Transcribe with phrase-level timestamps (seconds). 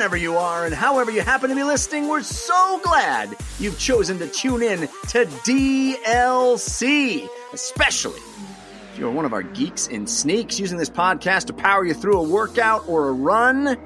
[0.00, 4.18] whenever you are, and however you happen to be listening, we're so glad you've chosen
[4.18, 10.78] to tune in to DLC, especially if you're one of our geeks in sneaks using
[10.78, 13.76] this podcast to power you through a workout or a run.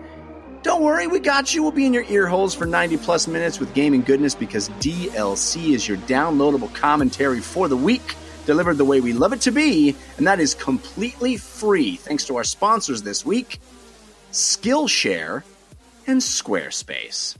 [0.62, 1.64] Don't worry, we got you.
[1.64, 5.74] We'll be in your ear holes for 90 plus minutes with gaming goodness because DLC
[5.74, 8.14] is your downloadable commentary for the week
[8.46, 12.36] delivered the way we love it to be, and that is completely free thanks to
[12.36, 13.58] our sponsors this week
[14.30, 15.42] Skillshare
[16.06, 17.36] and Squarespace.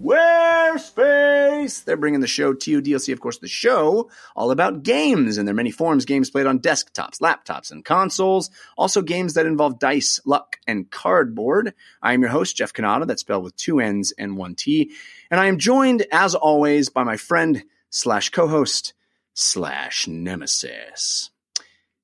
[0.00, 1.84] Squarespace!
[1.84, 2.82] They're bringing the show to you.
[2.82, 6.58] DLC, of course, the show all about games and their many forms games played on
[6.58, 8.50] desktops, laptops, and consoles.
[8.76, 11.74] Also, games that involve dice, luck, and cardboard.
[12.02, 14.90] I am your host, Jeff Cannata, that's spelled with two N's and one T.
[15.30, 18.94] And I am joined, as always, by my friend slash co host,
[19.34, 21.30] slash nemesis.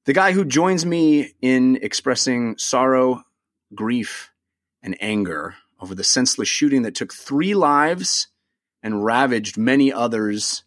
[0.04, 3.24] The guy who joins me in expressing sorrow,
[3.74, 4.30] grief,
[4.82, 5.56] and anger
[5.86, 8.26] over the senseless shooting that took three lives
[8.82, 10.64] and ravaged many others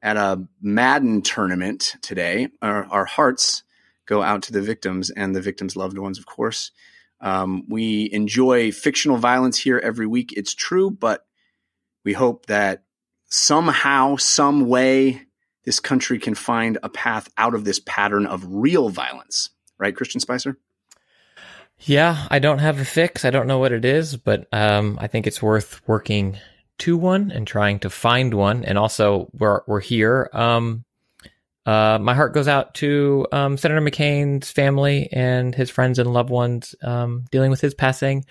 [0.00, 2.48] at a Madden tournament today.
[2.62, 3.62] Our, our hearts
[4.06, 6.70] go out to the victims and the victims' loved ones, of course.
[7.20, 10.32] Um, we enjoy fictional violence here every week.
[10.34, 11.26] It's true, but
[12.02, 12.84] we hope that
[13.26, 15.26] somehow, some way,
[15.66, 19.50] this country can find a path out of this pattern of real violence.
[19.78, 20.56] Right, Christian Spicer?
[21.80, 23.24] Yeah, I don't have a fix.
[23.24, 26.38] I don't know what it is, but um, I think it's worth working
[26.78, 28.64] to one and trying to find one.
[28.64, 30.28] And also, we're we're here.
[30.32, 30.84] Um,
[31.66, 36.30] uh, my heart goes out to um, Senator McCain's family and his friends and loved
[36.30, 38.24] ones um, dealing with his passing.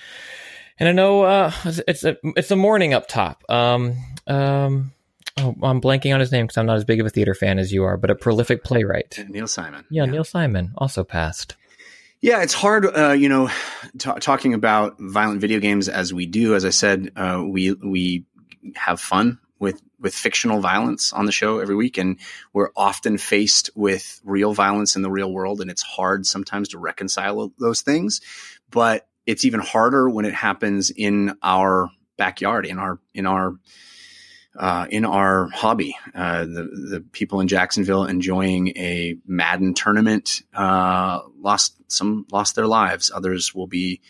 [0.80, 1.52] And I know uh,
[1.88, 3.44] it's a it's a morning up top.
[3.50, 4.92] Um, um,
[5.38, 7.60] oh, I'm blanking on his name because I'm not as big of a theater fan
[7.60, 9.24] as you are, but a prolific playwright.
[9.30, 9.86] Neil Simon.
[9.90, 10.12] Yeah, yeah.
[10.12, 11.56] Neil Simon also passed.
[12.20, 13.50] Yeah, it's hard, uh, you know,
[13.98, 16.56] t- talking about violent video games as we do.
[16.56, 18.26] As I said, uh, we we
[18.76, 22.18] have fun with with fictional violence on the show every week, and
[22.54, 26.80] we're often faced with real violence in the real world, and it's hard sometimes to
[26.80, 28.22] reconcile those things.
[28.72, 33.56] But it's even harder when it happens in our backyard, in our in our
[34.58, 35.96] uh, in our hobby.
[36.16, 42.68] Uh, the the people in Jacksonville enjoying a Madden tournament uh, lost some lost their
[42.68, 43.12] lives.
[43.14, 44.02] Others will be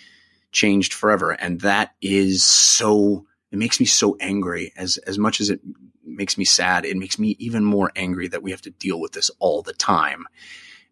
[0.51, 3.25] changed forever, and that is so.
[3.51, 4.73] It makes me so angry.
[4.75, 5.61] As as much as it
[6.03, 9.11] makes me sad, it makes me even more angry that we have to deal with
[9.11, 10.25] this all the time.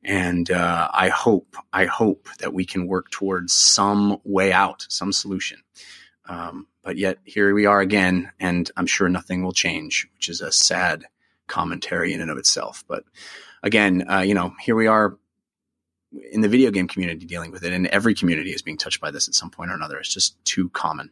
[0.04, 5.12] And uh, I hope I hope that we can work towards some way out, some
[5.12, 5.64] solution.
[6.28, 10.42] Um, but yet here we are again, and I'm sure nothing will change, which is
[10.42, 11.06] a sad
[11.48, 12.84] commentary in and of itself.
[12.88, 13.04] But
[13.62, 15.18] again, uh, you know, here we are
[16.32, 19.12] in the video game community dealing with it, and every community is being touched by
[19.12, 19.98] this at some point or another.
[19.98, 21.12] It's just too common.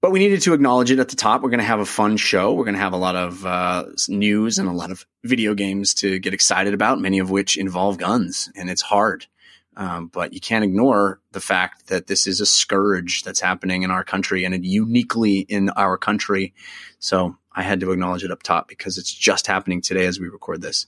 [0.00, 1.42] But we needed to acknowledge it at the top.
[1.42, 2.54] We're going to have a fun show.
[2.54, 5.92] We're going to have a lot of uh, news and a lot of video games
[5.94, 9.26] to get excited about, many of which involve guns, and it's hard.
[9.76, 13.90] Um, but you can't ignore the fact that this is a scourge that's happening in
[13.90, 16.54] our country and uniquely in our country.
[16.98, 20.28] So I had to acknowledge it up top because it's just happening today as we
[20.28, 20.86] record this.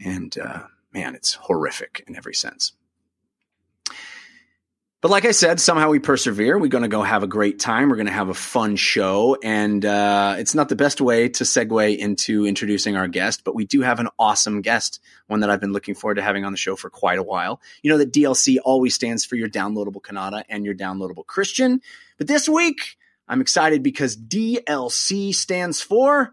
[0.00, 2.72] And uh, man, it's horrific in every sense.
[5.04, 6.58] But like I said, somehow we persevere.
[6.58, 7.90] We're going to go have a great time.
[7.90, 9.36] We're going to have a fun show.
[9.42, 13.66] And uh, it's not the best way to segue into introducing our guest, but we
[13.66, 16.56] do have an awesome guest, one that I've been looking forward to having on the
[16.56, 17.60] show for quite a while.
[17.82, 21.82] You know that DLC always stands for your downloadable Cannata and your downloadable Christian.
[22.16, 22.96] But this week,
[23.28, 26.32] I'm excited because DLC stands for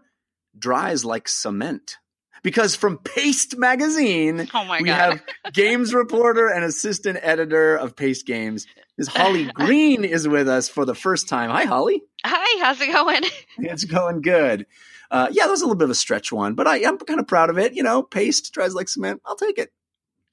[0.58, 1.98] Dries Like Cement
[2.42, 5.20] because from Paste Magazine, oh my we God.
[5.44, 8.66] have games reporter and assistant editor of Paste Games.
[8.98, 9.08] Ms.
[9.08, 11.50] Holly Green is with us for the first time.
[11.50, 12.02] Hi, Holly.
[12.24, 13.22] Hi, how's it going?
[13.58, 14.66] It's going good.
[15.10, 17.20] Uh, yeah, that was a little bit of a stretch one, but I am kind
[17.20, 17.74] of proud of it.
[17.74, 19.20] You know, Paste dries like cement.
[19.26, 19.70] I'll take it.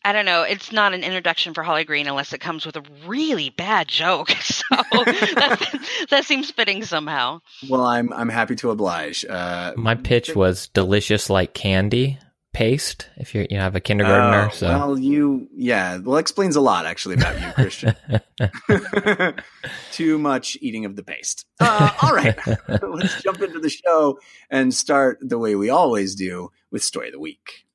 [0.04, 0.44] I don't know.
[0.44, 4.32] It's not an introduction for Holly Green unless it comes with a really bad joke.
[4.70, 5.80] So that,
[6.10, 7.42] that seems fitting somehow.
[7.70, 9.26] Well, I'm I'm happy to oblige.
[9.26, 12.20] Uh, My pitch was delicious like candy
[12.54, 13.10] paste.
[13.18, 16.86] If you you have a kindergartner, oh, so well, you yeah, well, explains a lot
[16.86, 17.96] actually about you, Christian.
[19.92, 21.46] Too much eating of the paste.
[21.62, 22.38] Uh, all right,
[22.82, 24.18] let's jump into the show
[24.50, 27.66] and start the way we always do with story of the week.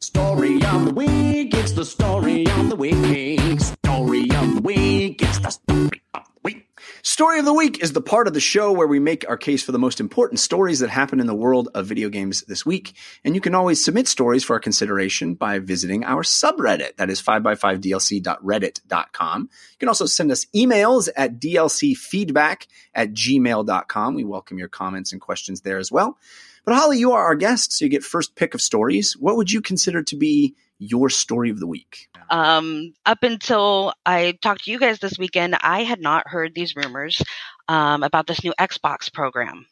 [0.00, 3.60] Story of the week, it's the story of the week.
[3.60, 6.66] Story of the week, it's the story of the week.
[7.02, 9.62] Story of the Week is the part of the show where we make our case
[9.62, 12.96] for the most important stories that happen in the world of video games this week.
[13.24, 16.96] And you can always submit stories for our consideration by visiting our subreddit.
[16.96, 19.42] That is 5x5dlc.reddit.com.
[19.42, 24.14] You can also send us emails at dlcfeedback at gmail.com.
[24.14, 26.18] We welcome your comments and questions there as well.
[26.64, 29.14] But Holly, you are our guest, so you get first pick of stories.
[29.14, 32.08] What would you consider to be your story of the week?
[32.30, 36.74] Um, up until I talked to you guys this weekend, I had not heard these
[36.74, 37.22] rumors
[37.68, 39.66] um, about this new Xbox program.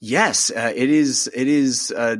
[0.00, 1.30] Yes, uh, it is.
[1.34, 2.16] It is uh,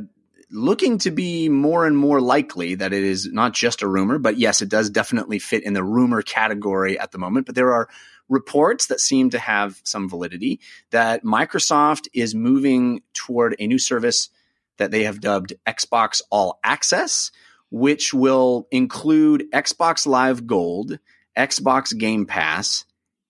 [0.49, 4.37] looking to be more and more likely that it is not just a rumor, but
[4.37, 7.45] yes, it does definitely fit in the rumor category at the moment.
[7.45, 7.87] But there are
[8.29, 10.59] reports that seem to have some validity
[10.91, 14.29] that Microsoft is moving toward a new service
[14.77, 17.31] that they have dubbed Xbox All Access,
[17.69, 20.99] which will include Xbox Live Gold,
[21.37, 22.85] Xbox Game Pass,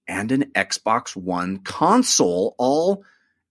[0.08, 3.04] and an Xbox One console, all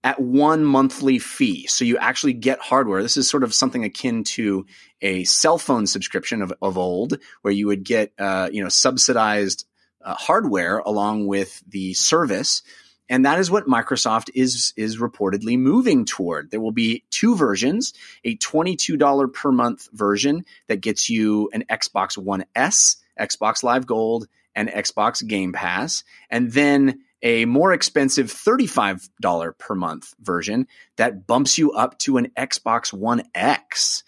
[0.03, 1.65] at one monthly fee.
[1.65, 3.01] So you actually get hardware.
[3.01, 4.67] This is sort of something akin to
[5.01, 9.65] a cell phone subscription of, of old, where you would get uh, you know subsidized
[10.05, 12.61] uh, hardware along with the service.
[13.09, 16.49] And that is what Microsoft is is reportedly moving toward.
[16.49, 17.93] There will be two versions:
[18.23, 23.85] a twenty-two dollar per month version that gets you an Xbox One S, Xbox Live
[23.85, 30.67] Gold, and Xbox Game Pass, and then a more expensive $35 per month version
[30.97, 34.03] that bumps you up to an Xbox One X.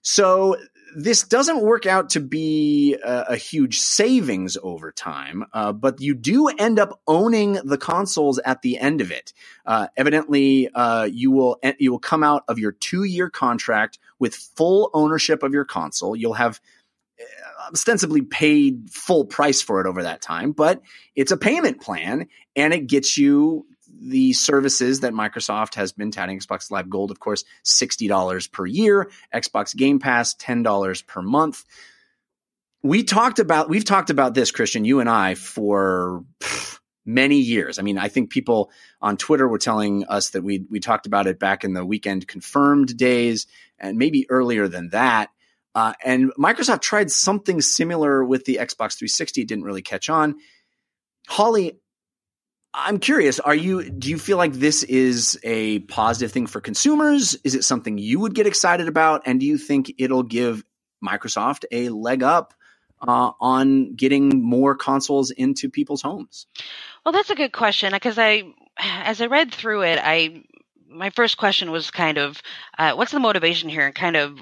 [0.00, 0.56] So
[0.94, 6.14] this doesn't work out to be a, a huge savings over time, uh, but you
[6.14, 9.32] do end up owning the consoles at the end of it.
[9.66, 14.34] Uh, evidently, uh, you will you will come out of your two year contract with
[14.34, 16.14] full ownership of your console.
[16.14, 16.60] You'll have
[17.20, 20.80] uh, ostensibly paid full price for it over that time, but
[21.16, 23.66] it's a payment plan and it gets you
[24.06, 26.38] the services that Microsoft has been touting.
[26.38, 31.64] Xbox Live Gold, of course, $60 per year, Xbox Game Pass, $10 per month.
[32.82, 36.24] We talked about, we've talked about this, Christian, you and I, for
[37.06, 37.78] many years.
[37.78, 38.70] I mean, I think people
[39.00, 42.28] on Twitter were telling us that we, we talked about it back in the weekend
[42.28, 43.46] confirmed days
[43.78, 45.30] and maybe earlier than that.
[45.74, 49.42] Uh, and Microsoft tried something similar with the Xbox 360.
[49.42, 50.36] It didn't really catch on.
[51.26, 51.78] Holly,
[52.76, 57.36] I'm curious, are you do you feel like this is a positive thing for consumers?
[57.44, 60.64] Is it something you would get excited about and do you think it'll give
[61.02, 62.52] Microsoft a leg up
[63.00, 66.46] uh, on getting more consoles into people's homes?
[67.04, 68.42] Well, that's a good question because I
[68.76, 70.42] as I read through it, I
[70.88, 72.42] my first question was kind of
[72.76, 74.36] uh, what's the motivation here and kind of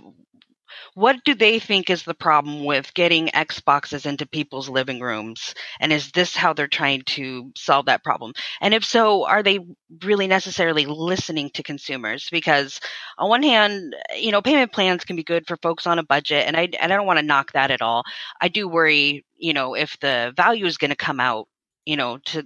[0.95, 5.55] what do they think is the problem with getting Xboxes into people's living rooms?
[5.81, 8.35] And is this how they're trying to solve that problem?
[8.61, 9.61] And if so, are they
[10.03, 12.29] really necessarily listening to consumers?
[12.31, 12.79] Because
[13.17, 16.47] on one hand, you know, payment plans can be good for folks on a budget,
[16.47, 18.05] and I and I don't want to knock that at all.
[18.41, 21.49] I do worry, you know, if the value is going to come out,
[21.87, 22.45] you know, to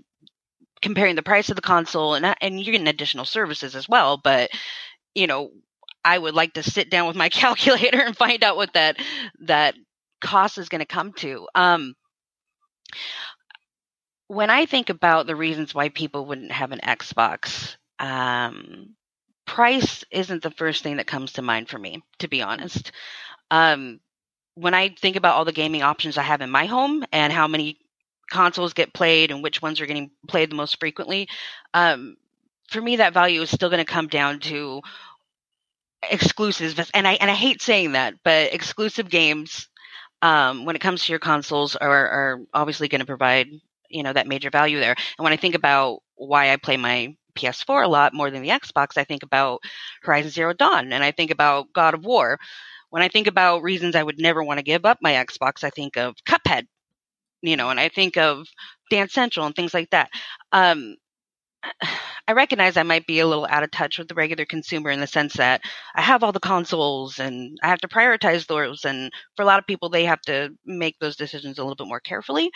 [0.82, 4.50] comparing the price of the console and and you're getting additional services as well, but
[5.14, 5.50] you know,
[6.06, 8.96] I would like to sit down with my calculator and find out what that
[9.40, 9.74] that
[10.20, 11.48] cost is going to come to.
[11.54, 11.94] Um,
[14.28, 18.94] when I think about the reasons why people wouldn't have an Xbox, um,
[19.46, 22.92] price isn't the first thing that comes to mind for me, to be honest.
[23.50, 24.00] Um,
[24.54, 27.46] when I think about all the gaming options I have in my home and how
[27.46, 27.78] many
[28.30, 31.28] consoles get played and which ones are getting played the most frequently,
[31.74, 32.16] um,
[32.68, 34.82] for me, that value is still going to come down to
[36.10, 39.68] exclusives and i and i hate saying that but exclusive games
[40.22, 43.48] um, when it comes to your consoles are, are obviously going to provide
[43.90, 44.96] you know that major value there.
[45.18, 48.48] And when i think about why i play my ps4 a lot more than the
[48.48, 49.60] xbox i think about
[50.02, 52.38] horizon zero dawn and i think about god of war.
[52.90, 55.70] When i think about reasons i would never want to give up my xbox i
[55.70, 56.66] think of cuphead
[57.42, 58.46] you know and i think of
[58.90, 60.10] dance central and things like that.
[60.52, 60.96] Um,
[62.28, 65.00] I recognize I might be a little out of touch with the regular consumer in
[65.00, 65.62] the sense that
[65.94, 68.84] I have all the consoles and I have to prioritize those.
[68.84, 71.86] And for a lot of people, they have to make those decisions a little bit
[71.86, 72.50] more carefully.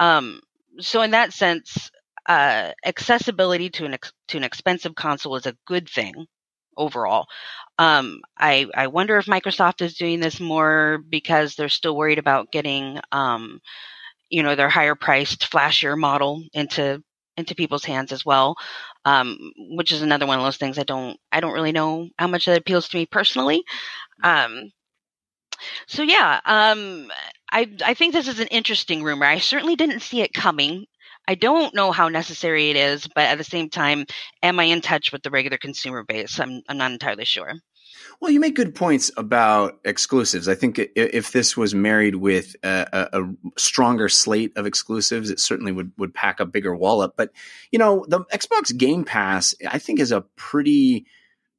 [0.00, 0.40] Um,
[0.80, 1.90] so, in that sense,
[2.28, 6.26] uh, accessibility to an ex- to an expensive console is a good thing
[6.76, 7.26] overall.
[7.78, 12.52] Um, I I wonder if Microsoft is doing this more because they're still worried about
[12.52, 13.60] getting um,
[14.30, 17.02] you know their higher priced flashier model into
[17.36, 18.56] into people's hands as well,
[19.04, 22.26] um, which is another one of those things I don't I don't really know how
[22.28, 23.62] much that appeals to me personally.
[24.22, 24.70] Um,
[25.86, 27.10] so yeah, um,
[27.50, 29.26] I I think this is an interesting rumor.
[29.26, 30.86] I certainly didn't see it coming.
[31.28, 34.06] I don't know how necessary it is, but at the same time,
[34.42, 36.38] am I in touch with the regular consumer base?
[36.40, 37.52] I'm I'm not entirely sure.
[38.20, 40.48] Well, you make good points about exclusives.
[40.48, 43.22] I think if this was married with a, a,
[43.56, 47.14] stronger slate of exclusives, it certainly would would pack a bigger wallop.
[47.16, 47.32] But
[47.70, 51.06] you know, the Xbox Game Pass, I think, is a pretty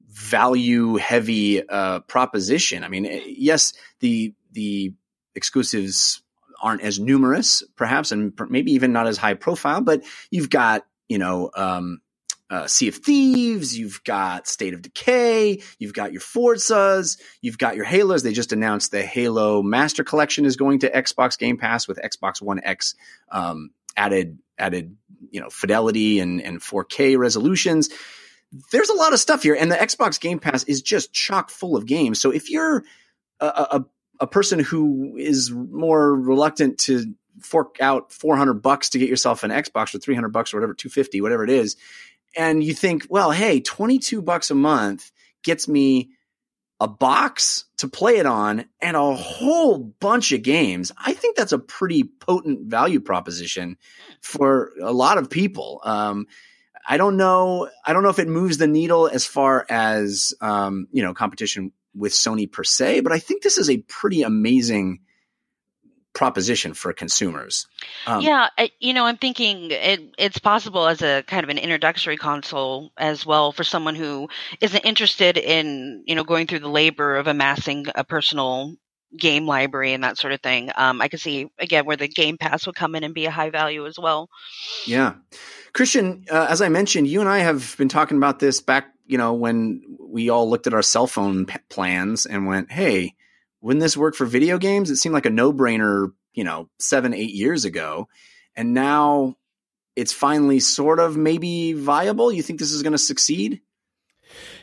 [0.09, 2.83] value heavy uh, proposition.
[2.83, 4.93] I mean, yes, the the
[5.35, 6.21] exclusives
[6.61, 11.17] aren't as numerous, perhaps, and maybe even not as high profile, but you've got you
[11.17, 11.99] know um,
[12.53, 17.75] uh, Sea of Thieves, you've got State of Decay, you've got your Forzas, you've got
[17.75, 18.21] your Halos.
[18.21, 22.43] They just announced the Halo Master Collection is going to Xbox Game Pass with Xbox
[22.43, 22.93] One X
[23.31, 24.95] um, added added
[25.31, 27.89] you know fidelity and and 4K resolutions.
[28.71, 31.75] There's a lot of stuff here, and the Xbox Game Pass is just chock full
[31.75, 32.21] of games.
[32.21, 32.83] So if you're
[33.39, 33.85] a, a,
[34.19, 39.49] a person who is more reluctant to fork out 400 bucks to get yourself an
[39.49, 41.77] Xbox or 300 bucks or whatever, 250, whatever it is,
[42.35, 45.11] and you think, well, hey, 22 bucks a month
[45.43, 46.11] gets me
[46.79, 50.91] a box to play it on and a whole bunch of games.
[50.97, 53.77] I think that's a pretty potent value proposition
[54.21, 55.79] for a lot of people.
[55.83, 56.27] Um,
[56.87, 57.69] I don't know.
[57.85, 61.71] I don't know if it moves the needle as far as um, you know competition
[61.95, 64.99] with Sony per se, but I think this is a pretty amazing
[66.13, 67.67] proposition for consumers.
[68.07, 71.57] Um, yeah, I, you know, I'm thinking it, it's possible as a kind of an
[71.57, 74.29] introductory console as well for someone who
[74.61, 78.75] isn't interested in, you know, going through the labor of amassing a personal
[79.17, 80.71] game library and that sort of thing.
[80.75, 83.31] Um, I could see again where the Game Pass would come in and be a
[83.31, 84.29] high value as well.
[84.85, 85.15] Yeah,
[85.73, 89.17] Christian, uh, as I mentioned, you and I have been talking about this back, you
[89.17, 93.15] know, when we all looked at our cell phone p- plans and went, "Hey."
[93.63, 94.91] Wouldn't this work for video games?
[94.91, 98.09] It seemed like a no brainer, you know, seven, eight years ago.
[98.55, 99.37] And now
[99.95, 102.31] it's finally sort of maybe viable.
[102.31, 103.61] You think this is going to succeed?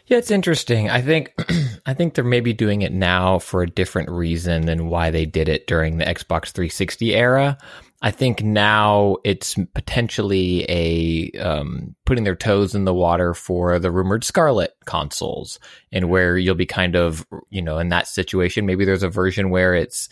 [0.06, 0.90] Yeah, it's interesting.
[0.90, 1.32] I think
[1.86, 5.48] I think they're maybe doing it now for a different reason than why they did
[5.48, 7.56] it during the Xbox 360 era.
[8.02, 13.90] I think now it's potentially a um, putting their toes in the water for the
[13.90, 15.58] rumored Scarlett consoles,
[15.92, 18.64] and where you'll be kind of you know in that situation.
[18.64, 20.08] Maybe there's a version where it's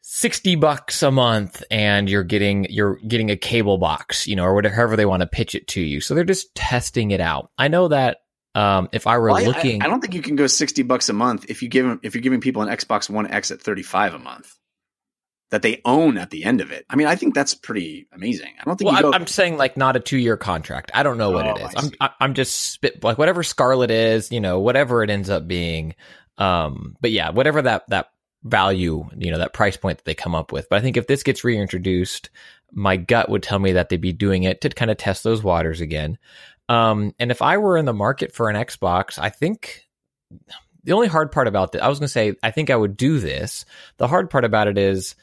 [0.00, 4.54] sixty bucks a month, and you're getting you're getting a cable box, you know, or
[4.54, 6.00] whatever they want to pitch it to you.
[6.00, 7.52] So they're just testing it out.
[7.56, 8.22] I know that
[8.56, 11.08] um, if I were well, looking, I, I, don't think you can go sixty bucks
[11.08, 13.62] a month if you give them if you're giving people an Xbox One X at
[13.62, 14.56] thirty five a month
[15.50, 16.86] that they own at the end of it.
[16.88, 18.52] I mean, I think that's pretty amazing.
[18.60, 18.90] I don't think.
[18.90, 20.90] Well, go- I'm saying like not a two year contract.
[20.94, 21.92] I don't know what oh, it is.
[22.00, 25.46] I I'm I'm just spit like whatever Scarlett is, you know, whatever it ends up
[25.46, 25.94] being.
[26.38, 28.10] Um, but yeah, whatever that that
[28.42, 30.68] value, you know, that price point that they come up with.
[30.68, 32.30] But I think if this gets reintroduced,
[32.72, 35.42] my gut would tell me that they'd be doing it to kind of test those
[35.42, 36.18] waters again.
[36.68, 39.88] Um, and if I were in the market for an Xbox, I think
[40.84, 42.96] the only hard part about that, I was going to say, I think I would
[42.96, 43.64] do this.
[43.98, 45.16] The hard part about it is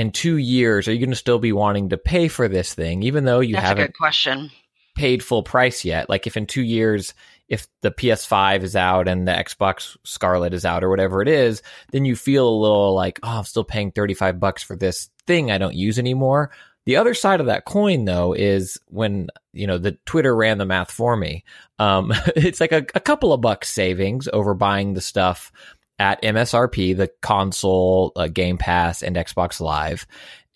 [0.00, 3.02] in two years, are you going to still be wanting to pay for this thing,
[3.02, 4.50] even though you That's haven't question.
[4.96, 6.08] paid full price yet?
[6.08, 7.12] Like if in two years,
[7.48, 11.62] if the PS5 is out and the Xbox Scarlett is out or whatever it is,
[11.92, 15.50] then you feel a little like, oh, I'm still paying 35 bucks for this thing
[15.50, 16.50] I don't use anymore.
[16.86, 20.64] The other side of that coin, though, is when you know the Twitter ran the
[20.64, 21.44] math for me.
[21.78, 25.52] Um, it's like a, a couple of bucks savings over buying the stuff
[26.00, 30.06] at MSRP, the console, uh, Game Pass, and Xbox Live.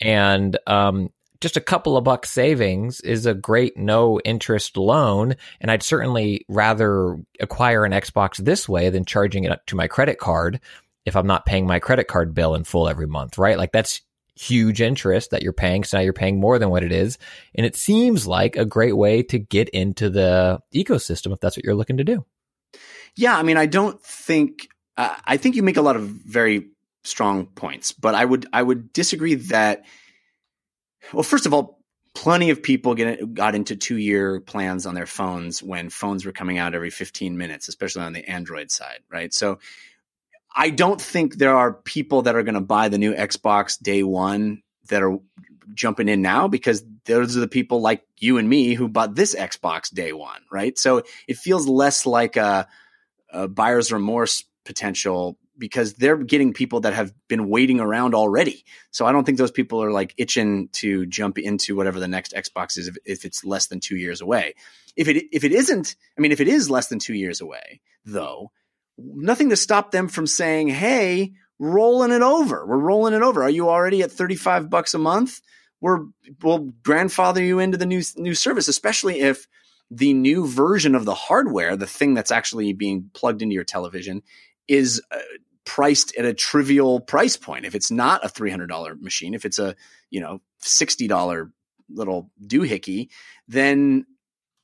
[0.00, 1.10] And um,
[1.40, 5.36] just a couple of bucks savings is a great no interest loan.
[5.60, 10.18] And I'd certainly rather acquire an Xbox this way than charging it to my credit
[10.18, 10.60] card
[11.04, 13.58] if I'm not paying my credit card bill in full every month, right?
[13.58, 14.00] Like that's
[14.36, 15.84] huge interest that you're paying.
[15.84, 17.18] So now you're paying more than what it is.
[17.54, 21.64] And it seems like a great way to get into the ecosystem if that's what
[21.64, 22.24] you're looking to do.
[23.14, 23.36] Yeah.
[23.36, 26.68] I mean, I don't think uh, I think you make a lot of very
[27.02, 29.84] strong points, but I would I would disagree that.
[31.12, 31.80] Well, first of all,
[32.14, 36.32] plenty of people get got into two year plans on their phones when phones were
[36.32, 39.34] coming out every 15 minutes, especially on the Android side, right?
[39.34, 39.58] So
[40.54, 44.02] I don't think there are people that are going to buy the new Xbox day
[44.02, 45.18] one that are
[45.74, 49.34] jumping in now because those are the people like you and me who bought this
[49.34, 50.78] Xbox day one, right?
[50.78, 52.68] So it feels less like a,
[53.30, 58.64] a buyer's remorse potential because they're getting people that have been waiting around already.
[58.90, 62.33] So I don't think those people are like itching to jump into whatever the next
[62.33, 64.54] Xbox is if, if, it's less than two years away.
[64.97, 67.80] If it if it isn't, I mean, if it is less than two years away,
[68.04, 68.50] though,
[68.99, 72.64] nothing to stop them from saying, "Hey, rolling it over.
[72.66, 73.42] We're rolling it over.
[73.42, 75.40] Are you already at thirty five bucks a month?
[75.85, 76.06] we're
[76.42, 79.47] we'll grandfather you into the new new service, especially if
[79.90, 84.23] the new version of the hardware, the thing that's actually being plugged into your television,
[84.68, 85.18] is uh,
[85.64, 87.64] priced at a trivial price point.
[87.64, 89.75] If it's not a three hundred dollar machine, if it's a
[90.11, 91.50] you know sixty dollar
[91.88, 93.09] little doohickey,
[93.49, 94.06] then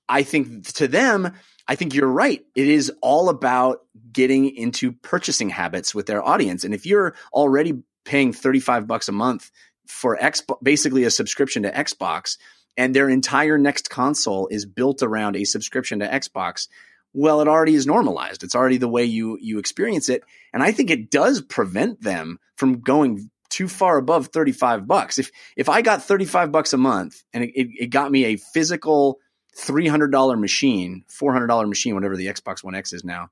[0.08, 1.32] I think to them,
[1.68, 2.44] I think you're right.
[2.56, 6.64] It is all about getting into purchasing habits with their audience.
[6.64, 9.52] And if you're already paying 35 bucks a month
[9.86, 12.38] for Xbox, basically a subscription to Xbox,
[12.76, 16.66] and their entire next console is built around a subscription to Xbox,
[17.12, 18.42] well, it already is normalized.
[18.42, 22.38] It's already the way you you experience it, and I think it does prevent them
[22.56, 25.18] from going too far above 35 bucks.
[25.18, 29.18] If if I got 35 bucks a month and it, it, got me a physical
[29.58, 33.30] $300 machine, $400 machine, whatever the Xbox One X is now,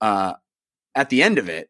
[0.00, 0.34] uh,
[0.94, 1.68] at the end of it,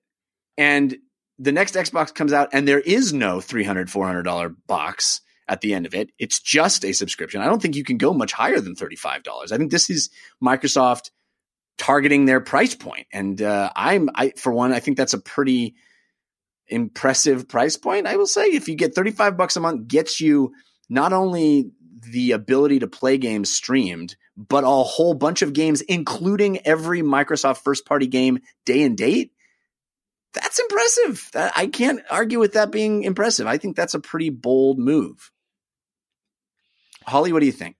[0.58, 0.96] and
[1.38, 5.86] the next Xbox comes out and there is no $300, $400 box at the end
[5.86, 6.10] of it.
[6.18, 7.40] It's just a subscription.
[7.40, 9.52] I don't think you can go much higher than $35.
[9.52, 10.10] I think this is
[10.42, 11.10] Microsoft
[11.78, 13.06] targeting their price point.
[13.12, 15.74] And uh, I'm, I, for one, I think that's a pretty
[16.68, 18.06] impressive price point.
[18.06, 20.52] I will say if you get 35 bucks a month gets you
[20.88, 21.70] not only
[22.10, 27.58] the ability to play games streamed, but a whole bunch of games, including every Microsoft
[27.58, 29.32] first party game day and date.
[30.34, 31.30] That's impressive.
[31.34, 33.46] I can't argue with that being impressive.
[33.46, 35.30] I think that's a pretty bold move.
[37.06, 37.76] Holly, what do you think?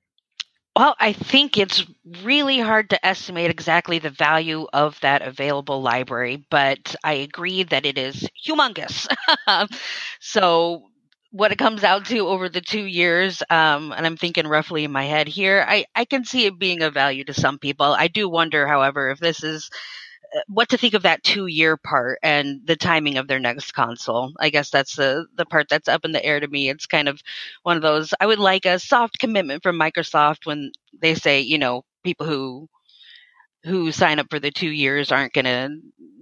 [0.77, 1.85] Well, I think it's
[2.23, 7.87] really hard to estimate exactly the value of that available library, but I agree that
[7.87, 9.09] it is humongous.
[10.21, 10.83] so,
[11.31, 14.93] what it comes out to over the two years, um, and I'm thinking roughly in
[14.93, 17.87] my head here, I, I can see it being of value to some people.
[17.87, 19.71] I do wonder, however, if this is
[20.49, 24.33] what to think of that two year part and the timing of their next console.
[24.39, 26.69] I guess that's the the part that's up in the air to me.
[26.71, 27.21] It's kind of
[27.63, 31.59] one of those I would like a soft commitment from Microsoft when they say, you
[31.59, 32.69] know, people who
[33.67, 35.71] who sign up for the two years aren't going to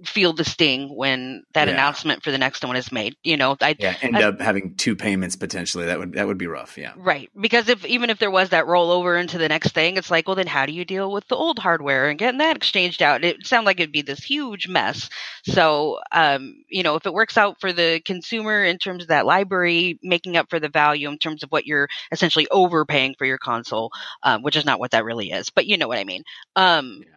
[0.03, 1.73] feel the sting when that Yeah.
[1.73, 3.15] announcement for the next one is made.
[3.23, 5.85] You know, I Yeah, end I- up having two payments potentially.
[5.85, 6.77] That would that would be rough.
[6.77, 6.93] Yeah.
[6.95, 7.29] Right.
[7.39, 10.35] Because if even if there was that rollover into the next thing, it's like, well
[10.35, 13.23] then how do you deal with the old hardware and getting that exchanged out?
[13.23, 15.09] It sounds like it'd be this huge mess.
[15.43, 19.25] So um, you know, if it works out for the consumer in terms of that
[19.25, 23.39] library making up for the value in terms of what you're essentially overpaying for your
[23.39, 26.21] console, um, which is not what that really is, but you know what I mean.
[26.55, 27.11] Um Yeah.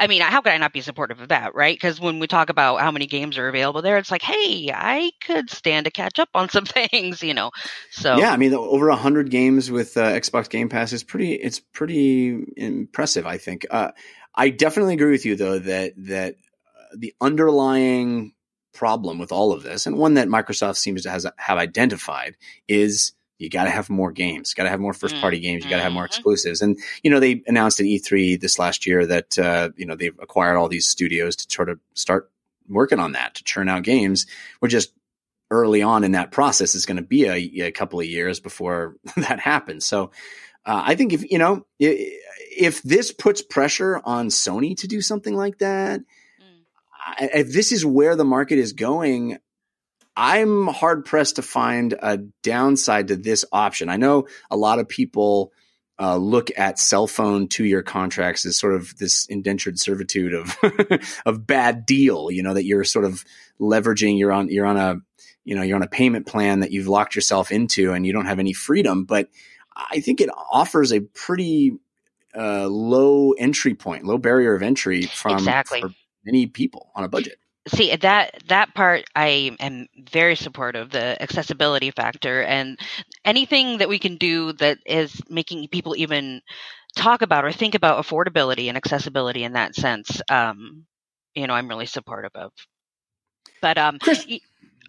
[0.00, 1.74] I mean, how could I not be supportive of that, right?
[1.74, 5.12] Because when we talk about how many games are available there, it's like, hey, I
[5.24, 7.50] could stand to catch up on some things, you know.
[7.90, 11.34] So Yeah, I mean, over hundred games with uh, Xbox Game Pass is pretty.
[11.34, 13.26] It's pretty impressive.
[13.26, 13.66] I think.
[13.70, 13.92] Uh,
[14.34, 18.32] I definitely agree with you, though, that that uh, the underlying
[18.72, 23.12] problem with all of this, and one that Microsoft seems to has have identified, is
[23.38, 25.76] you got to have more games, got to have more first party games, you got
[25.78, 26.06] to have more Mhm.
[26.06, 26.62] exclusives.
[26.62, 30.16] And you know, they announced at E3 this last year that uh, you know they've
[30.20, 32.30] acquired all these studios to sort of start
[32.68, 34.26] working on that to churn out games.
[34.60, 34.92] We're just
[35.50, 36.74] early on in that process.
[36.74, 39.84] It's going to be a, a couple of years before that happens.
[39.84, 40.10] So
[40.64, 45.34] uh, I think if you know if this puts pressure on Sony to do something
[45.34, 46.64] like that, Mm.
[47.06, 49.38] I, if this is where the market is going.
[50.16, 53.88] I'm hard pressed to find a downside to this option.
[53.88, 55.52] I know a lot of people
[55.98, 60.56] uh, look at cell phone two year contracts as sort of this indentured servitude of
[61.26, 62.30] of bad deal.
[62.30, 63.24] You know that you're sort of
[63.60, 64.18] leveraging.
[64.18, 64.96] You're on you're on a
[65.44, 68.26] you know you're on a payment plan that you've locked yourself into, and you don't
[68.26, 69.04] have any freedom.
[69.04, 69.28] But
[69.76, 71.78] I think it offers a pretty
[72.36, 75.80] uh, low entry point, low barrier of entry from Exactly.
[75.80, 75.90] for
[76.24, 77.38] many people on a budget.
[77.68, 82.78] See that that part i am very supportive the accessibility factor and
[83.24, 86.40] anything that we can do that is making people even
[86.96, 90.84] talk about or think about affordability and accessibility in that sense um
[91.34, 92.52] you know i'm really supportive of
[93.60, 94.40] but um Chris- y-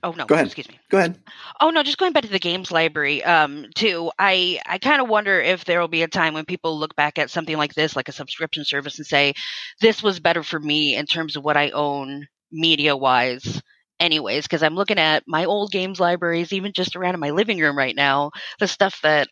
[0.03, 0.53] oh no Go ahead.
[0.53, 1.15] excuse me Go ahead.
[1.61, 4.11] Oh no, just going back to the games library, um, too.
[4.19, 7.17] I I kind of wonder if there will be a time when people look back
[7.17, 9.33] at something like this, like a subscription service, and say,
[9.81, 13.61] "This was better for me in terms of what I own media wise."
[13.99, 17.59] Anyways, because I'm looking at my old games libraries, even just around in my living
[17.59, 19.27] room right now, the stuff that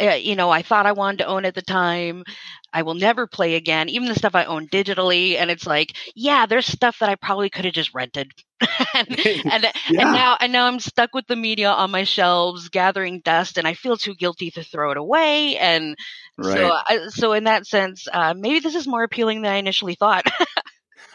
[0.00, 2.24] uh, you know I thought I wanted to own at the time,
[2.72, 3.88] I will never play again.
[3.88, 7.50] Even the stuff I own digitally, and it's like, yeah, there's stuff that I probably
[7.50, 8.30] could have just rented.
[8.94, 9.18] and,
[9.50, 9.98] and Yeah.
[9.98, 13.66] and now and now I'm stuck with the media on my shelves, gathering dust, and
[13.66, 15.56] I feel too guilty to throw it away.
[15.58, 15.96] And
[16.38, 16.42] Right.
[16.42, 19.94] so, I, so in that sense, uh, maybe this is more appealing than I initially
[19.94, 20.24] thought.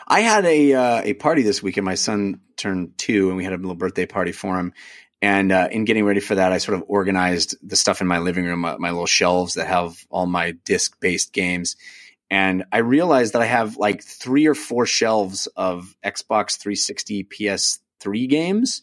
[0.07, 1.85] I had a uh, a party this weekend.
[1.85, 4.73] My son turned two, and we had a little birthday party for him.
[5.21, 8.19] And uh, in getting ready for that, I sort of organized the stuff in my
[8.19, 11.77] living room, my, my little shelves that have all my disc based games.
[12.29, 18.29] And I realized that I have like three or four shelves of Xbox 360 PS3
[18.29, 18.81] games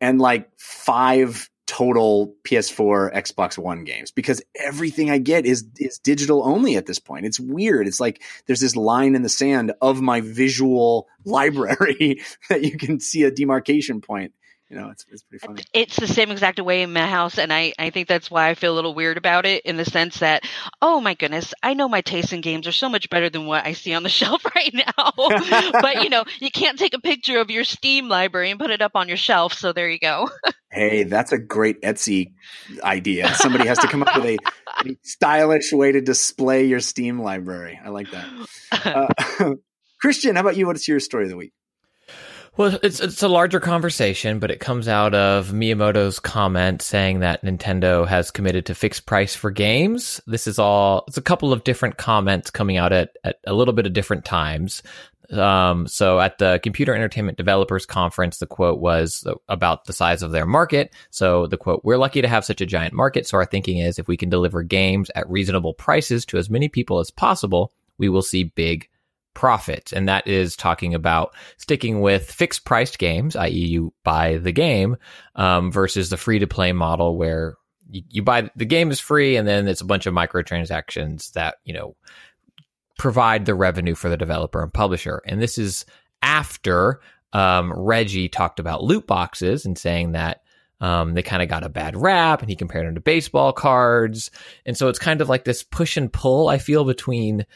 [0.00, 6.42] and like five total PS4, Xbox One games because everything I get is is digital
[6.44, 7.26] only at this point.
[7.26, 7.86] It's weird.
[7.86, 12.98] It's like there's this line in the sand of my visual library that you can
[12.98, 14.32] see a demarcation point.
[14.70, 15.62] You know, it's it's pretty funny.
[15.74, 18.54] It's the same exact way in my house, and I, I think that's why I
[18.54, 20.44] feel a little weird about it in the sense that,
[20.80, 23.66] oh my goodness, I know my taste in games are so much better than what
[23.66, 25.12] I see on the shelf right now.
[25.72, 28.80] but you know, you can't take a picture of your Steam library and put it
[28.80, 29.54] up on your shelf.
[29.54, 30.30] So there you go.
[30.72, 32.34] Hey, that's a great Etsy
[32.80, 33.34] idea.
[33.34, 34.38] Somebody has to come up with a,
[34.86, 37.80] a stylish way to display your Steam library.
[37.84, 38.28] I like that.
[38.70, 39.54] Uh,
[40.00, 40.68] Christian, how about you?
[40.68, 41.52] What's your story of the week?
[42.60, 47.42] Well, it's it's a larger conversation, but it comes out of Miyamoto's comment saying that
[47.42, 50.20] Nintendo has committed to fixed price for games.
[50.26, 53.72] This is all it's a couple of different comments coming out at, at a little
[53.72, 54.82] bit of different times.
[55.30, 60.32] Um, so at the Computer Entertainment Developers Conference, the quote was about the size of
[60.32, 60.92] their market.
[61.08, 63.26] So the quote, we're lucky to have such a giant market.
[63.26, 66.68] So our thinking is if we can deliver games at reasonable prices to as many
[66.68, 68.86] people as possible, we will see big
[69.34, 69.92] profit.
[69.92, 74.96] And that is talking about sticking with fixed priced games, i.e., you buy the game,
[75.36, 77.56] um, versus the free to play model where
[77.90, 81.56] you, you, buy the game is free and then it's a bunch of microtransactions that,
[81.64, 81.96] you know,
[82.98, 85.22] provide the revenue for the developer and publisher.
[85.24, 85.86] And this is
[86.22, 87.00] after
[87.32, 90.42] um, Reggie talked about loot boxes and saying that
[90.80, 94.30] um, they kind of got a bad rap and he compared them to baseball cards.
[94.64, 97.46] And so it's kind of like this push and pull, I feel, between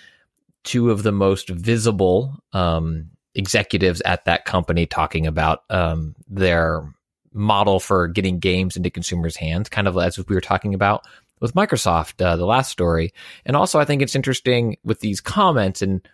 [0.65, 6.93] two of the most visible um, executives at that company talking about um, their
[7.33, 11.05] model for getting games into consumers' hands, kind of as we were talking about
[11.41, 13.13] with Microsoft, uh, the last story.
[13.45, 16.07] And also, I think it's interesting with these comments and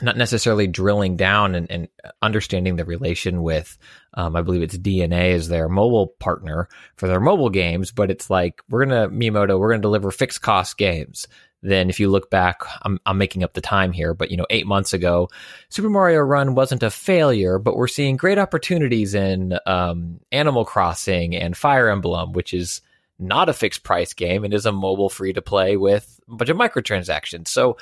[0.00, 1.88] not necessarily drilling down and, and
[2.22, 3.76] understanding the relation with,
[4.14, 8.30] um, I believe it's DeNA as their mobile partner for their mobile games, but it's
[8.30, 11.26] like, we're going to, Miyamoto, we're going to deliver fixed cost games.
[11.62, 14.46] Then if you look back, I'm, I'm making up the time here, but you know,
[14.50, 15.28] eight months ago,
[15.68, 21.34] Super Mario Run wasn't a failure, but we're seeing great opportunities in, um, Animal Crossing
[21.36, 22.80] and Fire Emblem, which is,
[23.18, 26.50] not a fixed price game and is a mobile free to play with a bunch
[26.50, 27.48] of microtransactions.
[27.48, 27.76] So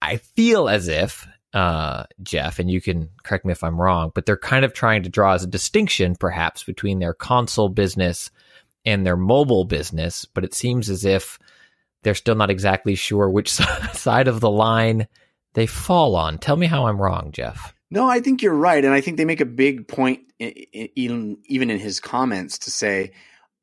[0.00, 4.26] I feel as if, uh, Jeff, and you can correct me if I'm wrong, but
[4.26, 8.30] they're kind of trying to draw as a distinction perhaps between their console business
[8.84, 10.24] and their mobile business.
[10.24, 11.40] But it seems as if
[12.06, 13.50] they're still not exactly sure which
[13.92, 15.08] side of the line
[15.54, 16.38] they fall on.
[16.38, 17.74] Tell me how I'm wrong, Jeff.
[17.90, 18.84] No, I think you're right.
[18.84, 23.10] And I think they make a big point, even, even in his comments, to say,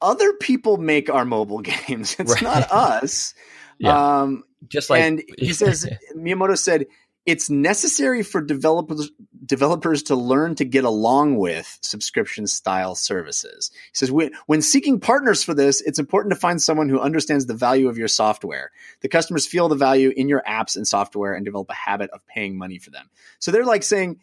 [0.02, 2.18] other people make our mobile games.
[2.20, 2.44] It's right.
[2.44, 3.34] not us.
[3.80, 4.22] Yeah.
[4.24, 6.88] Um, Just like, and he says, Miyamoto said,
[7.26, 9.10] it's necessary for developers
[9.46, 13.72] developers to learn to get along with subscription style services.
[13.74, 17.46] He says when, when seeking partners for this, it's important to find someone who understands
[17.46, 18.72] the value of your software.
[19.02, 22.26] The customers feel the value in your apps and software and develop a habit of
[22.26, 23.10] paying money for them.
[23.40, 24.20] So they're like saying,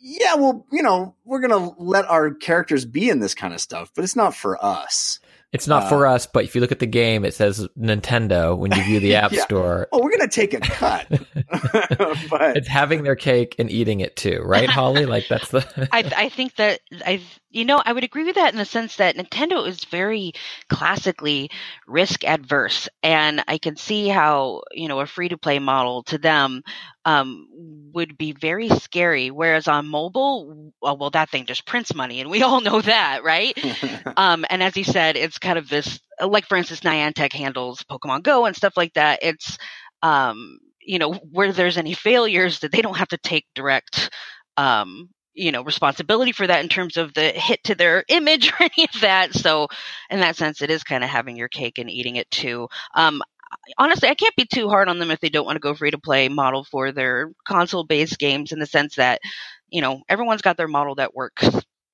[0.00, 3.60] yeah, well, you know, we're going to let our characters be in this kind of
[3.60, 5.20] stuff, but it's not for us.
[5.52, 8.56] It's not uh, for us, but if you look at the game, it says Nintendo
[8.56, 9.42] when you view the App yeah.
[9.42, 9.88] Store.
[9.92, 11.06] Oh, we're going to take a cut.
[12.30, 15.04] but it's having their cake and eating it too, right, Holly?
[15.04, 15.88] like that's the.
[15.92, 17.20] I, I think that I,
[17.52, 20.32] you know, I would agree with that in the sense that Nintendo is very
[20.68, 21.50] classically
[21.86, 26.18] risk adverse, and I can see how you know a free to play model to
[26.18, 26.62] them
[27.04, 27.46] um,
[27.92, 29.30] would be very scary.
[29.30, 33.22] Whereas on mobile, well, well, that thing just prints money, and we all know that,
[33.24, 33.56] right?
[34.16, 38.22] um, and as you said, it's kind of this, like for instance, Niantic handles Pokemon
[38.22, 39.20] Go and stuff like that.
[39.22, 39.58] It's,
[40.02, 44.10] um, you know, where there's any failures that they don't have to take direct,
[44.56, 48.56] um, you know, responsibility for that in terms of the hit to their image or
[48.60, 49.34] any of that.
[49.34, 49.68] So,
[50.10, 52.68] in that sense, it is kind of having your cake and eating it too.
[52.94, 53.22] Um,
[53.78, 55.90] honestly, I can't be too hard on them if they don't want to go free
[55.90, 59.20] to play model for their console based games in the sense that,
[59.68, 61.48] you know, everyone's got their model that works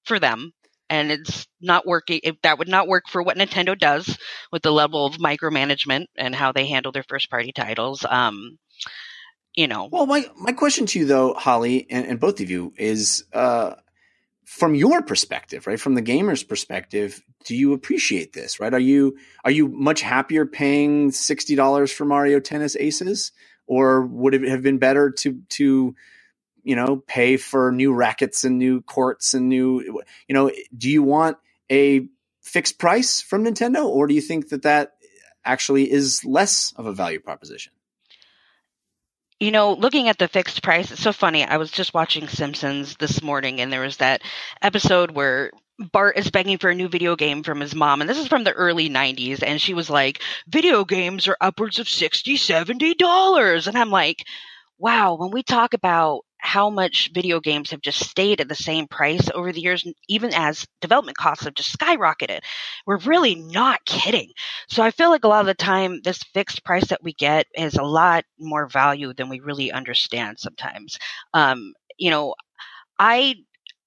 [0.04, 0.52] for them.
[0.90, 2.20] And it's not working.
[2.22, 4.16] If that would not work for what Nintendo does
[4.50, 8.06] with the level of micromanagement and how they handle their first party titles.
[8.08, 8.58] Um,
[9.58, 9.88] you know.
[9.90, 13.74] Well, my my question to you though, Holly, and, and both of you is, uh,
[14.44, 15.80] from your perspective, right?
[15.80, 18.72] From the gamer's perspective, do you appreciate this, right?
[18.72, 23.32] Are you are you much happier paying sixty dollars for Mario Tennis Aces,
[23.66, 25.96] or would it have been better to to
[26.62, 29.82] you know pay for new rackets and new courts and new
[30.28, 30.52] you know?
[30.76, 31.36] Do you want
[31.68, 32.06] a
[32.42, 34.92] fixed price from Nintendo, or do you think that that
[35.44, 37.72] actually is less of a value proposition?
[39.40, 41.44] You know, looking at the fixed price, it's so funny.
[41.44, 44.22] I was just watching Simpsons this morning, and there was that
[44.62, 48.18] episode where Bart is begging for a new video game from his mom, and this
[48.18, 52.36] is from the early 90s, and she was like, Video games are upwards of 60
[52.36, 53.68] $70.
[53.68, 54.24] And I'm like,
[54.78, 58.86] wow, when we talk about how much video games have just stayed at the same
[58.86, 62.40] price over the years, even as development costs have just skyrocketed.
[62.86, 64.30] We're really not kidding.
[64.68, 67.46] So I feel like a lot of the time, this fixed price that we get
[67.54, 70.98] is a lot more value than we really understand sometimes.
[71.34, 72.34] Um, you know,
[72.98, 73.36] I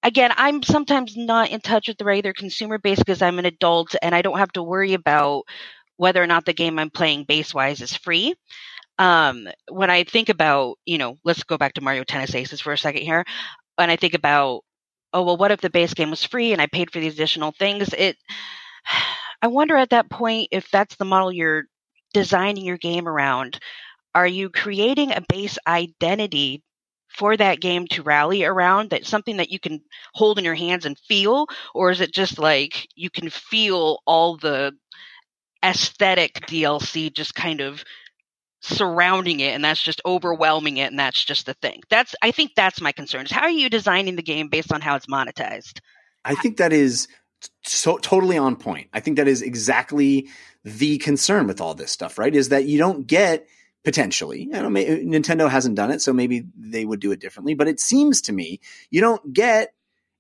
[0.04, 3.96] again, I'm sometimes not in touch with the regular consumer base because I'm an adult
[4.02, 5.44] and I don't have to worry about
[5.98, 8.34] whether or not the game I'm playing base wise is free
[8.98, 12.74] um, when I think about, you know, let's go back to Mario Tennis Aces for
[12.74, 13.26] a second here.
[13.76, 14.64] When I think about,
[15.14, 17.52] oh, well, what if the base game was free and I paid for these additional
[17.52, 17.94] things?
[17.94, 18.18] It,
[19.42, 21.64] I wonder at that point if that's the model you're
[22.14, 23.60] designing your game around.
[24.14, 26.62] Are you creating a base identity
[27.08, 29.82] for that game to rally around that something that you can
[30.14, 34.38] hold in your hands and feel or is it just like you can feel all
[34.38, 34.72] the
[35.64, 37.84] aesthetic DLC just kind of
[38.62, 41.82] surrounding it and that's just overwhelming it and that's just the thing.
[41.90, 44.82] That's i think that's my concern is how are you designing the game based on
[44.82, 45.80] how it's monetized?
[46.24, 47.08] I think that is
[47.64, 48.90] so totally on point.
[48.94, 50.30] I think that is exactly
[50.64, 52.34] the concern with all this stuff right?
[52.34, 53.48] Is that you don't get
[53.84, 57.68] potentially you know nintendo hasn't done it so maybe they would do it differently but
[57.68, 58.60] it seems to me
[58.92, 59.74] you don't get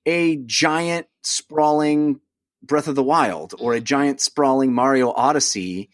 [0.07, 2.19] a giant sprawling
[2.63, 3.85] breath of the wild or a mm-hmm.
[3.85, 5.91] giant sprawling mario odyssey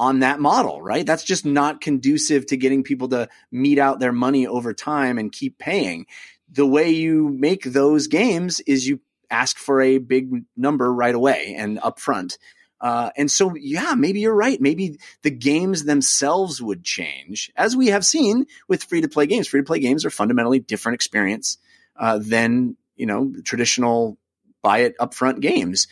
[0.00, 1.04] on that model, right?
[1.04, 5.30] That's just not conducive to getting people to meet out their money over time and
[5.30, 6.06] keep paying.
[6.50, 11.54] The way you make those games is you ask for a big number right away
[11.56, 12.38] and upfront.
[12.80, 14.58] Uh, and so, yeah, maybe you're right.
[14.58, 19.48] Maybe the games themselves would change, as we have seen with free to play games.
[19.48, 21.58] Free to play games are fundamentally different experience
[21.94, 24.16] uh, than you know traditional
[24.62, 25.88] buy it upfront games.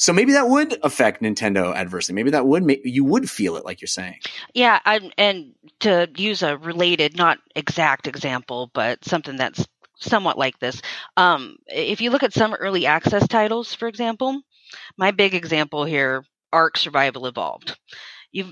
[0.00, 2.14] So maybe that would affect Nintendo adversely.
[2.14, 4.20] Maybe that would make you would feel it, like you're saying.
[4.54, 10.58] Yeah, I, and to use a related, not exact example, but something that's somewhat like
[10.58, 10.80] this.
[11.18, 14.40] Um, if you look at some early access titles, for example,
[14.96, 17.76] my big example here, Ark Survival Evolved.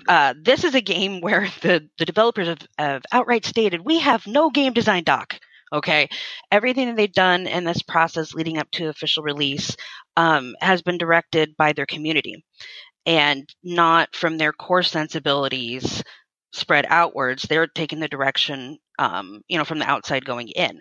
[0.07, 4.27] Uh, this is a game where the, the developers have, have outright stated we have
[4.27, 5.41] no game design doc.
[5.73, 6.09] Okay.
[6.51, 9.77] Everything that they've done in this process leading up to official release
[10.17, 12.45] um, has been directed by their community
[13.07, 16.03] and not from their core sensibilities
[16.53, 17.43] spread outwards.
[17.45, 20.81] They're taking the direction, um, you know, from the outside going in.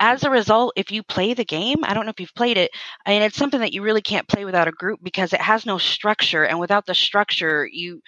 [0.00, 2.70] As a result, if you play the game, I don't know if you've played it,
[3.06, 5.78] and it's something that you really can't play without a group because it has no
[5.78, 6.44] structure.
[6.44, 8.00] And without the structure, you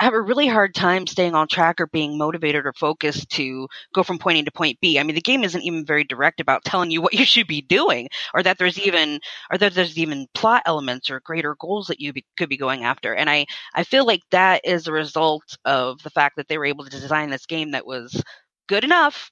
[0.00, 4.02] have a really hard time staying on track or being motivated or focused to go
[4.02, 4.98] from point A to point B.
[4.98, 7.60] I mean, the game isn't even very direct about telling you what you should be
[7.62, 12.00] doing, or that there's even, or that there's even plot elements or greater goals that
[12.00, 13.14] you be, could be going after.
[13.14, 16.66] And I, I feel like that is a result of the fact that they were
[16.66, 18.22] able to design this game that was
[18.68, 19.30] good enough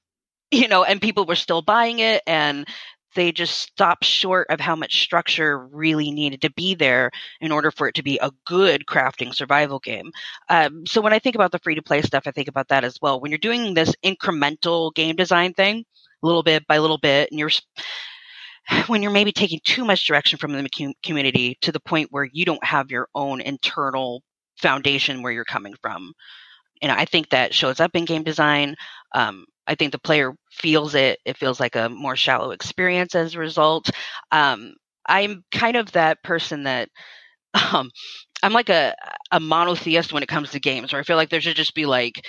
[0.50, 2.66] you know, and people were still buying it and
[3.14, 7.70] they just stopped short of how much structure really needed to be there in order
[7.70, 10.10] for it to be a good crafting survival game.
[10.48, 12.84] Um, so when I think about the free to play stuff, I think about that
[12.84, 13.20] as well.
[13.20, 15.84] When you're doing this incremental game design thing,
[16.22, 17.50] little bit by little bit, and you're
[18.86, 22.44] when you're maybe taking too much direction from the community to the point where you
[22.44, 24.22] don't have your own internal
[24.58, 26.12] foundation where you're coming from.
[26.82, 28.76] And I think that shows up in game design.
[29.14, 31.20] Um, I think the player feels it.
[31.26, 33.90] It feels like a more shallow experience as a result.
[34.32, 34.74] Um,
[35.06, 36.90] I'm kind of that person that
[37.74, 37.90] um,
[38.42, 38.94] I'm like a
[39.32, 41.86] a monotheist when it comes to games, where I feel like there should just be
[41.86, 42.26] like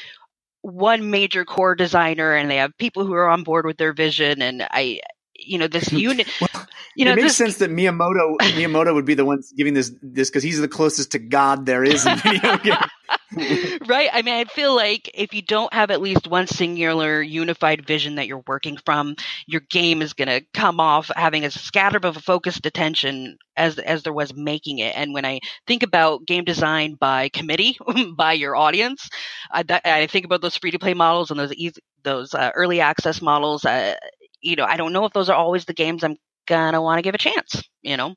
[0.61, 4.41] one major core designer, and they have people who are on board with their vision,
[4.41, 4.99] and I.
[5.45, 6.27] You know this unit.
[6.41, 9.73] well, you know, it makes this, sense that Miyamoto Miyamoto would be the one giving
[9.73, 13.79] this this because he's the closest to God there is in video games.
[13.87, 14.09] right?
[14.11, 18.15] I mean, I feel like if you don't have at least one singular unified vision
[18.15, 19.15] that you're working from,
[19.47, 23.77] your game is going to come off having as scattered of a focused attention as
[23.77, 24.95] as there was making it.
[24.95, 27.77] And when I think about game design by committee,
[28.17, 29.09] by your audience,
[29.51, 32.81] I, I think about those free to play models and those easy, those uh, early
[32.81, 33.63] access models.
[33.65, 33.95] Uh,
[34.41, 37.03] you know, I don't know if those are always the games I'm gonna want to
[37.03, 37.63] give a chance.
[37.81, 38.15] You know.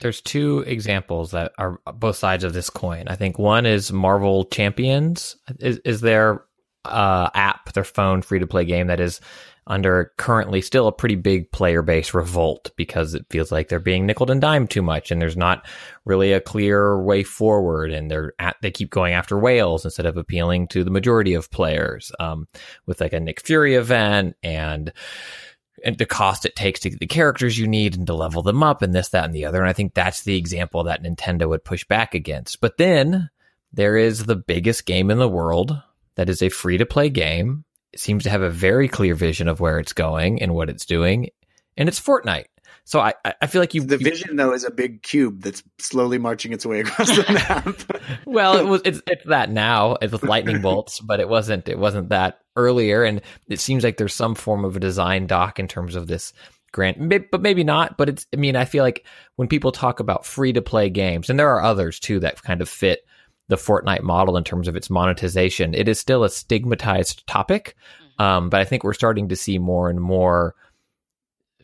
[0.00, 3.06] There's two examples that are both sides of this coin.
[3.06, 5.36] I think one is Marvel Champions.
[5.60, 6.44] Is is there
[6.84, 9.20] uh, app, their phone free to play game that is
[9.66, 14.04] under currently still a pretty big player base revolt because it feels like they're being
[14.04, 15.66] nickel and dime too much and there's not
[16.04, 20.16] really a clear way forward and they're at, they keep going after whales instead of
[20.16, 22.46] appealing to the majority of players um,
[22.86, 24.92] with like a Nick Fury event and
[25.84, 28.62] and the cost it takes to get the characters you need and to level them
[28.62, 29.60] up and this that and the other.
[29.60, 32.60] And I think that's the example that Nintendo would push back against.
[32.60, 33.28] But then
[33.72, 35.78] there is the biggest game in the world
[36.14, 37.63] that is a free to play game
[38.00, 41.30] seems to have a very clear vision of where it's going and what it's doing,
[41.76, 42.46] and it's Fortnite.
[42.86, 43.82] So I, I feel like you.
[43.82, 47.24] The you, vision though is a big cube that's slowly marching its way across the
[47.32, 48.02] map.
[48.26, 49.96] well, it was it's, it's that now.
[50.02, 53.96] It's with lightning bolts, but it wasn't it wasn't that earlier, and it seems like
[53.96, 56.34] there's some form of a design doc in terms of this
[56.72, 57.96] grant, but maybe not.
[57.96, 61.30] But it's I mean I feel like when people talk about free to play games,
[61.30, 63.06] and there are others too that kind of fit
[63.48, 65.74] the Fortnite model in terms of its monetization.
[65.74, 68.22] It is still a stigmatized topic, mm-hmm.
[68.22, 70.54] um, but I think we're starting to see more and more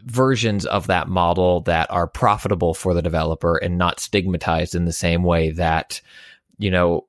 [0.05, 4.93] versions of that model that are profitable for the developer and not stigmatized in the
[4.93, 6.01] same way that,
[6.59, 7.07] you know,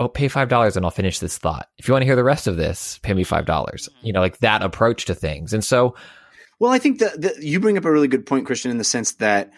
[0.00, 1.68] oh, pay five dollars and I'll finish this thought.
[1.78, 3.88] If you want to hear the rest of this, pay me five dollars.
[3.88, 4.06] Mm-hmm.
[4.06, 5.52] You know, like that approach to things.
[5.52, 5.94] And so,
[6.58, 9.12] well, I think that you bring up a really good point, Christian, in the sense
[9.12, 9.50] that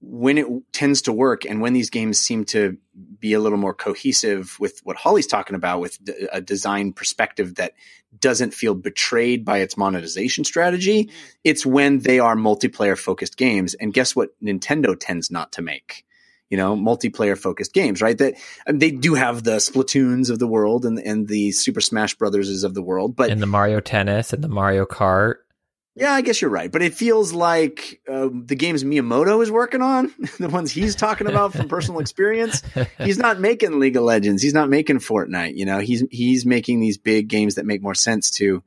[0.00, 2.76] when it tends to work and when these games seem to
[3.18, 5.98] be a little more cohesive with what Holly's talking about with
[6.32, 7.72] a design perspective that
[8.18, 11.16] doesn't feel betrayed by its monetization strategy, mm-hmm.
[11.44, 13.74] it's when they are multiplayer focused games.
[13.74, 16.04] And guess what Nintendo tends not to make?
[16.50, 18.16] You know, multiplayer focused games, right?
[18.16, 18.34] That
[18.68, 22.72] they do have the Splatoons of the world and and the Super Smash Brothers of
[22.72, 25.38] the world, but and the Mario Tennis and the Mario Kart
[25.96, 29.80] yeah, I guess you're right, but it feels like uh, the games Miyamoto is working
[29.80, 32.62] on, the ones he's talking about from personal experience.
[32.98, 34.42] He's not making League of Legends.
[34.42, 35.56] He's not making Fortnite.
[35.56, 38.62] You know, he's he's making these big games that make more sense to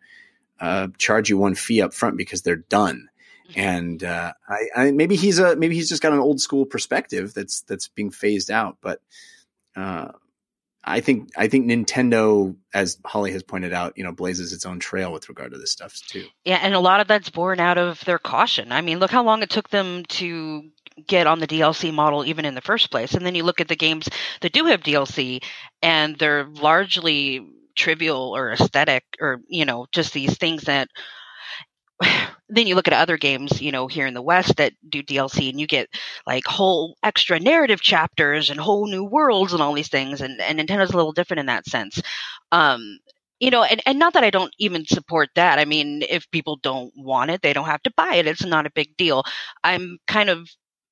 [0.60, 3.10] uh, charge you one fee up front because they're done.
[3.56, 7.36] And uh, I, I, maybe he's a maybe he's just got an old school perspective
[7.36, 8.78] that's that's being phased out.
[8.82, 9.02] But
[9.76, 10.14] uh,
[10.84, 14.80] I think I think Nintendo, as Holly has pointed out, you know, blazes its own
[14.80, 16.26] trail with regard to this stuff too.
[16.46, 18.72] Yeah, and a lot of that's born out of their caution.
[18.72, 20.70] I mean, look how long it took them to
[21.08, 23.14] get on the DLC model even in the first place.
[23.14, 24.10] And then you look at the games
[24.42, 25.44] that do have DLC
[25.82, 30.90] and they're largely trivial or aesthetic or, you know, just these things that
[32.50, 35.50] then you look at other games, you know, here in the West that do DLC
[35.50, 35.88] and you get
[36.26, 40.22] like whole extra narrative chapters and whole new worlds and all these things.
[40.22, 42.02] And, and Nintendo's a little different in that sense.
[42.52, 43.00] Um,
[43.40, 45.60] you know, and, and not that I don't even support that.
[45.60, 48.28] I mean, if people don't want it, they don't have to buy it.
[48.28, 49.24] It's not a big deal.
[49.64, 50.50] I'm kind of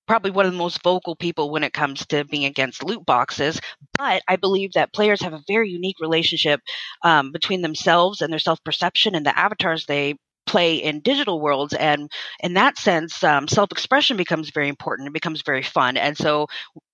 [0.07, 3.59] probably one of the most vocal people when it comes to being against loot boxes.
[3.97, 6.61] But I believe that players have a very unique relationship
[7.03, 10.15] um, between themselves and their self perception and the avatars they
[10.47, 15.41] play in digital worlds and in that sense um, self-expression becomes very important it becomes
[15.41, 16.47] very fun and so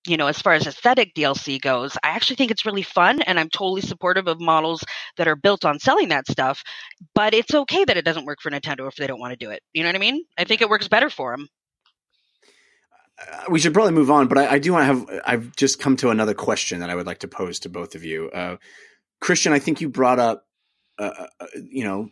[0.08, 3.40] you know as far as aesthetic dlc goes i actually think it's really fun and
[3.40, 4.84] i'm totally supportive of models
[5.18, 6.64] that are built on selling that stuff
[7.14, 9.52] but it's okay that it doesn't work for nintendo if they don't want to do
[9.52, 11.48] it you know what i mean i think it works better for them
[13.20, 15.22] uh, we should probably move on, but I, I do want to have.
[15.26, 18.04] I've just come to another question that I would like to pose to both of
[18.04, 18.30] you.
[18.32, 18.58] Uh,
[19.22, 20.46] Christian, I think you brought up,
[20.98, 22.10] uh, uh you know,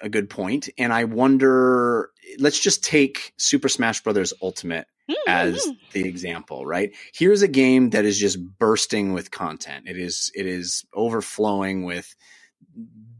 [0.00, 2.10] a good point, and I wonder.
[2.38, 5.28] Let's just take Super Smash Brothers Ultimate mm-hmm.
[5.28, 6.94] as the example, right?
[7.12, 9.88] Here's a game that is just bursting with content.
[9.88, 12.14] It is it is overflowing with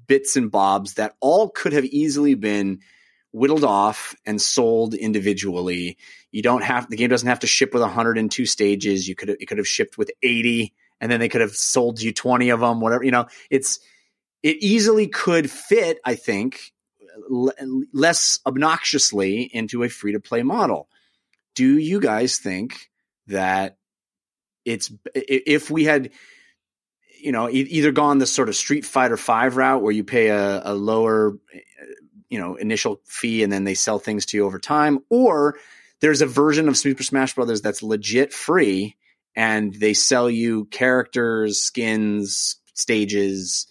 [0.07, 2.81] bits and bobs that all could have easily been
[3.33, 5.97] whittled off and sold individually.
[6.31, 9.09] You don't have the game doesn't have to ship with 102 stages.
[9.09, 12.13] You could it could have shipped with 80 and then they could have sold you
[12.13, 13.27] 20 of them whatever, you know.
[13.51, 13.81] It's
[14.42, 16.72] it easily could fit, I think,
[17.31, 17.52] l-
[17.92, 20.88] less obnoxiously into a free to play model.
[21.55, 22.90] Do you guys think
[23.28, 23.76] that
[24.64, 26.11] it's if we had
[27.20, 30.62] you know either gone the sort of Street Fighter 5 route where you pay a,
[30.64, 31.38] a lower
[32.28, 35.57] you know initial fee and then they sell things to you over time or
[36.01, 38.97] there's a version of Super Smash Brothers that's legit free
[39.36, 43.66] and they sell you characters, skins, stages,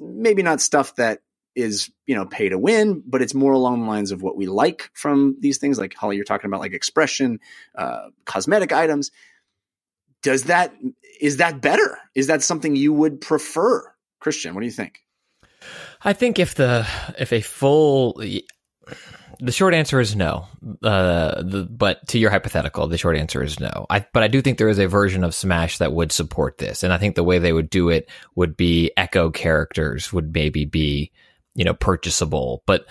[0.00, 1.20] maybe not stuff that
[1.54, 4.46] is you know pay to win, but it's more along the lines of what we
[4.46, 5.78] like from these things.
[5.78, 7.40] Like Holly, you're talking about like expression,
[7.74, 9.10] uh, cosmetic items.
[10.22, 10.74] Does that
[11.20, 11.98] is that better?
[12.14, 13.82] Is that something you would prefer,
[14.20, 14.54] Christian?
[14.54, 15.00] What do you think?
[16.04, 16.86] I think if the
[17.18, 18.22] if a full
[19.38, 20.46] the short answer is no.
[20.82, 23.86] Uh, the, but to your hypothetical, the short answer is no.
[23.90, 26.82] I, but I do think there is a version of Smash that would support this,
[26.82, 30.64] and I think the way they would do it would be Echo characters would maybe
[30.64, 31.12] be,
[31.54, 32.62] you know, purchasable.
[32.66, 32.86] But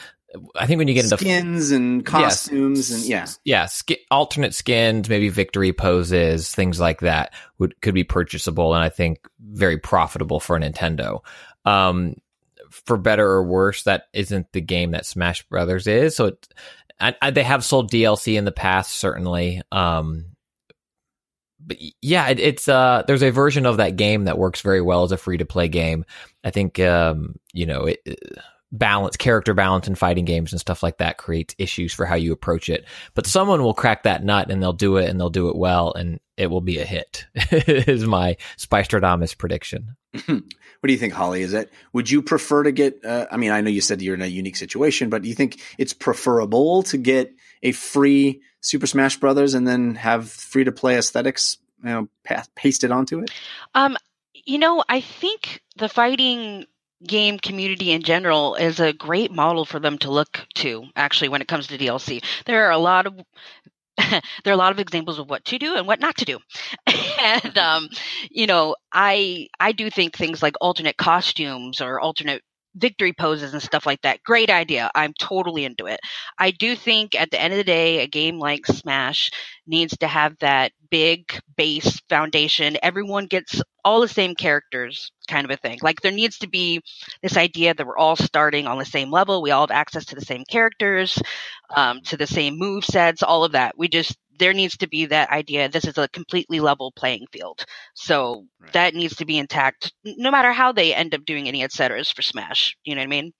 [0.56, 5.10] I think when you get into skins and costumes and yeah, yeah, sk- alternate skins,
[5.10, 10.40] maybe victory poses, things like that would could be purchasable, and I think very profitable
[10.40, 11.22] for Nintendo.
[11.66, 12.16] Um,
[12.86, 16.16] for better or worse, that isn't the game that Smash Brothers is.
[16.16, 16.48] So it,
[17.00, 19.62] I, I, they have sold DLC in the past, certainly.
[19.72, 20.26] Um,
[21.60, 25.04] but yeah, it, it's uh, there's a version of that game that works very well
[25.04, 26.06] as a free to play game.
[26.44, 28.00] I think um, you know it,
[28.72, 32.32] balance, character balance in fighting games and stuff like that creates issues for how you
[32.32, 32.86] approach it.
[33.14, 35.94] But someone will crack that nut and they'll do it and they'll do it well
[35.94, 37.26] and it will be a hit.
[37.52, 38.88] is my Spice
[39.36, 39.96] prediction.
[40.86, 41.42] what do you think, Holly?
[41.42, 43.04] Is it would you prefer to get?
[43.04, 45.34] Uh, I mean, I know you said you're in a unique situation, but do you
[45.34, 47.34] think it's preferable to get
[47.64, 52.46] a free Super Smash Brothers and then have free to play aesthetics, you know, pa-
[52.54, 53.32] pasted onto it?
[53.74, 53.98] Um,
[54.46, 56.68] you know, I think the fighting
[57.04, 61.42] game community in general is a great model for them to look to actually when
[61.42, 62.24] it comes to DLC.
[62.46, 63.20] There are a lot of
[64.44, 66.40] there are a lot of examples of what to do and what not to do.
[67.22, 67.90] and um,
[68.30, 72.42] you know, I I do think things like alternate costumes or alternate
[72.76, 74.22] victory poses and stuff like that.
[74.24, 74.92] Great idea.
[74.96, 76.00] I'm totally into it.
[76.38, 79.32] I do think at the end of the day, a game like Smash
[79.68, 82.78] needs to have that big base foundation.
[82.84, 85.80] Everyone gets all the same characters kind of a thing.
[85.82, 86.82] Like there needs to be
[87.22, 89.42] this idea that we're all starting on the same level.
[89.42, 91.22] We all have access to the same characters,
[91.76, 93.78] um, to the same move sets, all of that.
[93.78, 97.66] We just there needs to be that idea this is a completely level playing field.
[97.94, 98.74] So right.
[98.74, 102.12] that needs to be intact no matter how they end up doing any et ceteras
[102.12, 102.78] for Smash.
[102.84, 103.34] You know what I mean?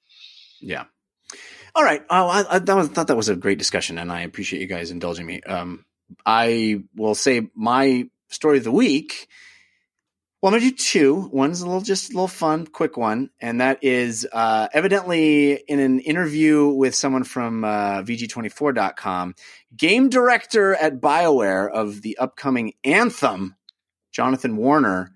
[0.62, 0.86] Yeah.
[1.74, 2.04] All right.
[2.10, 4.68] Oh, I, I, that was, thought that was a great discussion, and I appreciate you
[4.68, 5.42] guys indulging me.
[5.42, 5.86] Um,
[6.26, 9.28] I will say my story of the week
[10.46, 11.28] well, I'm gonna do two.
[11.34, 15.80] One's a little, just a little fun, quick one, and that is uh, evidently in
[15.80, 19.34] an interview with someone from uh, VG247.com,
[19.76, 23.56] game director at Bioware of the upcoming Anthem,
[24.12, 25.14] Jonathan Warner,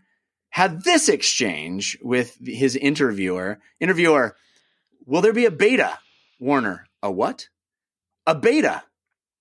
[0.50, 3.60] had this exchange with his interviewer.
[3.80, 4.36] Interviewer,
[5.06, 6.00] will there be a beta?
[6.40, 7.50] Warner, a what?
[8.26, 8.82] A beta.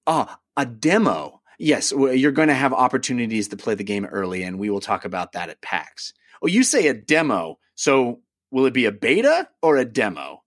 [0.06, 4.42] Ah, oh, a demo yes, you're going to have opportunities to play the game early,
[4.42, 6.14] and we will talk about that at PAX.
[6.42, 7.58] Oh, you say a demo.
[7.74, 10.42] So will it be a beta or a demo?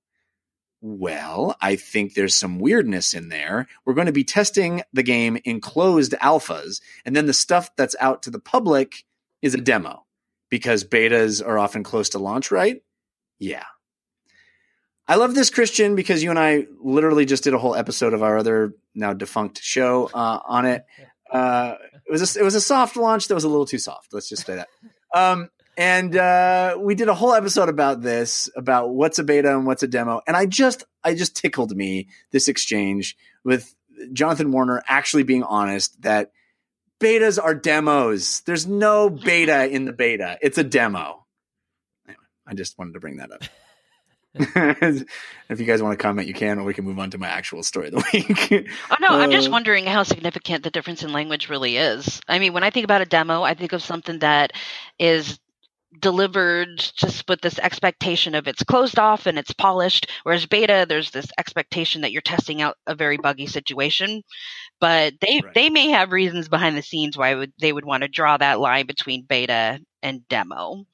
[0.82, 3.68] Well, I think there's some weirdness in there.
[3.86, 7.95] We're going to be testing the game in closed alphas, and then the stuff that's
[7.99, 9.03] out to the public
[9.41, 10.05] is a demo
[10.49, 12.82] because betas are often close to launch, right?
[13.38, 13.66] Yeah.
[15.12, 18.24] I love this Christian because you and I literally just did a whole episode of
[18.24, 20.86] our other now defunct show uh, on it.
[21.30, 21.76] Uh,
[22.07, 24.14] it was a, it was a soft launch that was a little too soft.
[24.14, 24.70] Let's just say that.
[25.14, 29.68] Um, and uh, we did a whole episode about this about what's a beta and
[29.68, 30.22] what's a demo.
[30.26, 33.76] And I just I just tickled me this exchange with
[34.14, 36.32] Jonathan Warner actually being honest that
[37.01, 38.43] betas are demos.
[38.45, 40.38] There's no beta in the beta.
[40.41, 41.26] It's a demo.
[42.07, 43.43] Anyway, I just wanted to bring that up.
[44.34, 47.27] If you guys want to comment, you can, or we can move on to my
[47.27, 48.69] actual story of the week.
[48.89, 52.21] oh no, I'm just uh, wondering how significant the difference in language really is.
[52.27, 54.53] I mean, when I think about a demo, I think of something that
[54.97, 55.38] is
[55.99, 61.11] delivered just with this expectation of it's closed off and it's polished whereas beta there's
[61.11, 64.23] this expectation that you're testing out a very buggy situation
[64.79, 65.53] but they right.
[65.53, 68.59] they may have reasons behind the scenes why would, they would want to draw that
[68.59, 70.86] line between beta and demo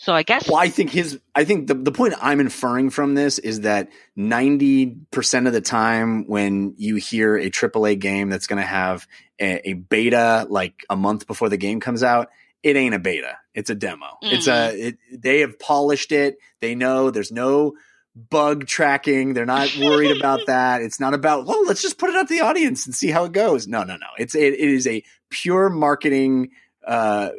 [0.00, 0.48] so I guess.
[0.48, 1.20] Well, I think his.
[1.34, 5.60] I think the the point I'm inferring from this is that 90 percent of the
[5.60, 9.06] time when you hear a AAA game that's going to have
[9.38, 12.30] a, a, beta like a month before the game comes out,
[12.62, 13.36] it ain't a beta.
[13.54, 14.06] It's a demo.
[14.06, 14.34] Mm-hmm.
[14.34, 14.50] It's a.
[14.50, 14.86] Mm-hmm.
[14.86, 16.38] It, they have polished it.
[16.62, 17.74] They know there's no
[18.16, 19.34] bug tracking.
[19.34, 20.80] They're not worried about that.
[20.80, 23.24] It's not about, well, let's just put it out to the audience and see how
[23.24, 23.68] it goes.
[23.68, 24.06] No, no, no.
[24.18, 26.52] It's it, it is a pure marketing
[26.86, 27.30] uh,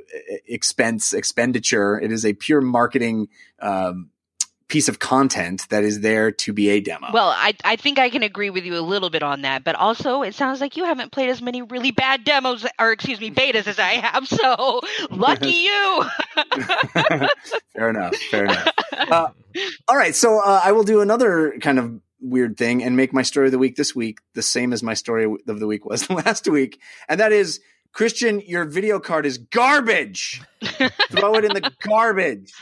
[0.47, 1.99] expense expenditure.
[1.99, 3.29] It is a pure marketing
[3.59, 4.09] um,
[4.71, 7.07] piece of content that is there to be a demo.
[7.11, 9.75] Well, I I think I can agree with you a little bit on that, but
[9.75, 13.29] also it sounds like you haven't played as many really bad demos or excuse me
[13.31, 14.27] betas as I have.
[14.27, 14.79] So
[15.11, 16.05] lucky you.
[17.73, 18.15] fair enough.
[18.31, 18.67] Fair enough.
[18.93, 19.29] Uh,
[19.89, 23.23] all right, so uh, I will do another kind of weird thing and make my
[23.23, 26.09] story of the week this week the same as my story of the week was
[26.09, 26.79] last week,
[27.09, 27.59] and that is
[27.93, 30.41] Christian, your video card is garbage.
[31.11, 32.53] Throw it in the garbage.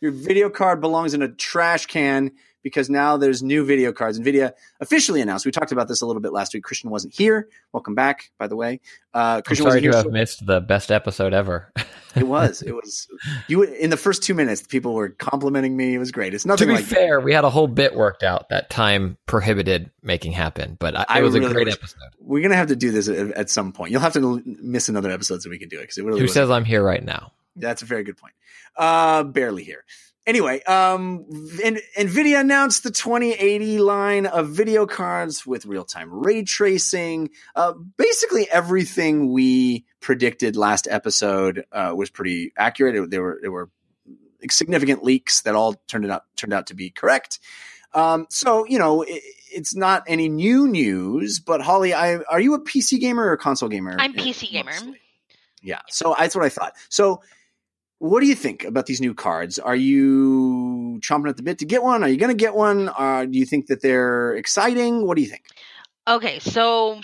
[0.00, 2.30] Your video card belongs in a trash can
[2.68, 4.18] because now there's new video cards.
[4.18, 5.44] NVIDIA officially announced.
[5.46, 6.62] We talked about this a little bit last week.
[6.64, 7.48] Christian wasn't here.
[7.72, 8.80] Welcome back, by the way.
[9.14, 11.72] Uh, I'm Christian sorry to have missed the best episode ever.
[12.14, 12.62] It was.
[12.68, 13.08] It was.
[13.48, 15.94] You in the first two minutes, people were complimenting me.
[15.94, 16.34] It was great.
[16.34, 16.68] It's nothing.
[16.68, 20.32] to be like fair, we had a whole bit worked out that time prohibited making
[20.32, 21.98] happen, but I, I it was a really great wish- episode.
[22.20, 23.92] We're gonna have to do this at, at some point.
[23.92, 26.20] You'll have to l- miss another episode so we can do it because it really
[26.20, 27.32] Who says I'm here right now?
[27.56, 28.34] That's a very good point.
[28.76, 29.84] Uh, barely here.
[30.28, 31.24] Anyway, um,
[31.64, 37.30] and Nvidia announced the 2080 line of video cards with real-time ray tracing.
[37.56, 42.94] Uh, basically, everything we predicted last episode uh, was pretty accurate.
[42.94, 43.70] It, there were there were
[44.50, 47.38] significant leaks that all turned out turned out to be correct.
[47.94, 51.40] Um, so you know, it, it's not any new news.
[51.40, 53.96] But Holly, I, are you a PC gamer or a console gamer?
[53.98, 54.72] I'm PC gamer.
[54.72, 55.00] Mostly?
[55.62, 56.74] Yeah, so that's what I thought.
[56.90, 57.22] So,
[57.98, 59.58] what do you think about these new cards?
[59.58, 62.04] Are you chomping at the bit to get one?
[62.04, 62.88] Are you going to get one?
[62.96, 65.06] Uh, do you think that they're exciting?
[65.06, 65.44] What do you think?
[66.06, 67.00] Okay, so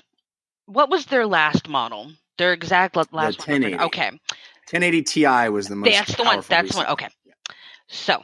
[0.66, 2.12] what was their last model?
[2.38, 3.32] Their exact last one.
[3.34, 3.78] 1080.
[3.84, 4.10] Okay,
[4.70, 5.90] 1080 Ti was the most.
[5.90, 6.42] that's the one.
[6.48, 6.86] That's the one.
[6.88, 7.08] Okay,
[7.88, 8.22] so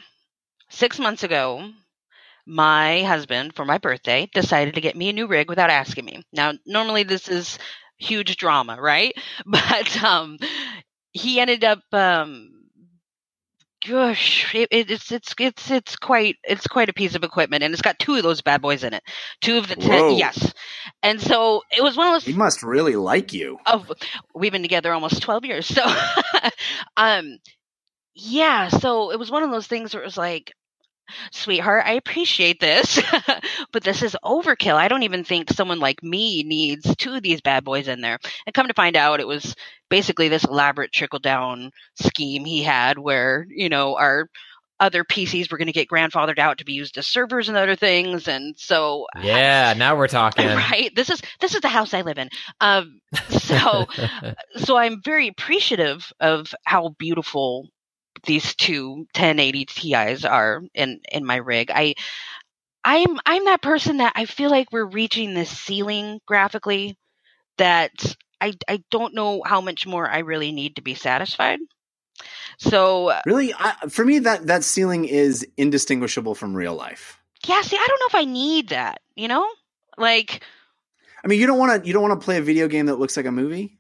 [0.69, 1.71] six months ago,
[2.47, 6.23] my husband for my birthday decided to get me a new rig without asking me.
[6.33, 7.59] Now, normally this is
[7.99, 9.13] huge drama, right?
[9.47, 10.39] But um,
[11.13, 12.60] he ended up um.
[13.87, 17.73] Gosh, it, it, it's it's it's it's quite it's quite a piece of equipment, and
[17.73, 19.03] it's got two of those bad boys in it.
[19.41, 19.87] Two of the Whoa.
[19.87, 20.53] ten, yes.
[21.03, 23.59] And so it was one of those He must really like you.
[23.65, 23.91] of
[24.35, 25.83] we've been together almost 12 years so
[26.97, 27.39] um
[28.15, 30.53] yeah so it was one of those things where it was like
[31.31, 33.01] sweetheart i appreciate this
[33.73, 34.75] but this is overkill.
[34.75, 38.19] I don't even think someone like me needs two of these bad boys in there.
[38.47, 39.55] And come to find out it was
[39.89, 44.29] basically this elaborate trickle down scheme he had where you know our
[44.79, 47.77] other PCs were going to get grandfathered out to be used as servers and other
[47.77, 50.47] things, and so Yeah, now we're talking.
[50.47, 50.91] right?
[50.97, 52.31] This is this is the house i live in.
[52.61, 53.87] Um so
[54.57, 57.69] so i'm very appreciative of how beautiful
[58.25, 61.71] these two 1080 ti's are in in my rig.
[61.71, 61.95] I
[62.85, 66.97] i'm i'm that person that i feel like we're reaching this ceiling graphically
[67.59, 67.93] that
[68.41, 71.59] i i don't know how much more i really need to be satisfied.
[72.59, 77.19] So uh Really, I, for me, that that ceiling is indistinguishable from real life.
[77.47, 79.47] yeah see i don't know if i need that you know?
[79.99, 80.43] Like
[81.23, 82.99] I mean, you don't want to you don't want to play a video game that
[82.99, 83.79] looks like a movie.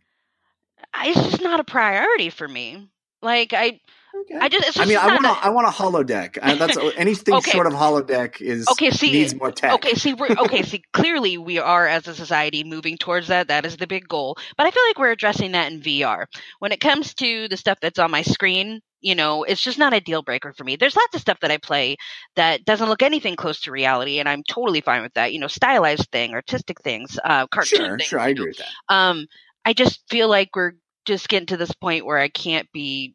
[0.92, 2.88] I- it's just not a priority for me.
[3.22, 3.80] Like i
[4.12, 4.38] Okay.
[4.40, 6.38] i just it's I mean, I not want a- a, I want a holodeck.
[6.42, 7.50] I, that's anything Okay.
[7.52, 9.72] short of holodeck is Okay, see- needs more tech.
[9.74, 10.62] Okay, see, we're okay.
[10.62, 13.48] See, clearly we are as a society moving towards that.
[13.48, 14.36] That is the big goal.
[14.56, 16.26] But I feel like we're addressing that in VR.
[16.58, 19.94] When it comes to the stuff that's on my screen, you know, it's just not
[19.94, 20.76] a deal breaker for me.
[20.76, 21.96] There's lots of stuff that I play
[22.36, 25.32] that doesn't look anything close to reality, and I'm totally fine with that.
[25.32, 28.08] You know, stylized thing, artistic things, uh, cartoon Sure, things.
[28.08, 28.48] sure, I agree know.
[28.48, 28.94] with that.
[28.94, 29.26] Um,
[29.64, 30.72] I just feel like we're
[31.06, 33.14] just getting to this point where I can't be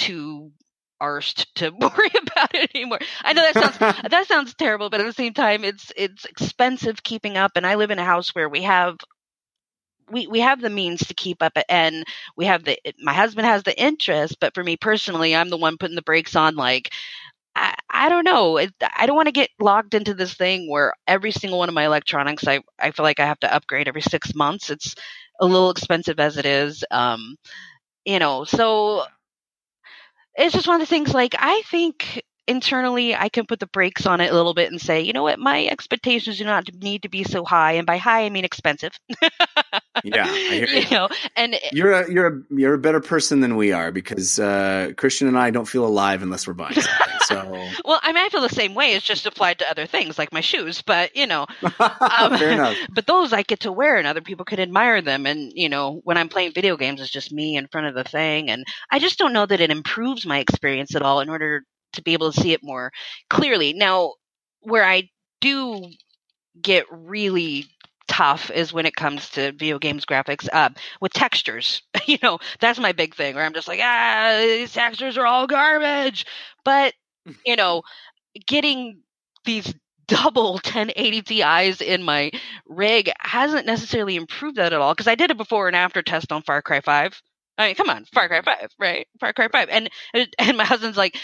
[0.00, 0.52] too
[1.00, 3.00] arsed to worry about it anymore.
[3.22, 3.78] I know that sounds
[4.10, 7.52] that sounds terrible, but at the same time, it's it's expensive keeping up.
[7.56, 8.96] And I live in a house where we have
[10.10, 12.04] we we have the means to keep up, and
[12.36, 15.78] we have the my husband has the interest, but for me personally, I'm the one
[15.78, 16.56] putting the brakes on.
[16.56, 16.92] Like
[17.56, 20.94] I I don't know, it, I don't want to get locked into this thing where
[21.06, 24.02] every single one of my electronics, I I feel like I have to upgrade every
[24.02, 24.70] six months.
[24.70, 24.94] It's
[25.40, 26.84] a little expensive as it is.
[26.90, 27.36] Um,
[28.04, 29.04] you know, so
[30.40, 34.06] it's just one of the things like I think internally I can put the brakes
[34.06, 37.02] on it a little bit and say, you know what, my expectations do not need
[37.02, 38.92] to be so high, and by high I mean expensive.
[40.04, 40.90] Yeah, you you.
[40.90, 44.92] know, and You're a you're a you're a better person than we are because uh,
[44.96, 47.18] Christian and I don't feel alive unless we're buying something.
[47.20, 48.94] So well, I mean, I feel the same way.
[48.94, 51.46] It's just applied to other things like my shoes, but you know,
[51.78, 52.76] Um, fair enough.
[52.94, 55.26] but those I get to wear and other people can admire them.
[55.26, 58.04] And, you know, when I'm playing video games, it's just me in front of the
[58.04, 58.48] thing.
[58.50, 61.62] And I just don't know that it improves my experience at all in order
[61.94, 62.92] to be able to see it more
[63.28, 63.72] clearly.
[63.72, 64.14] Now,
[64.60, 65.10] where I
[65.40, 65.86] do
[66.60, 67.66] get really
[68.08, 70.70] tough is when it comes to video games graphics uh,
[71.00, 71.82] with textures.
[72.06, 75.46] you know, that's my big thing where I'm just like, ah, these textures are all
[75.46, 76.26] garbage.
[76.64, 76.94] But,
[77.46, 77.82] you know,
[78.46, 79.00] getting
[79.44, 79.72] these
[80.08, 82.32] double 1080 Ti's in my
[82.66, 86.32] rig hasn't necessarily improved that at all because I did a before and after test
[86.32, 87.22] on Far Cry 5.
[87.58, 89.06] I mean, come on, Far Cry 5, right?
[89.20, 89.68] Far Cry 5.
[89.70, 89.88] And
[90.38, 91.16] and my husband's like,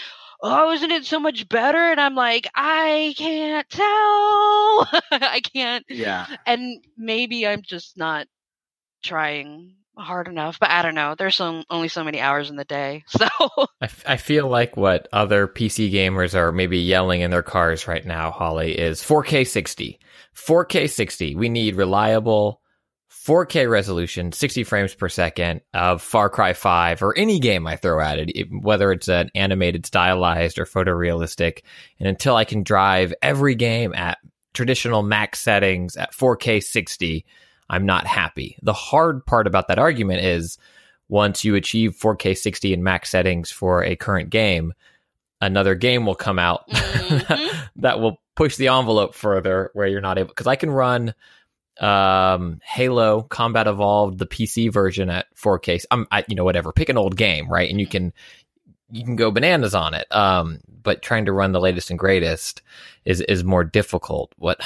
[0.42, 3.86] "Oh, isn't it so much better?" And I'm like, "I can't tell.
[5.10, 8.26] I can't." Yeah, And maybe I'm just not
[9.02, 10.58] trying hard enough.
[10.58, 11.14] But I don't know.
[11.16, 13.26] There's so, only so many hours in the day, so
[13.80, 17.88] I, f- I feel like what other PC gamers are maybe yelling in their cars
[17.88, 19.98] right now, Holly, is 4K 60.
[20.36, 21.34] 4K 60.
[21.34, 22.60] We need reliable
[23.26, 28.00] 4K resolution, 60 frames per second of Far Cry 5 or any game I throw
[28.00, 31.62] at it, whether it's an animated, stylized, or photorealistic.
[31.98, 34.18] And until I can drive every game at
[34.54, 37.24] traditional max settings at 4K 60,
[37.68, 38.56] I'm not happy.
[38.62, 40.56] The hard part about that argument is
[41.08, 44.72] once you achieve 4K 60 in max settings for a current game,
[45.40, 47.66] another game will come out Mhm.
[47.76, 51.14] that will push the envelope further where you're not able because I can run
[51.80, 55.84] um Halo Combat Evolved the PC version at 4K.
[55.90, 57.70] I'm I, you know whatever, pick an old game, right?
[57.70, 58.12] And you can
[58.90, 60.06] you can go bananas on it.
[60.14, 62.62] Um but trying to run the latest and greatest
[63.04, 64.32] is is more difficult.
[64.36, 64.60] What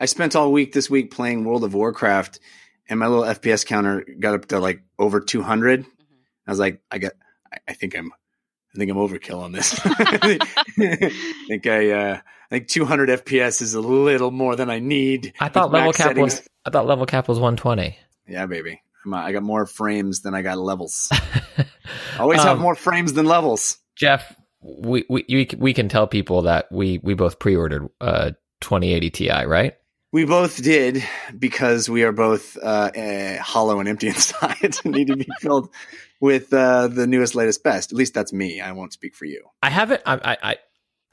[0.00, 2.38] I spent all week this week playing World of Warcraft,
[2.88, 5.86] and my little FPS counter got up to like over 200.
[6.46, 7.12] I was like, I got,
[7.50, 8.12] I, I think I'm,
[8.74, 9.80] I think I'm overkill on this.
[9.84, 11.10] I
[11.48, 15.32] think I, uh, I think 200 FPS is a little more than I need.
[15.40, 16.36] I thought level cap settings.
[16.36, 17.98] was I thought level cap was 120.
[18.28, 18.80] Yeah, baby.
[19.12, 21.10] I got more frames than I got levels.
[22.18, 23.78] Always have Um, more frames than levels.
[23.96, 28.30] Jeff, we, we we can tell people that we we both pre-ordered uh
[28.60, 29.74] 2080 Ti, right?
[30.12, 31.02] We both did
[31.36, 35.70] because we are both uh, uh, hollow and empty inside and need to be filled
[36.20, 37.90] with uh, the newest, latest, best.
[37.90, 38.60] At least that's me.
[38.60, 39.44] I won't speak for you.
[39.60, 40.56] I haven't I I, I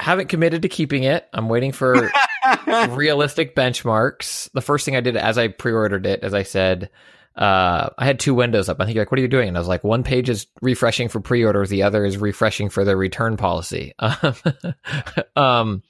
[0.02, 1.28] haven't committed to keeping it.
[1.32, 2.12] I'm waiting for
[2.89, 4.52] realistic benchmarks.
[4.52, 6.89] The first thing I did as I pre-ordered it, as I said,
[7.36, 8.78] uh, I had two windows up.
[8.80, 9.47] I think you're like, what are you doing?
[9.47, 12.84] And I was like, one page is refreshing for pre-orders, the other is refreshing for
[12.84, 13.93] the return policy.
[15.36, 15.84] um,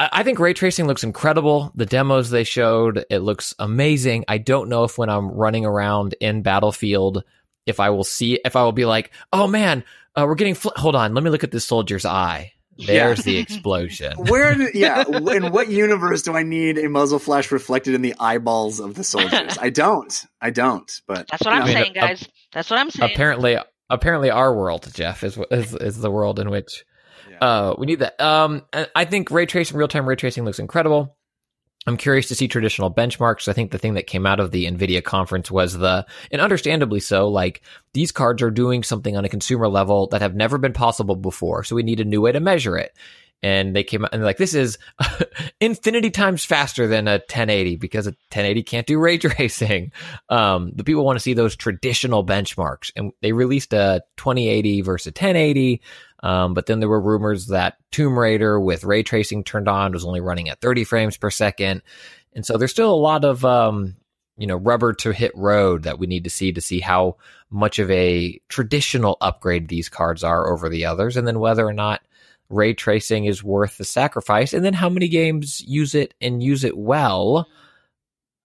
[0.00, 1.72] I I think ray tracing looks incredible.
[1.76, 4.24] The demos they showed, it looks amazing.
[4.28, 7.24] I don't know if when I'm running around in Battlefield,
[7.64, 9.84] if I will see, if I will be like, oh man,
[10.16, 12.52] uh, we're getting, fl- hold on, let me look at this soldier's eye.
[12.86, 14.12] There's the explosion.
[14.16, 18.78] Where, yeah, in what universe do I need a muzzle flash reflected in the eyeballs
[18.80, 19.58] of the soldiers?
[19.60, 20.24] I don't.
[20.40, 20.90] I don't.
[21.06, 22.28] But that's what I'm I mean, saying, guys.
[22.52, 23.12] That's what I'm saying.
[23.12, 23.58] apparently
[23.90, 26.84] apparently our world jeff is is, is the world in which
[27.30, 27.38] Yeah.
[27.40, 28.62] uh we need that um
[28.94, 31.16] i think ray tracing real-time ray tracing looks incredible
[31.88, 33.48] i'm curious to see traditional benchmarks.
[33.48, 37.00] I think the thing that came out of the nvidia conference was the and understandably
[37.00, 37.62] so like
[37.94, 41.64] these cards are doing something on a consumer level that have never been possible before.
[41.64, 42.94] So we need a new way to measure it
[43.42, 44.78] and they came out and like this is
[45.60, 49.92] infinity times faster than a 1080 because a 1080 can't do ray tracing.
[50.28, 55.06] Um, the people want to see those traditional benchmarks and they released a 2080 versus
[55.06, 55.80] a 1080
[56.20, 60.04] um, but then there were rumors that tomb raider with ray tracing turned on was
[60.04, 61.82] only running at 30 frames per second
[62.34, 63.94] and so there's still a lot of um,
[64.36, 67.16] you know rubber to hit road that we need to see to see how
[67.50, 71.72] much of a traditional upgrade these cards are over the others and then whether or
[71.72, 72.00] not
[72.50, 74.52] ray tracing is worth the sacrifice.
[74.52, 77.48] And then how many games use it and use it well?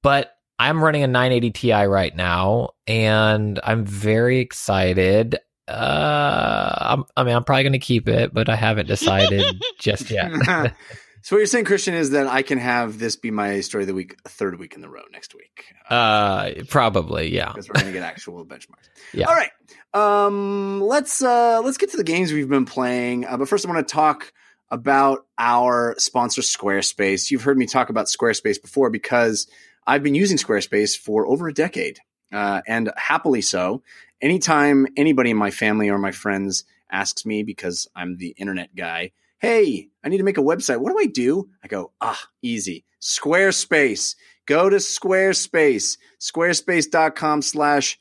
[0.02, 0.30] But
[0.60, 5.40] i'm running a 980 ti right now and i'm very excited.
[5.68, 10.12] Uh I'm, i mean i'm probably going to keep it but i haven't decided just
[10.12, 10.30] yet
[11.24, 13.88] so what you're saying, Christian, is that I can have this be my story of
[13.88, 15.66] the week, a third week in the row next week.
[15.90, 18.90] uh probably yeah because we're going to get actual benchmarks.
[19.14, 19.28] Yeah.
[19.28, 19.52] All right.
[19.94, 23.26] Um, let's uh, let's get to the games we've been playing.
[23.26, 24.34] Uh, but first, I want to talk
[24.70, 27.32] about our sponsor, Squarespace.
[27.32, 29.48] You've heard me talk about Squarespace before because
[29.88, 32.00] I've been using Squarespace for over a decade,
[32.34, 33.82] uh, and happily so.
[34.22, 39.12] Anytime anybody in my family or my friends asks me, because I'm the internet guy,
[39.44, 40.80] hey, I need to make a website.
[40.80, 41.50] What do I do?
[41.62, 42.86] I go, ah, easy.
[43.02, 44.16] Squarespace.
[44.46, 45.98] Go to Squarespace.
[46.22, 48.00] Squarespace.com slash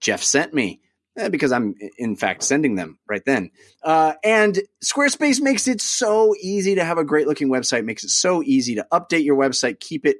[0.00, 0.80] Jeff sent me.
[1.18, 3.50] Eh, because I'm in fact sending them right then.
[3.82, 8.10] Uh, and Squarespace makes it so easy to have a great looking website, makes it
[8.10, 10.18] so easy to update your website, keep it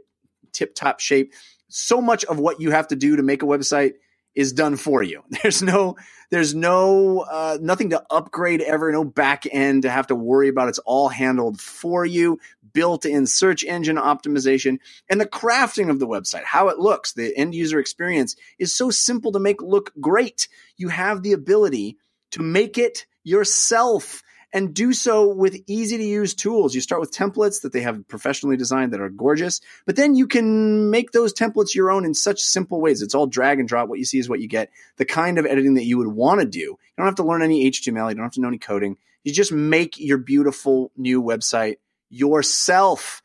[0.52, 1.32] tip top shape.
[1.68, 3.92] So much of what you have to do to make a website
[4.34, 5.22] is done for you.
[5.42, 5.96] There's no,
[6.30, 10.68] there's no, uh, nothing to upgrade ever, no back end to have to worry about.
[10.68, 12.38] It's all handled for you,
[12.72, 14.78] built in search engine optimization
[15.08, 18.90] and the crafting of the website, how it looks, the end user experience is so
[18.90, 20.46] simple to make look great.
[20.76, 21.96] You have the ability
[22.32, 24.22] to make it yourself
[24.52, 26.74] and do so with easy to use tools.
[26.74, 30.26] You start with templates that they have professionally designed that are gorgeous, but then you
[30.26, 33.02] can make those templates your own in such simple ways.
[33.02, 33.88] It's all drag and drop.
[33.88, 34.70] What you see is what you get.
[34.96, 36.58] The kind of editing that you would want to do.
[36.58, 38.08] You don't have to learn any HTML.
[38.08, 38.96] You don't have to know any coding.
[39.24, 41.76] You just make your beautiful new website
[42.08, 43.22] yourself.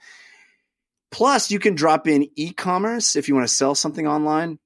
[1.12, 4.60] Plus, you can drop in e commerce if you want to sell something online.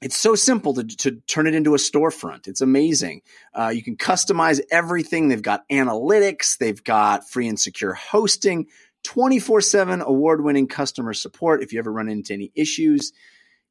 [0.00, 2.46] It's so simple to, to turn it into a storefront.
[2.46, 3.22] It's amazing.
[3.52, 5.28] Uh, you can customize everything.
[5.28, 6.56] They've got analytics.
[6.56, 8.66] They've got free and secure hosting,
[9.04, 11.62] 24 seven award winning customer support.
[11.62, 13.12] If you ever run into any issues,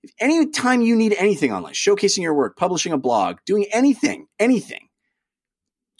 [0.03, 4.89] if anytime you need anything online, showcasing your work, publishing a blog, doing anything, anything,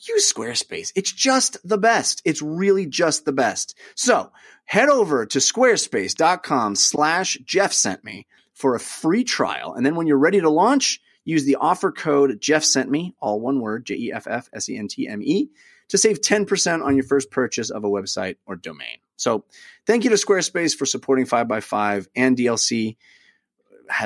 [0.08, 0.92] use Squarespace.
[0.96, 2.22] It's just the best.
[2.26, 3.78] It's really just the best.
[3.96, 4.32] So
[4.66, 9.76] head over to squarespace.com slash Jeff sent me for a free trial.
[9.76, 13.40] And then when you're ready to launch, use the offer code Jeff sent me, all
[13.40, 15.50] one word, J E F F S E N T M E,
[15.90, 18.98] to save 10% on your first purchase of a website or domain.
[19.16, 19.46] So
[19.86, 22.98] thank you to Squarespace for supporting 5x5 and DLC.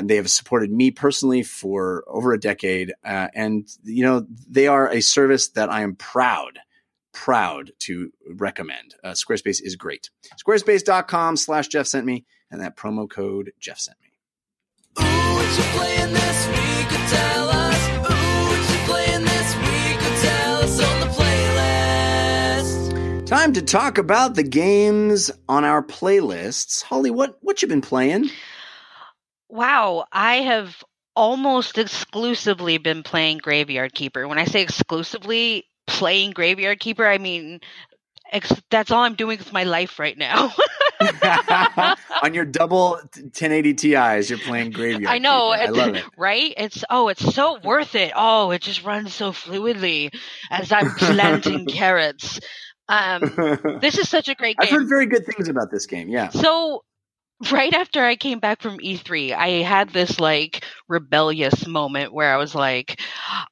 [0.03, 2.93] They have supported me personally for over a decade.
[3.03, 6.59] Uh, and, you know, they are a service that I am proud,
[7.13, 8.95] proud to recommend.
[9.03, 10.11] Uh, Squarespace is great.
[10.37, 14.10] Squarespace.com slash Jeff sent me and that promo code Jeff sent me.
[23.31, 26.83] Time to talk about the games on our playlists.
[26.83, 28.29] Holly, what what you been playing?
[29.47, 30.83] Wow, I have
[31.15, 34.27] almost exclusively been playing Graveyard Keeper.
[34.27, 37.90] When I say exclusively playing Graveyard Keeper, I mean ex-
[38.69, 40.53] that's all I'm doing with my life right now.
[42.23, 45.07] on your double 1080 Ti's, you're playing Graveyard.
[45.07, 46.05] I know, I love it.
[46.17, 46.53] right?
[46.57, 48.13] It's oh, it's so worth it.
[48.15, 50.13] Oh, it just runs so fluidly
[50.49, 52.39] as I'm planting carrots.
[52.87, 53.21] Um,
[53.81, 54.67] this is such a great game.
[54.67, 56.09] I've heard very good things about this game.
[56.09, 56.29] Yeah.
[56.29, 56.83] So,
[57.49, 62.37] right after I came back from E3, I had this like rebellious moment where I
[62.37, 62.99] was like,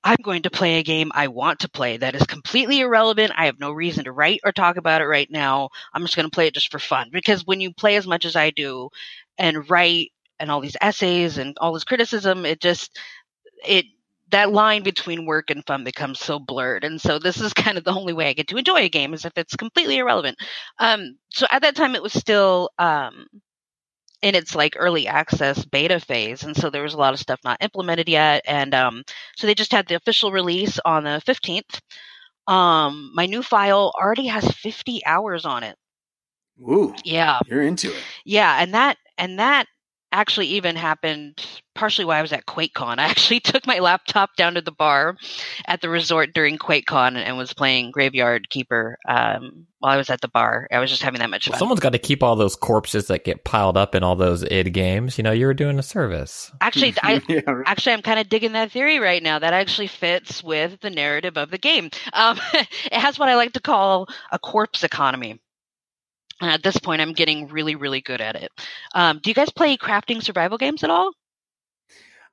[0.03, 3.31] I'm going to play a game I want to play that is completely irrelevant.
[3.35, 5.69] I have no reason to write or talk about it right now.
[5.93, 7.09] I'm just going to play it just for fun.
[7.11, 8.89] Because when you play as much as I do
[9.37, 12.99] and write and all these essays and all this criticism, it just,
[13.65, 13.85] it,
[14.31, 16.83] that line between work and fun becomes so blurred.
[16.83, 19.13] And so this is kind of the only way I get to enjoy a game
[19.13, 20.37] is if it's completely irrelevant.
[20.77, 23.25] Um, so at that time it was still, um,
[24.21, 27.39] in its like early access beta phase and so there was a lot of stuff
[27.43, 29.03] not implemented yet and um,
[29.37, 31.79] so they just had the official release on the 15th
[32.49, 35.75] um, my new file already has 50 hours on it.
[36.59, 37.39] Ooh, yeah.
[37.47, 38.03] You're into it.
[38.25, 39.67] yeah and that and that
[40.11, 41.45] actually even happened
[41.75, 42.97] partially why I was at QuakeCon.
[42.99, 45.15] I actually took my laptop down to the bar
[45.65, 50.19] at the resort during QuakeCon and was playing Graveyard Keeper um, while I was at
[50.21, 50.67] the bar.
[50.71, 51.59] I was just having that much Well, fun.
[51.59, 54.71] someone's got to keep all those corpses that get piled up in all those id
[54.71, 55.17] games.
[55.17, 56.51] You know, you're doing a service.
[56.59, 57.63] actually, I, yeah, right.
[57.67, 59.39] Actually, I'm kind of digging that theory right now.
[59.39, 61.91] That actually fits with the narrative of the game.
[62.13, 65.39] Um, it has what I like to call a corpse economy.
[66.41, 68.51] And at this point, I'm getting really, really good at it.
[68.95, 71.11] Um, do you guys play crafting survival games at all?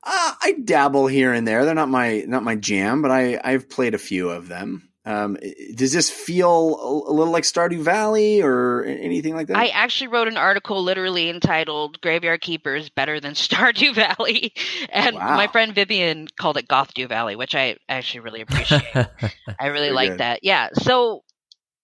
[0.03, 1.65] Uh, I dabble here and there.
[1.65, 4.91] They're not my not my jam, but I I've played a few of them.
[5.05, 5.37] Um,
[5.77, 9.57] does this feel a, little like Stardew Valley or anything like that?
[9.57, 14.53] I actually wrote an article literally entitled "Graveyard Keepers better than Stardew Valley,"
[14.91, 15.37] and Wow.
[15.37, 18.83] my friend Vivian called it Gothdew Valley, which I actually really appreciate.
[19.61, 20.19] I really Very like good.
[20.21, 20.41] that.
[20.43, 20.69] Yeah.
[20.75, 21.23] So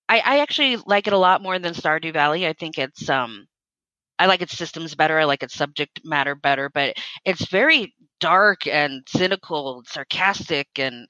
[0.08, 2.46] I, I actually like it a lot more than Stardew Valley.
[2.46, 3.46] I think it's um
[4.18, 5.18] I like its systems better.
[5.18, 11.08] I like its subject matter better, but it's very dark and cynical, and sarcastic and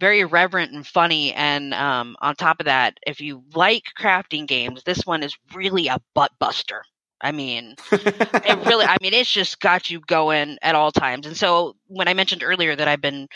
[0.00, 1.32] very irreverent and funny.
[1.34, 5.88] And um, on top of that, if you like crafting games, this one is really
[5.88, 6.82] a butt buster.
[7.20, 11.36] I mean, it really i mean it's just got you going at all times and
[11.36, 13.28] so when i mentioned earlier that i've been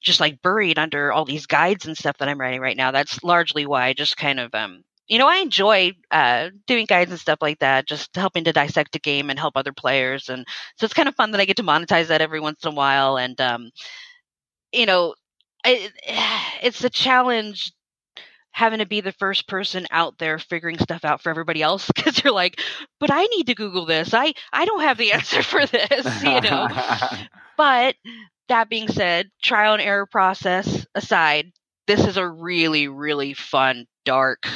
[0.00, 3.22] just like buried under all these guides and stuff that i'm writing right now that's
[3.22, 7.20] largely why i just kind of um you know i enjoy uh doing guides and
[7.20, 10.46] stuff like that just helping to dissect a game and help other players and
[10.76, 12.74] so it's kind of fun that i get to monetize that every once in a
[12.74, 13.70] while and um
[14.72, 15.14] you know
[15.64, 15.92] it,
[16.62, 17.72] it's a challenge
[18.52, 22.22] having to be the first person out there figuring stuff out for everybody else because
[22.22, 22.60] you're like
[22.98, 24.12] but i need to google this.
[24.14, 26.68] I i don't have the answer for this you know?
[27.56, 27.96] But
[28.50, 31.52] that being said trial and error process aside
[31.88, 34.46] this is a really really fun dark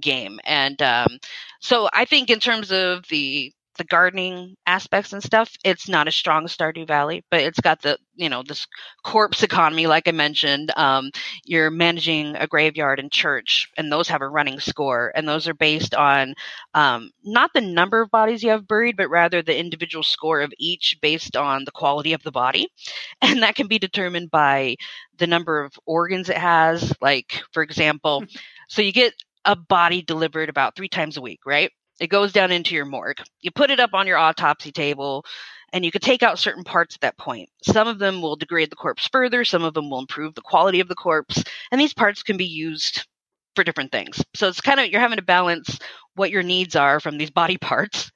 [0.00, 0.40] game.
[0.44, 1.18] And um
[1.60, 6.14] so i think in terms of the the gardening aspects and stuff it's not as
[6.14, 8.66] strong as stardew valley but it's got the you know this
[9.04, 11.10] corpse economy like i mentioned um
[11.44, 15.54] you're managing a graveyard and church and those have a running score and those are
[15.54, 16.34] based on
[16.74, 20.52] um, not the number of bodies you have buried but rather the individual score of
[20.58, 22.68] each based on the quality of the body.
[23.22, 24.76] And that can be determined by
[25.18, 28.24] the number of organs it has like for example
[28.68, 29.14] so you get
[29.44, 31.70] a body delivered about three times a week right
[32.00, 35.24] it goes down into your morgue you put it up on your autopsy table
[35.72, 37.48] and you could take out certain parts at that point.
[37.62, 40.80] Some of them will degrade the corpse further, some of them will improve the quality
[40.80, 43.06] of the corpse, and these parts can be used
[43.54, 44.22] for different things.
[44.34, 45.78] So it's kind of you're having to balance
[46.14, 48.10] what your needs are from these body parts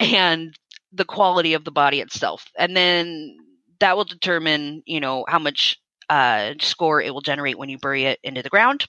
[0.00, 0.54] and
[0.92, 2.46] the quality of the body itself.
[2.58, 3.36] And then
[3.80, 8.04] that will determine, you know, how much uh, score it will generate when you bury
[8.04, 8.86] it into the ground.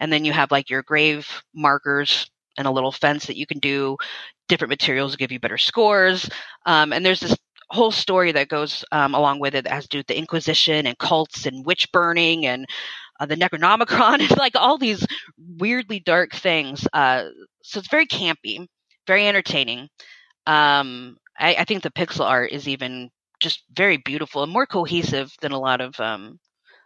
[0.00, 3.58] And then you have like your grave markers and a little fence that you can
[3.58, 3.96] do.
[4.48, 6.28] Different materials give you better scores.
[6.66, 7.36] Um, and there's this
[7.70, 10.86] whole story that goes um, along with it that has to do with the Inquisition
[10.86, 12.66] and cults and witch burning and
[13.18, 15.06] uh, the Necronomicon and like all these
[15.58, 16.86] weirdly dark things.
[16.92, 17.24] Uh,
[17.62, 18.66] so it's very campy,
[19.06, 19.88] very entertaining.
[20.46, 25.32] Um, I, I think the pixel art is even just very beautiful and more cohesive
[25.40, 26.38] than a lot of um,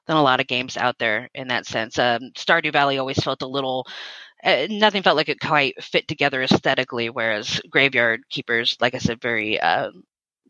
[0.06, 1.98] than a lot of games out there in that sense.
[1.98, 3.86] Um, Stardew Valley always felt a little.
[4.46, 9.20] Uh, nothing felt like it quite fit together aesthetically, whereas Graveyard Keepers, like I said,
[9.20, 9.90] very uh,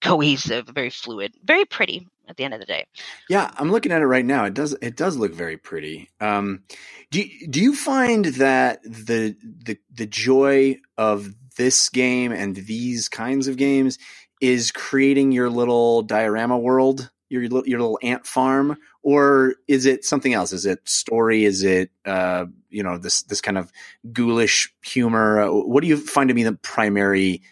[0.03, 2.84] cohesive, very fluid, very pretty at the end of the day.
[3.30, 4.44] Yeah, I'm looking at it right now.
[4.44, 6.11] It does it does look very pretty.
[6.20, 6.64] Um,
[7.11, 13.49] do do you find that the the the joy of this game and these kinds
[13.49, 13.99] of games
[14.40, 20.04] is creating your little diorama world, your little, your little ant farm, or is it
[20.04, 20.52] something else?
[20.52, 21.44] Is it story?
[21.44, 23.72] Is it uh, you know this this kind of
[24.12, 25.40] ghoulish humor?
[25.40, 27.42] Uh, What do you find to be the primary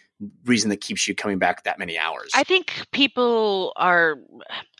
[0.45, 2.31] reason that keeps you coming back that many hours?
[2.33, 4.17] I think people are.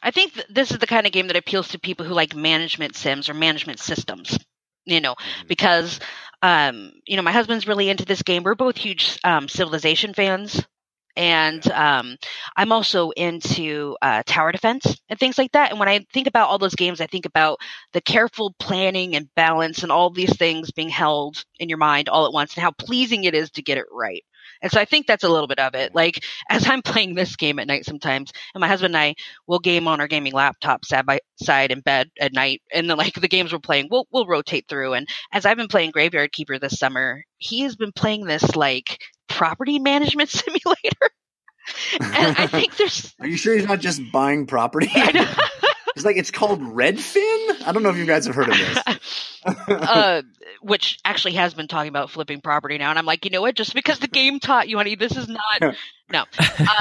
[0.01, 2.35] I think th- this is the kind of game that appeals to people who like
[2.35, 4.37] management sims or management systems.
[4.85, 5.15] You know,
[5.47, 5.99] because
[6.41, 8.43] um, you know my husband's really into this game.
[8.43, 10.63] We're both huge um, Civilization fans,
[11.16, 12.16] and um,
[12.55, 15.72] I'm also into uh, tower defense and things like that.
[15.72, 17.59] And when I think about all those games, I think about
[17.93, 22.26] the careful planning and balance and all these things being held in your mind all
[22.26, 24.24] at once, and how pleasing it is to get it right.
[24.61, 25.93] And so I think that's a little bit of it.
[25.95, 29.16] Like as I'm playing this game at night sometimes, and my husband and I
[29.47, 32.97] will game on our gaming laptop side by side in bed at night, and then
[32.97, 34.93] like the games we're playing, we'll we'll rotate through.
[34.93, 38.99] And as I've been playing Graveyard Keeper this summer, he has been playing this like
[39.28, 41.11] property management simulator.
[41.99, 44.89] and I think there's Are you sure he's not just buying property?
[44.93, 45.34] I know.
[45.95, 47.61] It's like it's called Redfin.
[47.65, 49.45] I don't know if you guys have heard of this.
[49.69, 50.23] uh,
[50.61, 53.55] which actually has been talking about flipping property now, and I'm like, you know what?
[53.55, 55.76] Just because the game taught you, honey, this is not.
[56.11, 56.26] No,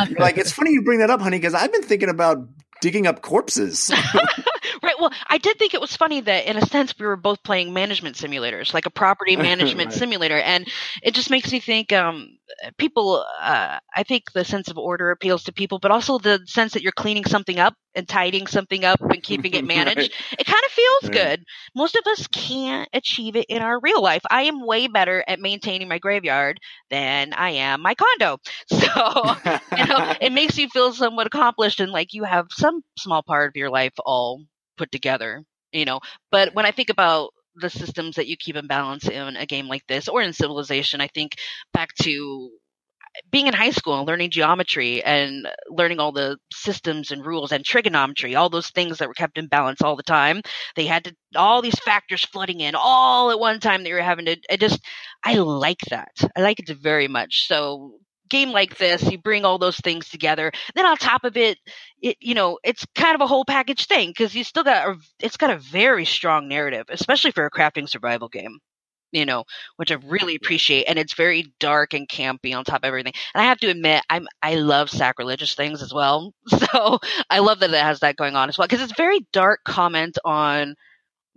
[0.00, 2.38] um, like it's funny you bring that up, honey, because I've been thinking about
[2.84, 3.90] digging up corpses.
[4.82, 4.94] right.
[5.00, 7.72] Well, I did think it was funny that, in a sense, we were both playing
[7.72, 9.98] management simulators, like a property management Right.
[9.98, 10.68] simulator, and
[11.02, 11.94] it just makes me think.
[11.94, 12.36] Um,
[12.78, 16.72] people, uh, I think the sense of order appeals to people, but also the sense
[16.72, 20.10] that you're cleaning something up and tidying something up and keeping it managed.
[20.10, 20.14] Right.
[20.38, 21.10] It kind of feels Right.
[21.10, 21.44] good.
[21.74, 24.22] Most of us can't achieve it in our real life.
[24.30, 26.58] I am way better at maintaining my graveyard
[26.90, 28.38] than I am my condo.
[28.68, 29.34] So
[29.76, 33.48] you know, it makes you feel somewhat accomplished and like you have some small part
[33.48, 34.42] of your life all
[34.76, 36.00] put together, you know.
[36.30, 39.68] But when I think about the systems that you keep in balance in a game
[39.68, 41.36] like this or in Civilization, I think
[41.72, 42.50] back to
[43.16, 47.52] uh, being in high school and learning geometry and learning all the systems and rules
[47.52, 50.42] and trigonometry, all those things that were kept in balance all the time.
[50.76, 54.02] They had to all these factors flooding in all at one time that you were
[54.02, 54.36] having to.
[54.50, 54.80] I just
[55.24, 56.12] I like that.
[56.36, 57.46] I like it very much.
[57.48, 57.98] So
[58.28, 60.52] game like this, you bring all those things together.
[60.74, 61.58] Then on top of it,
[62.02, 64.96] it you know it's kind of a whole package thing because you still got a,
[65.20, 68.58] it's got a very strong narrative, especially for a crafting survival game.
[69.12, 69.44] You know,
[69.76, 73.12] which I really appreciate, and it's very dark and campy on top of everything.
[73.32, 76.98] And I have to admit, I'm I love sacrilegious things as well, so
[77.30, 80.18] I love that it has that going on as well because it's very dark comment
[80.24, 80.74] on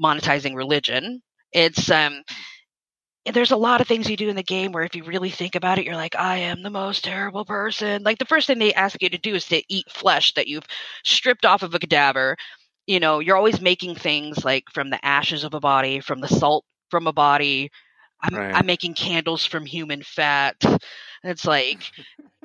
[0.03, 1.21] monetizing religion.
[1.51, 2.23] It's um
[3.33, 5.55] there's a lot of things you do in the game where if you really think
[5.55, 8.03] about it, you're like, I am the most terrible person.
[8.03, 10.65] Like the first thing they ask you to do is to eat flesh that you've
[11.03, 12.35] stripped off of a cadaver.
[12.87, 16.27] You know, you're always making things like from the ashes of a body, from the
[16.27, 17.69] salt from a body.
[18.23, 18.53] I'm, Right.
[18.53, 20.55] I'm making candles from human fat.
[21.23, 21.91] It's like,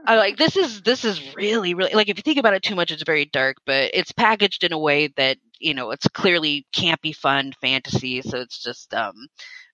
[0.07, 2.75] I like this is this is really really like if you think about it too
[2.75, 6.67] much, it's very dark, but it's packaged in a way that you know it's clearly
[6.75, 8.21] campy, fun fantasy.
[8.23, 9.15] So it's just um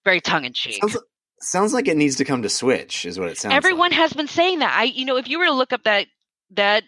[0.08, 0.80] very tongue in cheek.
[0.80, 0.96] sounds,
[1.40, 3.50] sounds like it needs to come to Switch, is what it sounds.
[3.50, 3.56] Like.
[3.56, 3.98] Everyone like.
[3.98, 4.74] has been saying that.
[4.74, 6.06] I, you know, if you were to look up that
[6.52, 6.84] that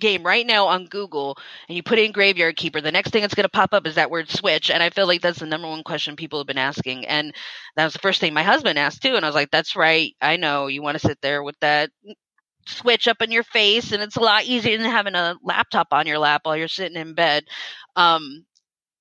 [0.00, 3.36] game right now on Google and you put in Graveyard Keeper, the next thing that's
[3.36, 5.68] going to pop up is that word Switch, and I feel like that's the number
[5.68, 7.32] one question people have been asking, and
[7.76, 10.12] that was the first thing my husband asked too, and I was like, "That's right,
[10.20, 11.90] I know you want to sit there with that."
[12.66, 16.06] Switch up in your face, and it's a lot easier than having a laptop on
[16.06, 17.44] your lap while you're sitting in bed.
[17.94, 18.46] Um,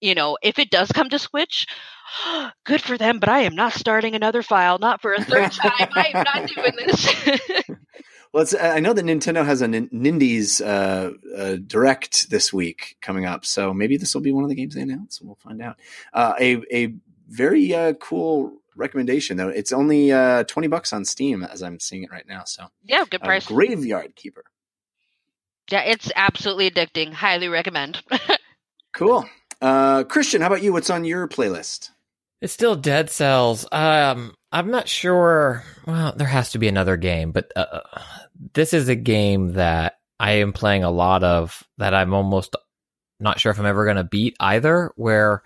[0.03, 1.65] you know, if it does come to Switch,
[2.65, 3.19] good for them.
[3.19, 5.89] But I am not starting another file, not for a third time.
[5.95, 7.69] I am not doing this.
[8.31, 13.25] Well, it's, I know that Nintendo has a Nindies uh, uh, Direct this week coming
[13.27, 15.21] up, so maybe this will be one of the games they announce.
[15.21, 15.77] We'll find out.
[16.13, 16.95] Uh, a a
[17.27, 19.49] very uh, cool recommendation though.
[19.49, 22.43] It's only uh, twenty bucks on Steam as I'm seeing it right now.
[22.45, 23.45] So Yeah, good price.
[23.45, 24.45] Graveyard Keeper.
[25.69, 27.13] Yeah, it's absolutely addicting.
[27.13, 28.01] Highly recommend.
[28.93, 29.25] Cool.
[29.63, 30.73] Uh, Christian, how about you?
[30.73, 31.91] What's on your playlist?
[32.41, 33.65] It's still Dead Cells.
[33.71, 35.63] Um, I'm not sure.
[35.87, 37.79] Well, there has to be another game, but uh,
[38.53, 42.57] this is a game that I am playing a lot of that I'm almost
[43.21, 44.91] not sure if I'm ever going to beat either.
[44.97, 45.43] Where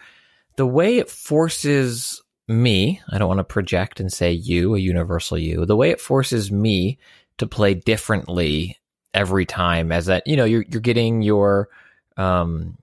[0.56, 5.38] the way it forces me, I don't want to project and say you, a universal
[5.38, 6.98] you, the way it forces me
[7.38, 8.80] to play differently
[9.14, 11.70] every time, as that, you know, you're, you're getting your,
[12.18, 12.80] um,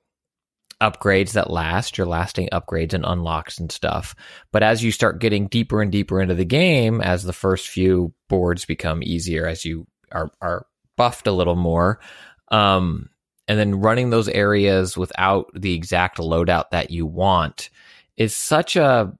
[0.80, 4.14] upgrades that last, your lasting upgrades and unlocks and stuff.
[4.52, 8.12] But as you start getting deeper and deeper into the game, as the first few
[8.28, 10.66] boards become easier, as you are, are
[10.96, 12.00] buffed a little more,
[12.48, 13.08] um,
[13.46, 17.70] and then running those areas without the exact loadout that you want
[18.16, 19.12] is such a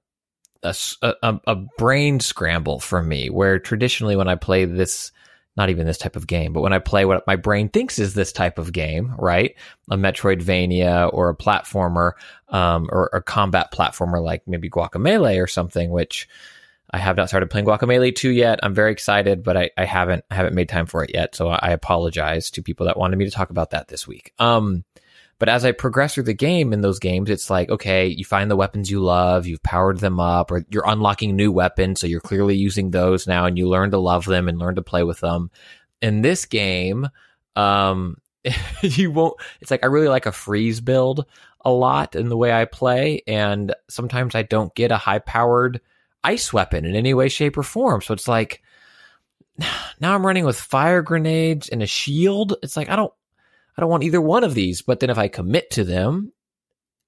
[0.63, 3.29] a a brain scramble for me.
[3.29, 5.11] Where traditionally, when I play this,
[5.57, 8.13] not even this type of game, but when I play what my brain thinks is
[8.13, 9.55] this type of game, right?
[9.89, 12.13] A Metroidvania or a platformer,
[12.49, 16.27] um, or a combat platformer like maybe Guacamelee or something, which
[16.91, 18.59] I have not started playing Guacamelee 2 yet.
[18.63, 21.35] I'm very excited, but I, I haven't I haven't made time for it yet.
[21.35, 24.33] So I apologize to people that wanted me to talk about that this week.
[24.39, 24.83] Um,
[25.37, 28.49] but as I progress through the game in those games, it's like, okay, you find
[28.49, 31.99] the weapons you love, you've powered them up, or you're unlocking new weapons.
[31.99, 34.81] So you're clearly using those now and you learn to love them and learn to
[34.81, 35.51] play with them.
[36.01, 37.09] In this game,
[37.55, 38.15] um,
[38.81, 41.25] you won't, it's like, I really like a freeze build
[41.65, 43.21] a lot in the way I play.
[43.27, 45.81] And sometimes I don't get a high powered
[46.23, 48.01] ice weapon in any way, shape, or form.
[48.01, 48.61] So it's like,
[49.99, 52.55] now I'm running with fire grenades and a shield.
[52.63, 53.13] It's like, I don't,
[53.77, 54.81] I don't want either one of these.
[54.81, 56.31] But then if I commit to them,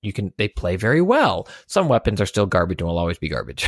[0.02, 1.48] you can they play very well.
[1.68, 3.68] Some weapons are still garbage and will always be garbage.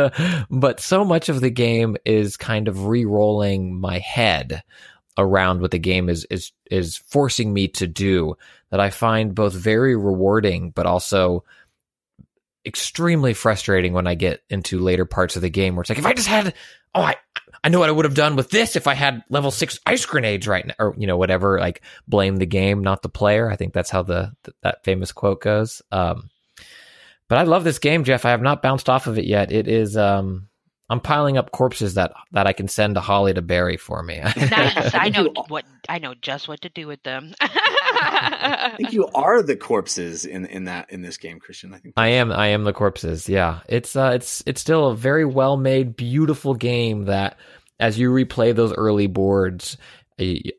[0.50, 4.62] but so much of the game is kind of re-rolling my head
[5.16, 8.36] around what the game is is is forcing me to do
[8.70, 11.44] that I find both very rewarding but also
[12.66, 16.06] extremely frustrating when I get into later parts of the game where it's like if
[16.06, 16.54] I just had
[16.94, 17.16] oh I
[17.64, 20.04] I know what I would have done with this if I had level six ice
[20.04, 21.58] grenades right now, or you know whatever.
[21.58, 23.50] Like blame the game, not the player.
[23.50, 25.80] I think that's how the th- that famous quote goes.
[25.90, 26.28] Um,
[27.26, 28.26] but I love this game, Jeff.
[28.26, 29.50] I have not bounced off of it yet.
[29.50, 29.96] It is.
[29.96, 30.48] Um,
[30.90, 34.18] I'm piling up corpses that that I can send to Holly to bury for me.
[34.36, 34.94] nice.
[34.94, 37.34] I know what I know just what to do with them.
[38.04, 41.72] I think you are the corpses in in that in this game, Christian.
[41.74, 42.32] I think I am.
[42.32, 43.28] I am the corpses.
[43.28, 47.38] Yeah, it's uh, it's it's still a very well made, beautiful game that,
[47.80, 49.76] as you replay those early boards,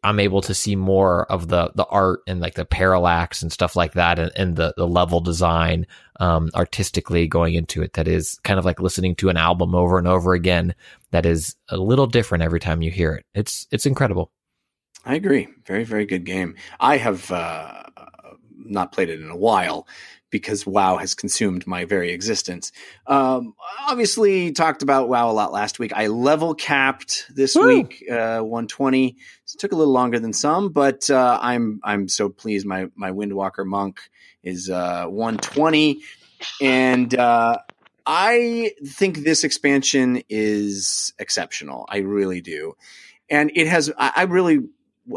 [0.03, 3.75] I'm able to see more of the the art and like the parallax and stuff
[3.75, 5.87] like that, and, and the the level design
[6.19, 7.93] um, artistically going into it.
[7.93, 10.75] That is kind of like listening to an album over and over again.
[11.11, 13.25] That is a little different every time you hear it.
[13.33, 14.31] It's it's incredible.
[15.05, 15.47] I agree.
[15.65, 16.55] Very, very good game.
[16.79, 17.83] I have uh,
[18.57, 19.87] not played it in a while
[20.31, 22.71] because WoW has consumed my very existence.
[23.07, 23.53] Um,
[23.87, 25.93] obviously, talked about WoW a lot last week.
[25.95, 27.67] I level capped this Woo!
[27.67, 29.07] week, uh, 120.
[29.07, 29.15] It
[29.59, 32.65] took a little longer than some, but uh, I'm I'm so pleased.
[32.65, 34.01] My my Windwalker monk
[34.43, 36.01] is uh, 120,
[36.61, 37.59] and uh,
[38.05, 41.85] I think this expansion is exceptional.
[41.87, 42.75] I really do,
[43.29, 43.91] and it has.
[43.97, 44.59] I, I really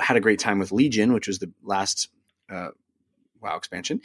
[0.01, 2.09] had a great time with Legion, which was the last
[2.51, 2.69] uh,
[3.41, 4.01] WoW expansion,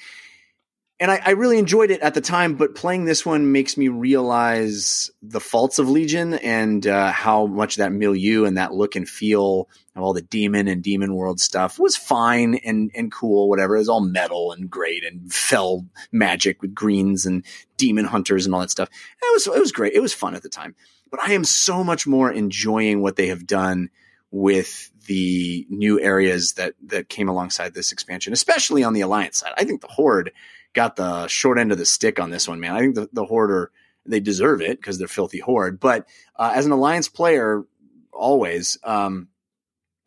[1.04, 2.56] and I, I really enjoyed it at the time.
[2.56, 7.76] But playing this one makes me realize the faults of Legion and uh, how much
[7.76, 11.78] that milieu and that look and feel of all the demon and demon world stuff
[11.78, 13.50] was fine and and cool.
[13.50, 17.44] Whatever, it was all metal and great and fel magic with greens and
[17.76, 18.88] demon hunters and all that stuff.
[18.90, 19.94] And it was it was great.
[19.94, 20.74] It was fun at the time.
[21.12, 23.90] But I am so much more enjoying what they have done
[24.32, 29.54] with the new areas that that came alongside this expansion, especially on the alliance side.
[29.58, 30.32] I think the horde
[30.74, 32.76] got the short end of the stick on this one, man.
[32.76, 33.72] I think the, the horde are
[34.06, 35.80] they deserve it because they're filthy horde.
[35.80, 37.64] But uh, as an alliance player,
[38.12, 39.30] always, um,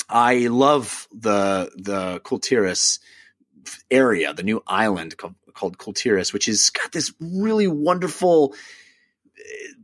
[0.09, 3.01] I love the the Kul Tiras
[3.91, 8.55] area, the new island called, called Kul Tiras, which has got this really wonderful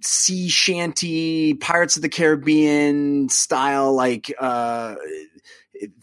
[0.01, 4.97] sea shanty Pirates of the Caribbean style, like uh,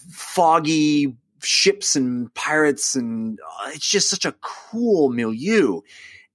[0.09, 5.81] foggy ships and pirates, and uh, it's just such a cool milieu.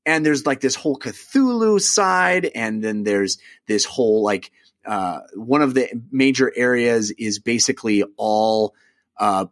[0.06, 4.50] And there's like this whole Cthulhu side, and then there's this whole like
[4.84, 8.74] uh, one of the major areas is basically all
[9.18, 9.46] uh,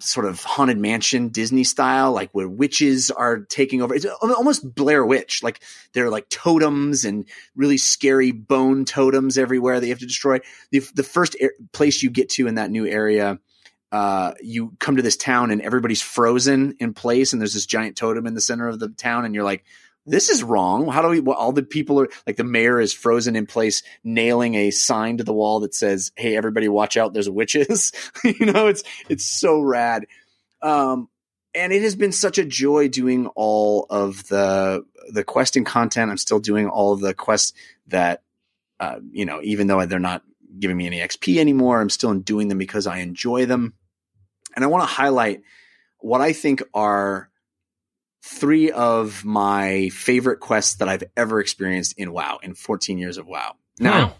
[0.00, 3.94] sort of haunted mansion Disney style, like where witches are taking over.
[3.94, 5.42] It's almost Blair Witch.
[5.42, 5.60] Like
[5.92, 10.40] there are like totems and really scary bone totems everywhere that you have to destroy.
[10.70, 11.36] The, the first
[11.72, 13.38] place you get to in that new area,
[13.90, 17.96] uh, you come to this town and everybody's frozen in place, and there's this giant
[17.96, 19.64] totem in the center of the town, and you're like,
[20.08, 20.88] this is wrong.
[20.88, 21.20] How do we?
[21.20, 25.18] Well, all the people are like the mayor is frozen in place, nailing a sign
[25.18, 27.12] to the wall that says, "Hey, everybody, watch out!
[27.12, 27.92] There's witches."
[28.24, 30.06] you know, it's it's so rad.
[30.62, 31.08] Um,
[31.54, 36.10] and it has been such a joy doing all of the the questing content.
[36.10, 37.52] I'm still doing all of the quests
[37.88, 38.22] that,
[38.80, 40.22] uh, you know, even though they're not
[40.58, 43.74] giving me any XP anymore, I'm still doing them because I enjoy them.
[44.56, 45.42] And I want to highlight
[45.98, 47.30] what I think are
[48.28, 53.26] three of my favorite quests that I've ever experienced in WoW in 14 years of
[53.26, 53.54] WoW.
[53.80, 54.16] Now,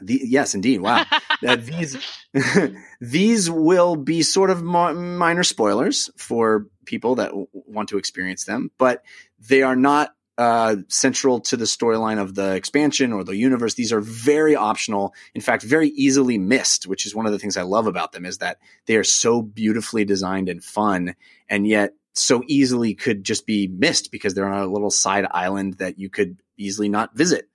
[0.00, 0.80] the, yes, indeed.
[0.80, 1.04] Wow.
[1.46, 1.98] Uh, these
[3.00, 8.44] these will be sort of mo- minor spoilers for people that w- want to experience
[8.44, 9.04] them, but
[9.38, 13.74] they are not uh, central to the storyline of the expansion or the universe.
[13.74, 15.14] These are very optional.
[15.34, 18.24] In fact, very easily missed, which is one of the things I love about them
[18.24, 18.56] is that
[18.86, 21.16] they are so beautifully designed and fun,
[21.50, 25.74] and yet so easily could just be missed because they're on a little side island
[25.74, 27.48] that you could easily not visit.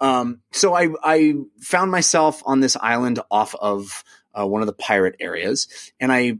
[0.00, 4.04] Um, so I, I found myself on this island off of
[4.38, 6.38] uh, one of the pirate areas, and I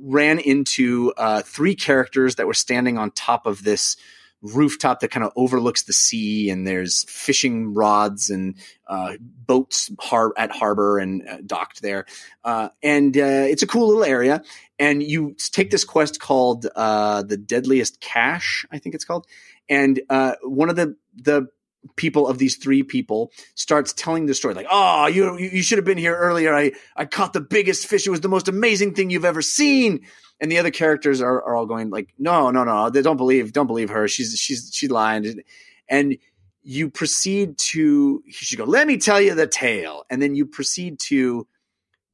[0.00, 3.96] ran into uh, three characters that were standing on top of this
[4.44, 10.34] rooftop that kind of overlooks the sea, and there's fishing rods and uh, boats har-
[10.36, 12.04] at harbor and uh, docked there,
[12.44, 14.42] uh, and uh, it's a cool little area.
[14.78, 19.26] And you take this quest called uh, the Deadliest Cache, I think it's called,
[19.68, 21.48] and uh, one of the the
[21.96, 25.84] people of these three people starts telling the story like oh you you should have
[25.84, 26.54] been here earlier.
[26.54, 28.06] I i caught the biggest fish.
[28.06, 30.06] It was the most amazing thing you've ever seen
[30.40, 33.52] and the other characters are, are all going like no no no they don't believe
[33.52, 34.08] don't believe her.
[34.08, 35.42] She's she's she lied.
[35.88, 36.16] And
[36.62, 40.04] you proceed to should go let me tell you the tale.
[40.10, 41.46] And then you proceed to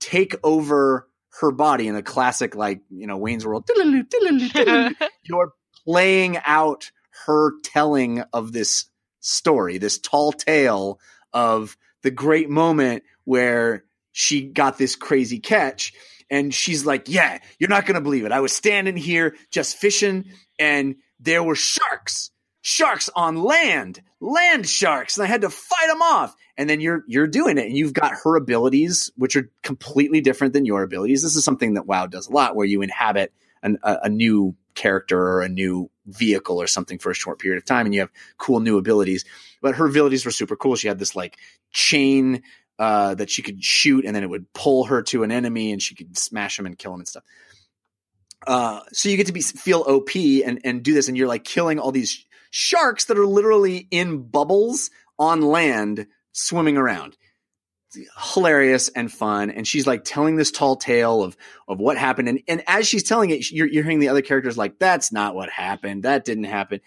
[0.00, 1.08] take over
[1.40, 3.68] her body in a classic like you know wayne's world.
[5.22, 5.52] You're
[5.84, 6.90] playing out
[7.26, 8.86] her telling of this
[9.20, 10.98] story, this tall tale
[11.32, 15.92] of the great moment where she got this crazy catch.
[16.30, 18.32] And she's like, Yeah, you're not going to believe it.
[18.32, 20.26] I was standing here just fishing,
[20.58, 22.30] and there were sharks,
[22.62, 26.34] sharks on land, land sharks, and I had to fight them off.
[26.56, 30.52] And then you're you're doing it, and you've got her abilities, which are completely different
[30.52, 31.22] than your abilities.
[31.22, 34.54] This is something that WoW does a lot, where you inhabit an, a, a new
[34.74, 38.00] character or a new vehicle or something for a short period of time and you
[38.00, 39.24] have cool new abilities
[39.60, 41.36] but her abilities were super cool she had this like
[41.70, 42.42] chain
[42.80, 45.82] uh, that she could shoot and then it would pull her to an enemy and
[45.82, 47.22] she could smash him and kill him and stuff.
[48.46, 51.44] Uh, so you get to be feel op and and do this and you're like
[51.44, 57.18] killing all these sharks that are literally in bubbles on land swimming around.
[58.32, 59.50] Hilarious and fun.
[59.50, 61.36] And she's like telling this tall tale of
[61.68, 62.30] of what happened.
[62.30, 65.34] And and as she's telling it you're, you're hearing the other characters like that's not
[65.34, 66.04] what happened.
[66.04, 66.80] That didn't happen.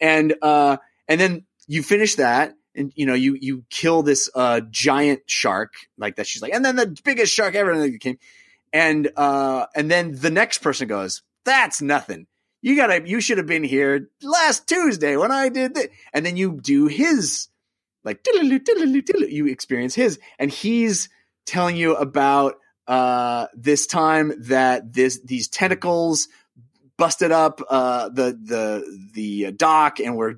[0.00, 0.76] And uh
[1.08, 5.74] and then you finish that and you know you you kill this uh giant shark
[5.98, 8.18] like that she's like and then the biggest shark ever came.
[8.72, 12.26] And uh and then the next person goes that's nothing.
[12.62, 16.36] You gotta you should have been here last tuesday when i did this and then
[16.36, 17.48] you do his
[18.04, 20.18] like you experience his.
[20.38, 21.08] And he's
[21.46, 22.56] telling you about
[22.86, 26.28] uh this time that this these tentacles
[26.96, 30.34] busted up uh the the the dock and were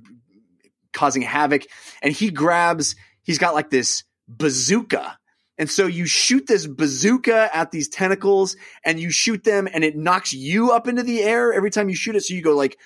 [0.93, 1.63] causing havoc
[2.03, 5.19] and he grabs he's got like this bazooka
[5.59, 9.97] and so you shoot this bazooka at these tentacles and you shoot them and it
[9.97, 12.79] knocks you up into the air every time you shoot it so you go like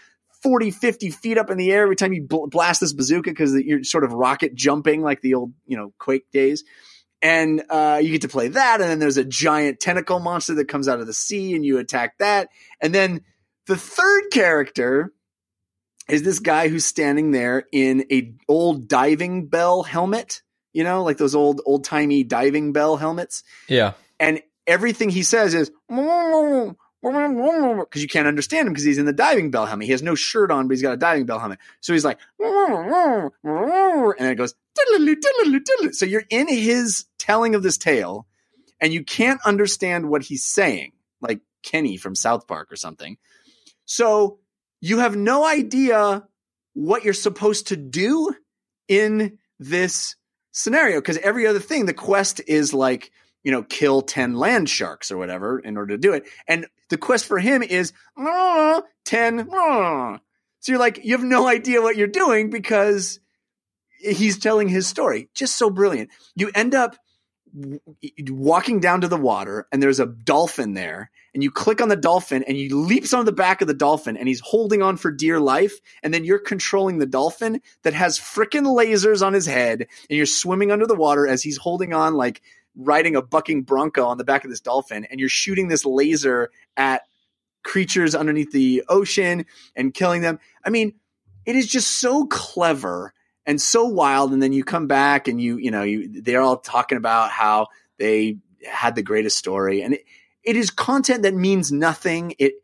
[0.43, 3.55] 40, 50 feet up in the air every time you bl- blast this bazooka because
[3.55, 6.65] you're sort of rocket jumping like the old, you know, Quake days.
[7.23, 8.81] And uh, you get to play that.
[8.81, 11.79] And then there's a giant tentacle monster that comes out of the sea and you
[11.79, 12.51] attack that.
[12.81, 13.23] And then
[13.67, 15.13] the third character
[16.09, 20.43] is this guy who's standing there in a old diving bell helmet,
[20.73, 23.93] you know, like those old old timey diving bell helmets Yeah.
[24.21, 26.75] and everything he says is because
[28.03, 29.87] you can't understand him because he's in the diving bell helmet.
[29.87, 31.59] He has no shirt on, but he's got a diving bell helmet.
[31.81, 33.31] So he's like, and
[34.19, 34.55] then it goes.
[35.93, 38.27] So you're in his telling of this tale,
[38.81, 43.17] and you can't understand what he's saying, like Kenny from South Park or something.
[43.85, 44.39] So
[44.81, 46.25] you have no idea
[46.75, 48.35] what you're supposed to do
[48.89, 50.17] in this
[50.53, 53.11] scenario because every other thing, the quest is like,
[53.43, 56.25] you know, kill 10 land sharks or whatever in order to do it.
[56.47, 59.49] And the quest for him is "Ah, 10.
[59.53, 60.21] ah."
[60.61, 63.21] So you're like, you have no idea what you're doing because
[64.01, 65.29] he's telling his story.
[65.35, 66.11] Just so brilliant.
[66.35, 66.97] You end up
[68.29, 71.97] walking down to the water and there's a dolphin there and you click on the
[71.97, 75.11] dolphin and you leaps on the back of the dolphin and he's holding on for
[75.11, 79.87] dear life and then you're controlling the dolphin that has frickin' lasers on his head
[80.11, 82.43] and you're swimming under the water as he's holding on like
[82.77, 86.51] riding a bucking bronco on the back of this dolphin and you're shooting this laser
[86.77, 87.03] at
[87.65, 90.39] creatures underneath the ocean and killing them.
[90.65, 90.95] I mean,
[91.47, 93.13] it is just so clever
[93.47, 94.33] and so wild.
[94.33, 97.69] And then you come back and you you know you they're all talking about how
[97.99, 99.83] they had the greatest story.
[99.83, 100.05] And it,
[100.43, 102.35] it is content that means nothing.
[102.39, 102.55] It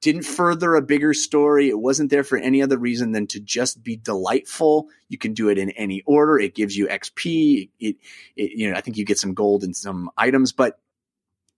[0.00, 1.68] didn't further a bigger story.
[1.68, 4.88] It wasn't there for any other reason than to just be delightful.
[5.08, 6.38] You can do it in any order.
[6.38, 7.96] It gives you xp it,
[8.36, 10.78] it you know i think you get some gold and some items but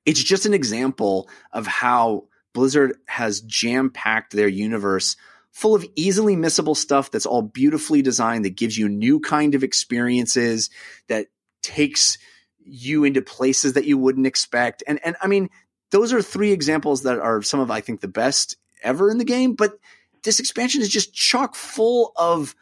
[0.04, 5.16] it's just an example of how blizzard has jam packed their universe
[5.54, 9.62] full of easily missable stuff that's all beautifully designed that gives you new kind of
[9.62, 10.68] experiences
[11.06, 11.28] that
[11.62, 12.18] takes
[12.58, 14.82] you into places that you wouldn't expect.
[14.86, 15.48] And and i mean
[15.90, 19.24] those are three examples that are some of i think the best ever in the
[19.24, 19.78] game but
[20.24, 22.54] this expansion is just chock full of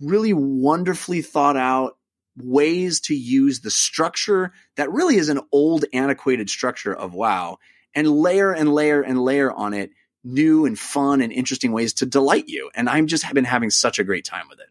[0.00, 1.98] really wonderfully thought out
[2.36, 7.58] ways to use the structure that really is an old antiquated structure of wow
[7.94, 9.90] and layer and layer and layer on it
[10.24, 12.70] new and fun and interesting ways to delight you.
[12.74, 14.66] And I'm just been having such a great time with it.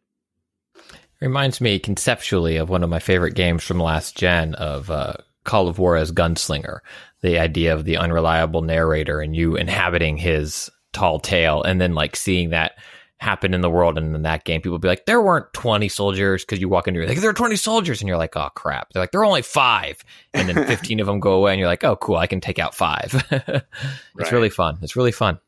[1.21, 5.67] Reminds me conceptually of one of my favorite games from last gen of uh, Call
[5.67, 6.79] of Juarez Gunslinger.
[7.21, 12.15] The idea of the unreliable narrator and you inhabiting his tall tale, and then like
[12.15, 12.73] seeing that
[13.19, 13.97] happen in the world.
[13.97, 16.95] And in that game, people be like, "There weren't twenty soldiers," because you walk in,
[16.95, 19.25] you're like, "There are twenty soldiers," and you're like, "Oh crap!" They're like, "There are
[19.25, 20.03] only five.
[20.33, 22.59] and then fifteen of them go away, and you're like, "Oh cool, I can take
[22.59, 23.13] out five.
[23.31, 23.63] it's
[24.15, 24.31] Right.
[24.31, 24.79] really fun.
[24.81, 25.39] It's really fun.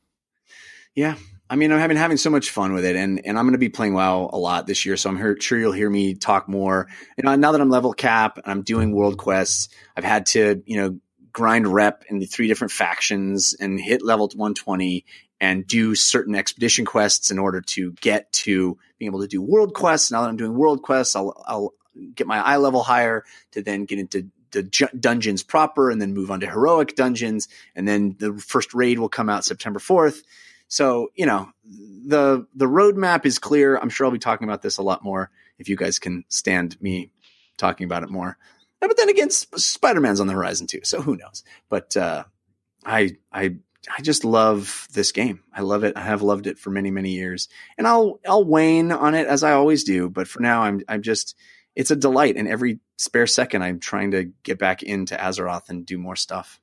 [0.95, 1.15] Yeah.
[1.49, 3.57] I mean, I'm having having so much fun with it, and and I'm going to
[3.57, 6.47] be playing WoW a lot this year, so I'm hear, sure you'll hear me talk
[6.47, 6.87] more.
[7.17, 9.67] You know, now that I'm level cap and I'm doing world quests,
[9.97, 10.99] I've had to you know
[11.33, 15.05] grind rep in the three different factions and hit level 120
[15.41, 19.73] and do certain expedition quests in order to get to being able to do world
[19.73, 20.11] quests.
[20.11, 21.73] Now that I'm doing world quests, I'll I'll
[22.15, 26.13] get my eye level higher to then get into the ju- dungeons proper, and then
[26.13, 30.21] move on to heroic dungeons, and then the first raid will come out September 4th.
[30.67, 33.75] So, you know, the the roadmap is clear.
[33.77, 36.79] I'm sure I'll be talking about this a lot more if you guys can stand
[36.81, 37.09] me
[37.57, 38.37] talking about it more.
[38.79, 41.43] But then again, Spider-Man's on the horizon too, so who knows?
[41.69, 42.23] But uh,
[42.85, 43.55] I I
[43.89, 45.43] I just love this game.
[45.53, 45.97] I love it.
[45.97, 49.43] I have loved it for many many years, and I'll I'll wane on it as
[49.43, 50.09] I always do.
[50.09, 51.35] But for now, I'm I'm just
[51.75, 55.85] it's a delight, and every spare second, I'm trying to get back into Azeroth and
[55.85, 56.59] do more stuff.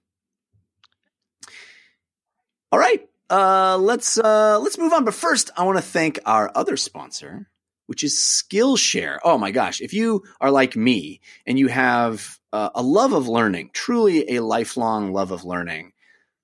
[2.71, 5.05] All right, uh, let's uh, let's move on.
[5.05, 7.49] But first, I want to thank our other sponsor,
[7.87, 9.19] which is Skillshare.
[9.25, 13.27] Oh my gosh, if you are like me and you have uh, a love of
[13.27, 15.93] learning, truly a lifelong love of learning,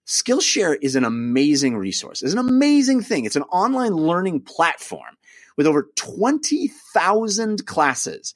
[0.07, 2.23] Skillshare is an amazing resource.
[2.23, 3.25] It's an amazing thing.
[3.25, 5.17] It's an online learning platform
[5.57, 8.35] with over twenty thousand classes.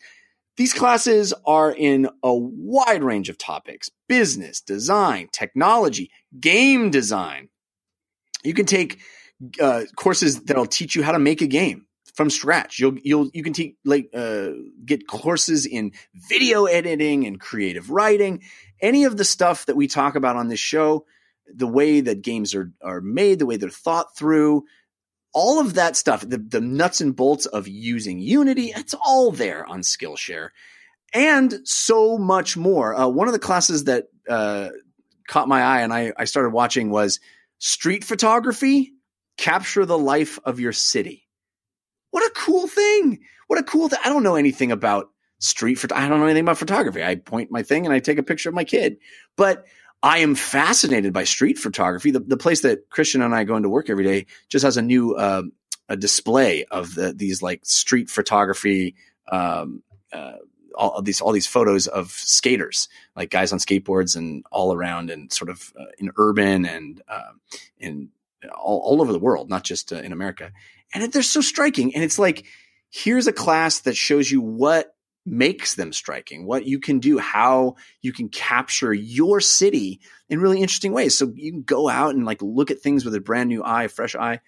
[0.57, 7.49] These classes are in a wide range of topics business, design, technology, game design.
[8.43, 8.99] You can take
[9.61, 12.81] uh, courses that'll teach you how to make a game from scratch.
[12.81, 14.51] You'll you'll you can take like uh,
[14.85, 15.93] get courses in
[16.29, 18.43] video editing and creative writing.
[18.81, 21.07] Any of the stuff that we talk about on this show,
[21.55, 24.65] the way that games are are made, the way they're thought through,
[25.33, 29.67] all of that stuff, the, the nuts and bolts of using Unity, it's all there
[29.67, 30.51] on Skillshare,
[31.13, 32.95] and so much more.
[32.95, 34.71] Uh, one of the classes that uh,
[35.29, 37.21] caught my eye and I, I started watching was
[37.59, 38.93] street photography.
[39.37, 41.29] Capture the life of your city.
[42.11, 43.21] What a cool thing!
[43.47, 44.01] What a cool thing!
[44.05, 47.05] I don't know anything about street phot- I don't know anything about photography.
[47.05, 48.97] I point my thing and I take a picture of my kid,
[49.37, 49.65] but
[50.03, 52.11] I am fascinated by street photography.
[52.11, 54.83] The, the place that Christian and I go into work every day just has a
[54.83, 55.43] new uh,
[55.89, 58.95] a display of the, these like street photography,
[59.31, 60.35] um, uh,
[60.75, 65.33] all these all these photos of skaters, like guys on skateboards and all around, and
[65.33, 67.33] sort of uh, in urban and uh,
[67.79, 68.11] in
[68.57, 70.53] all, all over the world, not just uh, in America.
[70.95, 71.95] And they're so striking.
[71.95, 72.45] And it's like
[72.91, 74.95] here's a class that shows you what
[75.31, 80.61] makes them striking, what you can do, how you can capture your city in really
[80.61, 81.17] interesting ways.
[81.17, 83.89] So you can go out and like look at things with a brand new eye,
[83.89, 84.41] fresh eye.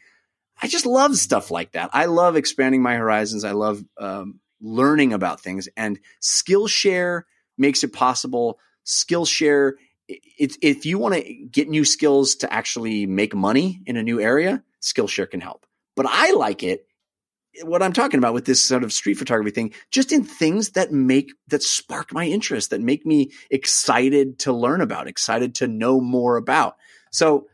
[0.62, 1.90] I just love stuff like that.
[1.93, 3.44] I love expanding my horizons.
[3.44, 5.69] I love um, learning about things.
[5.77, 7.23] And Skillshare
[7.57, 8.59] makes it possible.
[8.85, 9.73] Skillshare,
[10.09, 14.20] it, if you want to get new skills to actually make money in a new
[14.20, 15.66] area, Skillshare can help.
[15.97, 16.86] But I like it
[17.63, 20.93] what I'm talking about with this sort of street photography thing, just in things that
[20.93, 26.01] make that spark my interest, that make me excited to learn about, excited to know
[26.01, 26.77] more about.
[27.11, 27.47] So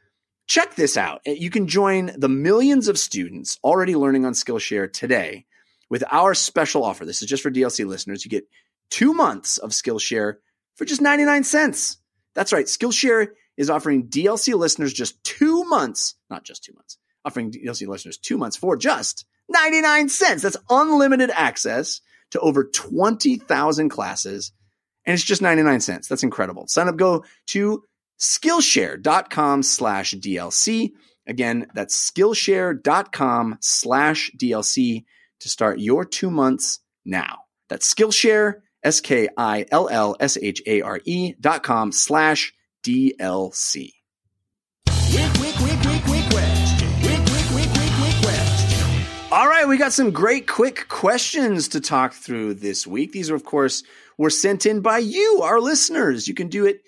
[0.46, 1.22] check this out.
[1.26, 5.46] Eh, you can join the millions of students already learning on Skillshare today
[5.88, 7.04] with our special offer.
[7.04, 8.24] This is just for DLC listeners.
[8.24, 8.48] You get
[8.90, 10.34] two months of Skillshare
[10.74, 11.98] for just 99 cents.
[12.34, 12.66] That's right.
[12.66, 18.18] Skillshare is offering DLC listeners just two months, not just two months, offering DLC listeners
[18.18, 20.42] two months for just 99 cents.
[20.42, 22.00] That's unlimited access
[22.30, 24.52] to over 20,000 classes.
[25.04, 26.08] And it's just 99 cents.
[26.08, 26.66] That's incredible.
[26.66, 27.84] Sign up, go to
[28.18, 30.92] Skillshare.com slash DLC.
[31.26, 35.04] Again, that's Skillshare.com slash DLC
[35.40, 37.40] to start your two months now.
[37.68, 42.54] That's Skillshare, S K I L L S H A R E dot com slash
[42.84, 43.95] DLC.
[49.66, 53.10] Right, we got some great quick questions to talk through this week.
[53.10, 53.82] These are, of course,
[54.16, 56.28] were sent in by you, our listeners.
[56.28, 56.82] You can do it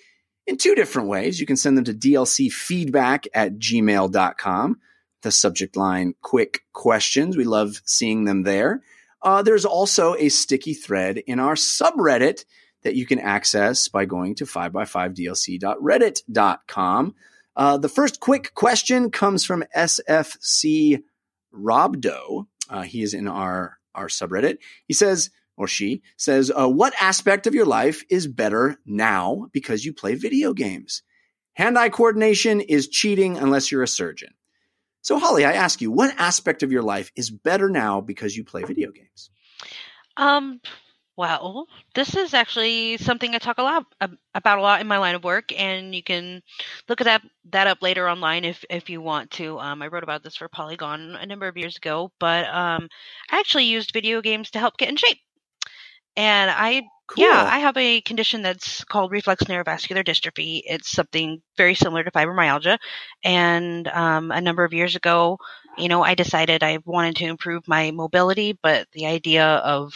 [0.47, 1.41] in two different ways.
[1.41, 4.79] You can send them to dlcfeedback at gmail.com.
[5.23, 7.37] The subject line, quick questions.
[7.37, 8.81] We love seeing them there.
[9.21, 12.45] Uh, there's also a sticky thread in our subreddit
[12.85, 17.15] that you can access by going to 5x5dlc.reddit.com.
[17.57, 21.03] Uh, the first quick question comes from SFC
[21.53, 22.47] Robdo.
[22.69, 24.59] Uh, he is in our, our subreddit.
[24.87, 29.85] He says, or she says, uh, What aspect of your life is better now because
[29.85, 31.03] you play video games?
[31.55, 34.35] Hand eye coordination is cheating unless you're a surgeon.
[35.03, 38.45] So, Holly, I ask you, what aspect of your life is better now because you
[38.45, 39.31] play video games?
[40.17, 40.61] Um,
[41.19, 43.87] well, this is actually something I talk a lot
[44.35, 46.43] about a lot in my line of work, and you can
[46.89, 49.59] look at that that up later online if if you want to.
[49.61, 52.89] Um, I wrote about this for Polygon a number of years ago, but um,
[53.31, 55.19] I actually used video games to help get in shape,
[56.17, 57.25] and I Cool.
[57.25, 60.63] yeah, I have a condition that's called reflex neurovascular dystrophy.
[60.65, 62.79] It's something very similar to fibromyalgia.
[63.25, 65.39] And um, a number of years ago,
[65.77, 69.93] you know, I decided I wanted to improve my mobility, but the idea of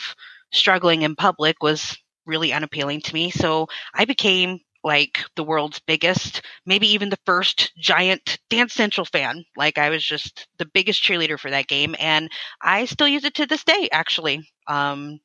[0.53, 1.97] struggling in public was
[2.27, 3.31] really unappealing to me.
[3.31, 9.45] So I became like the world's biggest, maybe even the first giant Dance Central fan.
[9.57, 11.95] Like I was just the biggest cheerleader for that game.
[11.99, 12.31] And
[12.61, 14.49] I still use it to this day, actually.
[14.69, 15.21] Um,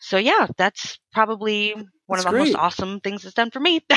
[0.00, 1.74] so yeah, that's probably
[2.06, 2.52] one That's of the great.
[2.52, 3.80] most awesome things it's done for me.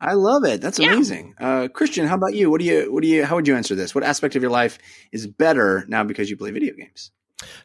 [0.00, 0.60] I love it.
[0.60, 0.94] That's Yeah.
[0.94, 1.34] amazing.
[1.40, 2.50] Uh, Christian, how about you?
[2.50, 3.94] What do you, what do you, how would you answer this?
[3.94, 4.78] What aspect of your life
[5.12, 7.10] is better now because you play video games?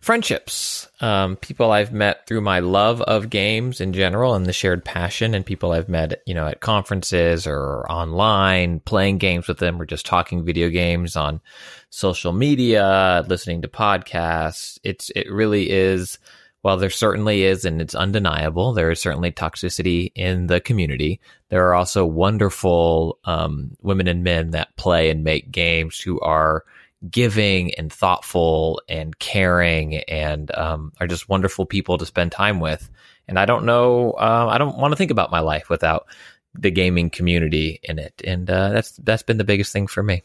[0.01, 0.87] Friendships.
[1.01, 5.33] Um, people i've met through my love of games in general and the shared passion
[5.33, 9.85] and people i've met you know at conferences or online playing games with them or
[9.85, 11.41] just talking video games on
[11.89, 14.79] social media listening to podcasts.
[14.83, 16.17] It's it really is
[16.63, 21.19] well there certainly is and it's undeniable there is certainly toxicity in the community.
[21.49, 26.63] There are also wonderful um, women and men that play and make games who are
[27.09, 32.89] giving and thoughtful and caring and um, are just wonderful people to spend time with.
[33.27, 36.07] And I don't know, uh, I don't want to think about my life without
[36.53, 38.21] the gaming community in it.
[38.25, 40.23] And uh, that's that's been the biggest thing for me.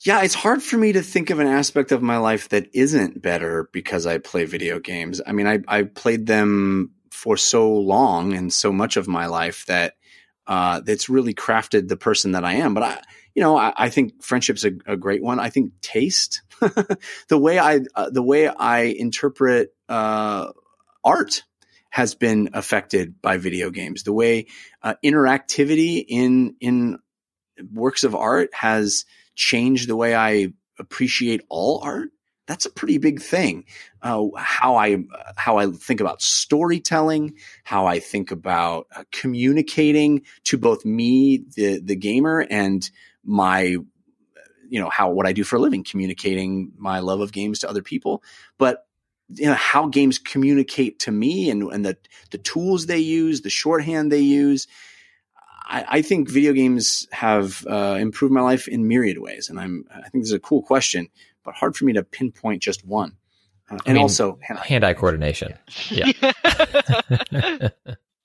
[0.00, 3.22] Yeah, it's hard for me to think of an aspect of my life that isn't
[3.22, 5.20] better because I play video games.
[5.24, 9.64] I mean, I, I played them for so long and so much of my life
[9.66, 9.94] that
[10.48, 12.74] uh, that's really crafted the person that I am.
[12.74, 13.02] But I,
[13.34, 15.40] you know, I, I think friendship's a, a great one.
[15.40, 16.42] I think taste,
[17.28, 20.52] the way I, uh, the way I interpret uh,
[21.04, 21.42] art
[21.90, 24.02] has been affected by video games.
[24.02, 24.46] The way
[24.82, 26.98] uh, interactivity in in
[27.72, 29.04] works of art has
[29.34, 32.08] changed the way I appreciate all art.
[32.46, 33.66] That's a pretty big thing.
[34.02, 35.04] Uh, how I
[35.36, 41.80] how I think about storytelling, how I think about uh, communicating to both me, the
[41.80, 42.88] the gamer, and
[43.24, 43.76] my
[44.68, 47.68] you know how what I do for a living, communicating my love of games to
[47.68, 48.22] other people.
[48.58, 48.86] But
[49.28, 51.96] you know how games communicate to me and and the
[52.30, 54.66] the tools they use, the shorthand they use.
[55.64, 59.84] I, I think video games have uh, improved my life in myriad ways, and I'm
[59.90, 61.08] I think this is a cool question,
[61.44, 63.16] but hard for me to pinpoint just one.
[63.70, 65.54] Uh, and mean, also, Hand eye coordination.
[65.90, 66.12] Yeah.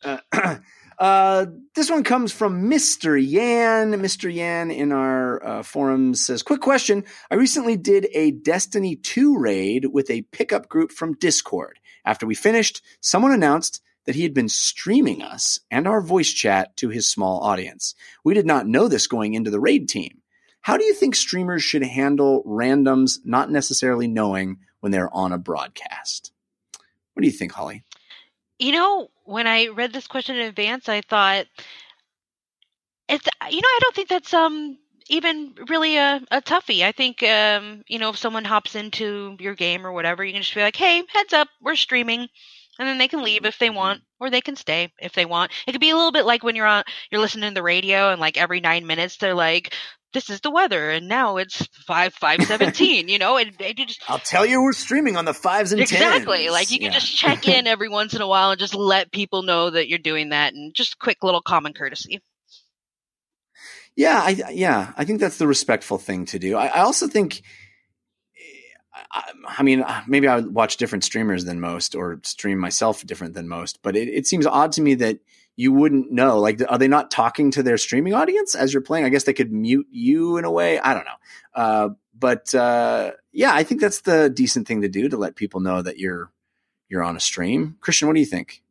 [0.03, 0.17] uh,
[0.97, 1.45] Uh,
[1.75, 3.21] this one comes from Mr.
[3.21, 3.91] Yan.
[3.93, 4.33] Mr.
[4.33, 7.03] Yan in our uh, forums says, Quick question.
[7.29, 11.79] I recently did a Destiny 2 raid with a pickup group from Discord.
[12.03, 16.75] After we finished, someone announced that he had been streaming us and our voice chat
[16.77, 17.93] to his small audience.
[18.23, 20.21] We did not know this going into the raid team.
[20.61, 25.37] How do you think streamers should handle randoms not necessarily knowing when they're on a
[25.37, 26.31] broadcast?
[27.13, 27.83] What do you think, Holly?
[28.59, 31.47] You know, when I read this question in advance, I thought
[33.07, 34.77] it's you know, I don't think that's um
[35.09, 36.83] even really a, a toughie.
[36.83, 40.41] I think um, you know, if someone hops into your game or whatever, you can
[40.41, 42.27] just be like, Hey, heads up, we're streaming
[42.79, 45.51] and then they can leave if they want or they can stay if they want.
[45.65, 48.09] It could be a little bit like when you're on you're listening to the radio
[48.11, 49.73] and like every nine minutes they're like
[50.13, 53.09] this is the weather, and now it's five five seventeen.
[53.09, 55.81] you know, and, and you just I'll tell you, we're streaming on the fives and
[55.81, 56.51] exactly tens.
[56.51, 56.99] like you can Yeah.
[56.99, 59.99] just check in every once in a while and just let people know that you're
[59.99, 62.21] doing that, and just quick little common courtesy.
[63.95, 66.55] Yeah, I yeah, I think that's the respectful thing to do.
[66.55, 67.41] I, I also think,
[69.11, 73.47] I, I mean, maybe I watch different streamers than most, or stream myself different than
[73.47, 73.79] most.
[73.81, 75.17] But it, it seems odd to me that
[75.57, 76.39] you wouldn't know.
[76.39, 79.05] Like, are they not talking to their streaming audience as you're playing?
[79.05, 80.79] I guess they could mute you in a way.
[80.79, 81.11] I don't know.
[81.53, 85.59] Uh, but uh, yeah, I think that's the decent thing to do to let people
[85.59, 86.31] know that you're
[86.87, 87.75] you're on a stream.
[87.81, 88.61] Christian, what do you think?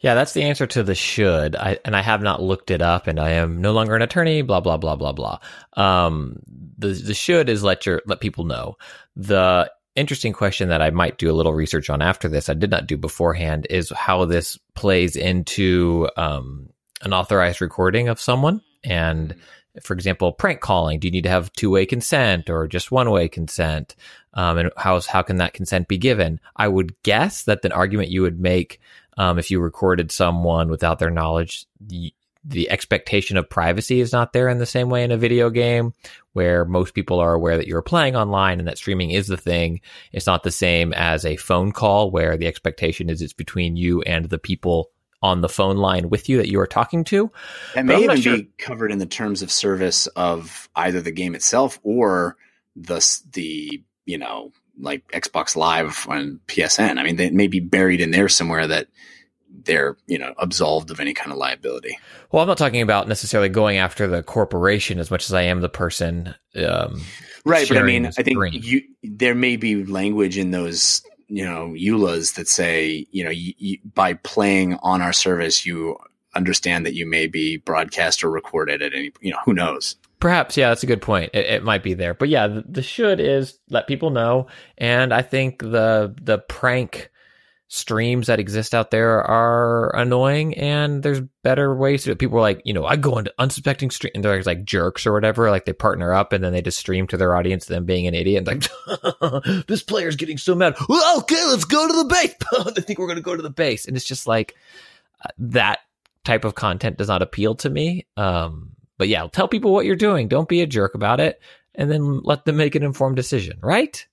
[0.00, 1.56] Yeah, that's the answer to the should.
[1.56, 4.42] I and I have not looked it up, and I am no longer an attorney.
[4.42, 5.38] Blah blah blah blah blah.
[5.74, 6.40] Um,
[6.78, 8.76] the the should is let your let people know.
[9.16, 12.70] The interesting question that I might do a little research on after this, I did
[12.70, 16.68] not do beforehand, is how this plays into um,
[17.02, 18.60] an authorized recording of someone.
[18.82, 19.34] And
[19.82, 21.00] for example, prank calling.
[21.00, 23.96] Do you need to have two way consent or just one way consent?
[24.34, 26.40] Um, and how how can that consent be given?
[26.56, 28.80] I would guess that the argument you would make
[29.16, 32.12] um, if you recorded someone without their knowledge, the,
[32.44, 35.92] the expectation of privacy is not there in the same way in a video game
[36.34, 39.80] where most people are aware that you're playing online and that streaming is the thing.
[40.12, 44.02] It's not the same as a phone call where the expectation is it's between you
[44.02, 44.90] and the people
[45.22, 47.32] on the phone line with you that you are talking to.
[47.74, 51.34] That may even sure- be covered in the terms of service of either the game
[51.34, 52.36] itself or
[52.76, 56.98] the the you know like Xbox Live on PSN.
[56.98, 58.88] I mean, they may be buried in there somewhere that
[59.64, 61.98] they're you know absolved of any kind of liability.
[62.30, 65.60] Well, I'm not talking about necessarily going after the corporation as much as I am
[65.60, 66.34] the person.
[66.56, 67.02] Um,
[67.46, 71.74] Right, but I mean, I think you there may be language in those you know
[71.76, 75.96] EULAs that say you know you, you, by playing on our service you
[76.34, 79.96] understand that you may be broadcast or recorded at any you know who knows.
[80.20, 81.30] Perhaps, yeah, that's a good point.
[81.34, 84.46] It, it might be there, but yeah, the, the should is let people know,
[84.78, 87.10] and I think the the prank
[87.74, 92.20] streams that exist out there are annoying, and there's better ways to do it.
[92.20, 95.12] People are like, you know, I go into unsuspecting stream, and they're like jerks or
[95.12, 98.06] whatever, like they partner up and then they just stream to their audience, them being
[98.06, 98.62] an idiot, like,
[99.66, 100.76] this player's getting so mad.
[100.88, 102.74] Well, okay, let's go to the base.
[102.74, 104.54] they think we're going to go to the base, and it's just like
[105.24, 105.80] uh, that
[106.22, 108.06] type of content does not appeal to me.
[108.16, 110.28] Um, but yeah, tell people what you're doing.
[110.28, 111.40] Don't be a jerk about it,
[111.74, 113.58] and then let them make an informed decision.
[113.60, 114.06] Right?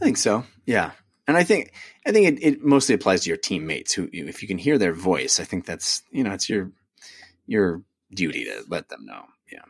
[0.00, 0.44] I think so.
[0.66, 0.92] Yeah.
[1.26, 1.72] And I think
[2.06, 4.92] I think it, it mostly applies to your teammates who if you can hear their
[4.92, 6.72] voice, I think that's you know, it's your
[7.46, 7.82] your
[8.12, 9.24] duty to let them know.
[9.50, 9.64] Yeah.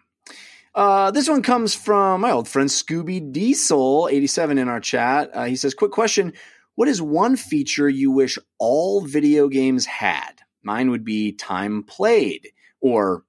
[0.75, 5.31] Uh, this one comes from my old friend Scooby Diesel, 87 in our chat.
[5.33, 6.33] Uh, he says, Quick question.
[6.75, 10.41] What is one feature you wish all video games had?
[10.63, 12.49] Mine would be time played
[12.81, 13.25] or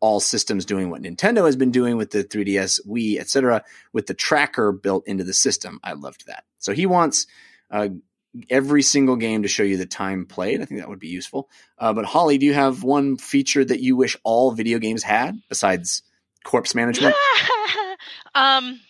[0.00, 4.14] all systems doing what Nintendo has been doing with the 3DS, Wii, etc with the
[4.14, 5.80] tracker built into the system.
[5.82, 6.44] I loved that.
[6.58, 7.26] So he wants
[7.72, 7.88] uh,
[8.48, 10.60] every single game to show you the time played.
[10.60, 11.48] I think that would be useful.
[11.78, 15.38] Uh, but Holly, do you have one feature that you wish all video games had
[15.48, 16.02] besides
[16.44, 17.14] corpse management?
[18.34, 18.80] um,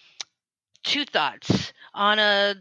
[0.83, 2.57] two thoughts on a.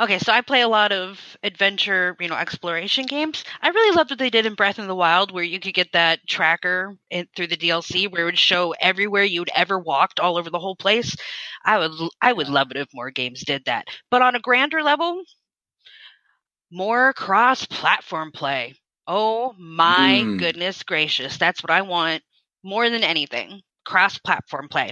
[0.00, 3.44] Okay, so I play a lot of adventure, you know, exploration games.
[3.60, 5.92] I really loved what they did in Breath of the Wild, where you could get
[5.92, 10.36] that tracker in, through the DLC, where it would show everywhere you'd ever walked, all
[10.38, 11.16] over the whole place.
[11.64, 13.86] I would, I would love it if more games did that.
[14.10, 15.22] But on a grander level,
[16.70, 18.74] more cross-platform play.
[19.06, 20.38] Oh my Mm.
[20.38, 22.22] goodness gracious, that's what I want
[22.62, 23.60] more than anything.
[23.84, 24.90] Cross-platform play.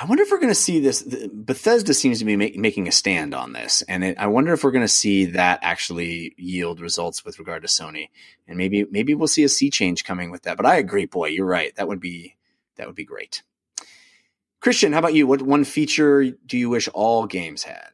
[0.00, 1.02] I wonder if we're going to see this.
[1.30, 4.64] Bethesda seems to be make, making a stand on this, and it, I wonder if
[4.64, 8.08] we're going to see that actually yield results with regard to Sony,
[8.48, 10.56] and maybe maybe we'll see a sea change coming with that.
[10.56, 11.74] But I agree, boy, you're right.
[11.76, 12.36] That would be
[12.76, 13.42] that would be great.
[14.60, 15.26] Christian, how about you?
[15.26, 17.88] What one feature do you wish all games had?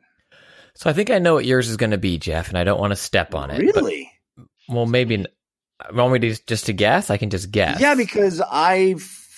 [0.74, 2.78] So I think I know what yours is going to be, Jeff, and I don't
[2.80, 3.56] want to step on it.
[3.74, 4.12] but- Really?
[4.68, 5.24] well, maybe.
[5.92, 7.10] Want me to just to guess?
[7.10, 7.80] I can just guess.
[7.80, 8.94] Yeah, because I,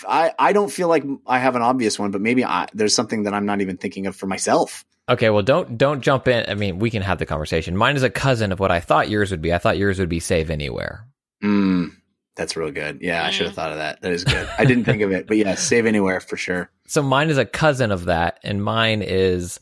[0.06, 3.24] I, I don't feel like I have an obvious one, but maybe I, there's something
[3.24, 4.84] that I'm not even thinking of for myself.
[5.08, 6.44] Okay, well, don't don't jump in.
[6.48, 7.76] I mean, we can have the conversation.
[7.76, 9.54] Mine is a cousin of what I thought yours would be.
[9.54, 11.06] I thought yours would be save anywhere.
[11.42, 11.92] Mm,
[12.36, 12.98] that's real good.
[13.00, 14.02] Yeah, I should have thought of that.
[14.02, 14.48] That is good.
[14.58, 16.70] I didn't think of it, but yeah, save anywhere for sure.
[16.86, 19.60] So mine is a cousin of that, and mine is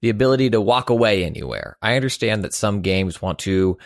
[0.00, 1.76] the ability to walk away anywhere.
[1.80, 3.78] I understand that some games want to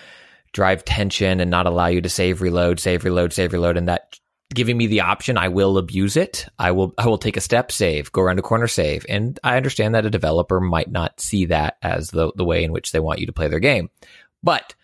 [0.53, 4.19] drive tension and not allow you to save, reload, save, reload, save, reload, and that
[4.55, 6.47] giving me the option, I will abuse it.
[6.59, 9.07] I will I will take a step, save, go around a corner, save.
[9.09, 12.73] And I understand that a developer might not see that as the the way in
[12.73, 13.91] which they want you to play their game.
[14.43, 14.74] But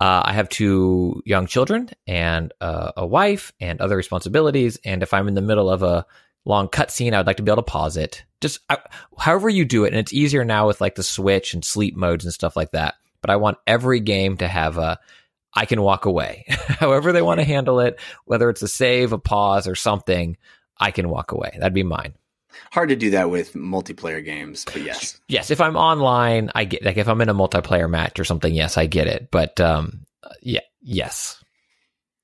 [0.00, 4.78] uh, I have two young children and uh, a wife and other responsibilities.
[4.84, 6.04] And if I'm in the middle of a
[6.44, 8.24] long cutscene, I would like to be able to pause it.
[8.40, 8.78] Just I,
[9.18, 12.24] however you do it, and it's easier now with like the Switch and sleep modes
[12.24, 12.94] and stuff like that.
[13.22, 14.98] But I want every game to have a
[15.56, 16.44] I can walk away.
[16.78, 20.36] however they want to handle it, whether it's a save, a pause, or something,
[20.78, 21.56] I can walk away.
[21.58, 22.14] That'd be mine.
[22.70, 25.20] Hard to do that with multiplayer games, but yes.
[25.28, 28.52] Yes, if I'm online, I get like if I'm in a multiplayer match or something,
[28.52, 29.30] yes, I get it.
[29.30, 30.06] But um
[30.42, 31.42] yeah, yes.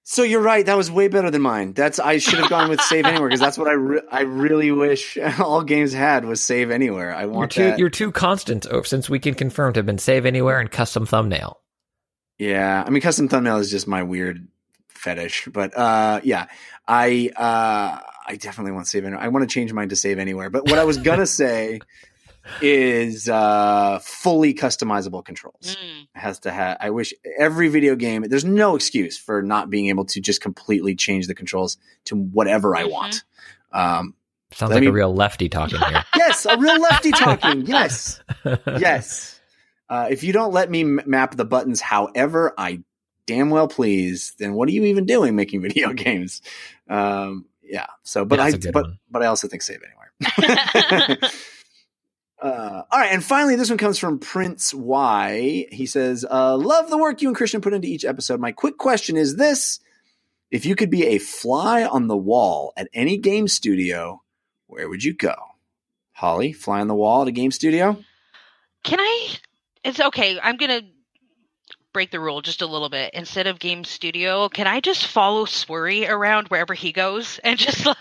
[0.04, 0.66] So you're right.
[0.66, 1.74] That was way better than mine.
[1.74, 4.72] That's I should have gone with save anywhere because that's what I re- I really
[4.72, 7.14] wish all games had was save anywhere.
[7.14, 7.78] I Your want two that.
[7.78, 11.06] your two constants oh, since we can confirm to have been save anywhere and custom
[11.06, 11.61] thumbnail.
[12.42, 14.48] Yeah, I mean, custom thumbnail is just my weird
[14.88, 16.46] fetish, but uh, yeah,
[16.88, 19.22] I uh, I definitely want save anywhere.
[19.22, 20.50] I want to change mine to save anywhere.
[20.50, 21.80] But what I was gonna say
[22.60, 25.76] is uh, fully customizable controls.
[25.80, 26.08] Mm.
[26.14, 26.76] Has to have.
[26.80, 28.22] I wish every video game.
[28.22, 32.74] There's no excuse for not being able to just completely change the controls to whatever
[32.74, 32.90] I Mhm.
[32.90, 33.24] want.
[33.72, 34.14] Um,
[34.52, 36.02] Sounds like me- a real lefty talking here.
[36.16, 37.66] yes, a real lefty talking.
[37.66, 38.20] Yes.
[38.66, 39.40] yes.
[39.88, 42.82] Uh, if you don't let me map the buttons however I
[43.26, 46.42] damn well please, then what are you even doing making video games?
[46.88, 47.86] Um, yeah.
[48.02, 48.98] So, but Yeah, I, that's a good but, one.
[49.10, 51.18] but I also think save anywhere.
[52.40, 55.66] Uh, all right, and finally, this one comes from Prince Y.
[55.70, 58.40] He says, uh, "Love the work you and Christian put into each episode.
[58.40, 59.78] My quick question is this:
[60.50, 64.22] If you could be a fly on the wall at any game studio,
[64.66, 65.36] where would you go?
[66.14, 67.96] Holly, fly on the wall at a game studio?
[68.82, 69.36] Can I?
[69.84, 70.38] It's okay.
[70.40, 70.82] I'm gonna
[71.92, 73.12] break the rule just a little bit.
[73.14, 77.84] Instead of game studio, can I just follow Swery around wherever he goes and just
[77.86, 77.98] like?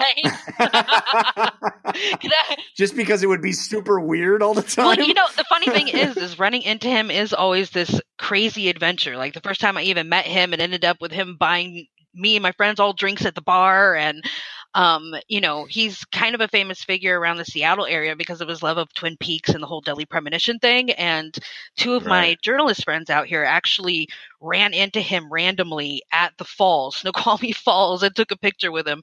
[0.59, 1.51] I,
[2.77, 4.85] Just because it would be super weird all the time.
[4.85, 8.69] well, you know, the funny thing is, is running into him is always this crazy
[8.69, 9.17] adventure.
[9.17, 12.35] Like the first time I even met him, it ended up with him buying me
[12.37, 14.23] and my friends all drinks at the bar, and
[14.73, 18.47] um, you know, he's kind of a famous figure around the Seattle area because of
[18.47, 20.91] his love of Twin Peaks and the whole Deadly Premonition thing.
[20.91, 21.37] And
[21.75, 24.07] two of my journalist friends out here actually
[24.39, 29.01] ran into him randomly at the falls, Snoqualmie Falls, and took a picture with him,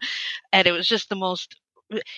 [0.52, 1.56] and it was just the most.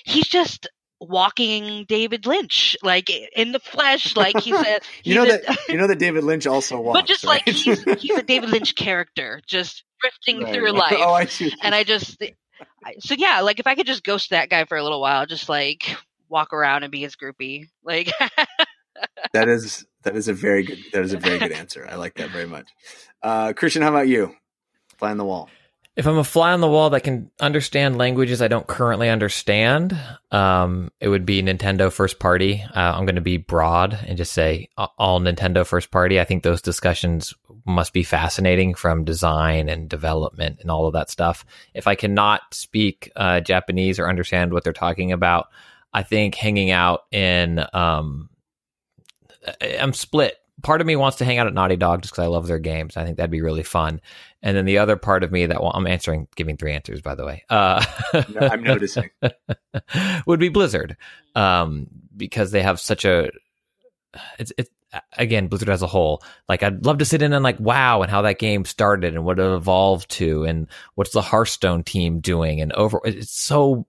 [0.05, 0.69] He's just
[1.01, 4.83] walking David Lynch, like in the flesh, like he said.
[5.03, 7.43] you know a- that you know that David Lynch also walks, but just right?
[7.47, 10.55] like he's he's a David Lynch character, just drifting Right.
[10.55, 10.95] through life.
[10.99, 11.53] Oh, I see.
[11.63, 12.23] and I just,
[13.01, 15.49] so yeah, like if I could just ghost that guy for a little while, just
[15.49, 15.97] like
[16.29, 18.11] walk around and be his groupie, like
[19.33, 21.87] that is that is a very good that is a very good answer.
[21.91, 22.69] I like that very much.
[23.23, 24.35] Uh, Christian, how about you?
[24.99, 25.49] Fly on the wall.
[25.97, 29.99] If I'm a fly on the wall that can understand languages I don't currently understand,
[30.31, 32.63] um, it would be Nintendo first party.
[32.63, 36.21] Uh, I'm going to be broad and just say all Nintendo first party.
[36.21, 37.35] I think those discussions
[37.71, 41.45] must be fascinating from design and development and all of that stuff.
[41.75, 45.49] If I cannot speak uh, Japanese or understand what they're talking about,
[45.93, 48.31] I think hanging out in um,
[49.63, 50.37] I'm split.
[50.63, 52.59] Part of me wants to hang out at Naughty Dog just because I love their
[52.59, 52.99] games.
[52.99, 54.03] I think that'd be really fun.
[54.43, 57.15] And then the other part of me that well, I'm answering, giving three answers, by
[57.15, 57.83] the way, uh,
[58.13, 59.09] No, I'm noticing.
[60.27, 60.99] would be Blizzard,
[61.35, 63.31] um, because they have such a.
[64.39, 64.71] It's it's
[65.17, 66.23] again Blizzard as a whole.
[66.49, 69.25] Like I'd love to sit in and like wow and how that game started and
[69.25, 73.01] what it evolved to and what's the Hearthstone team doing and over.
[73.05, 73.87] It's so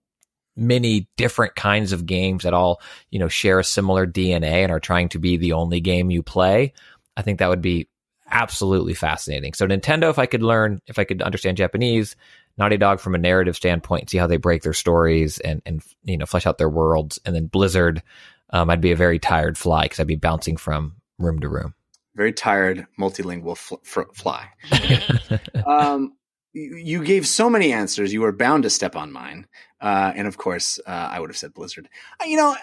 [0.55, 4.79] many different kinds of games that all you know share a similar DNA and are
[4.79, 6.73] trying to be the only game you play.
[7.17, 7.89] I think that would be
[8.29, 9.53] absolutely fascinating.
[9.53, 12.15] So Nintendo, if I could learn, if I could understand Japanese,
[12.57, 16.17] Naughty Dog from a narrative standpoint, see how they break their stories and and you
[16.17, 18.01] know flesh out their worlds, and then Blizzard,
[18.51, 21.73] um, I'd be a very tired fly because I'd be bouncing from room to room.
[22.15, 24.47] Very tired, multilingual fl- fr- fly.
[25.65, 26.13] um,
[26.53, 28.11] you, gave so many answers.
[28.11, 29.47] You were bound to step on mine,
[29.79, 31.87] uh, and of course, uh, I would have said Blizzard.
[32.21, 32.55] Uh, You know,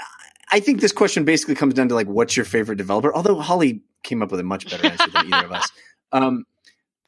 [0.52, 3.14] I think this question basically comes down to like, what's your favorite developer?
[3.14, 5.68] Although Holly came up with a much better answer than either of us.
[6.12, 6.46] Um,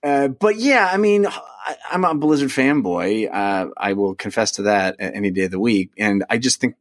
[0.03, 3.29] Uh, but yeah, I mean, I, I'm a Blizzard fanboy.
[3.33, 5.91] Uh, I will confess to that any day of the week.
[5.99, 6.77] And I just think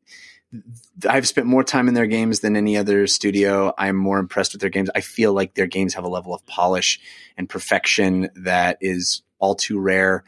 [1.07, 3.73] I've spent more time in their games than any other studio.
[3.77, 4.89] I'm more impressed with their games.
[4.95, 6.99] I feel like their games have a level of polish
[7.37, 10.23] and perfection that is all too rare.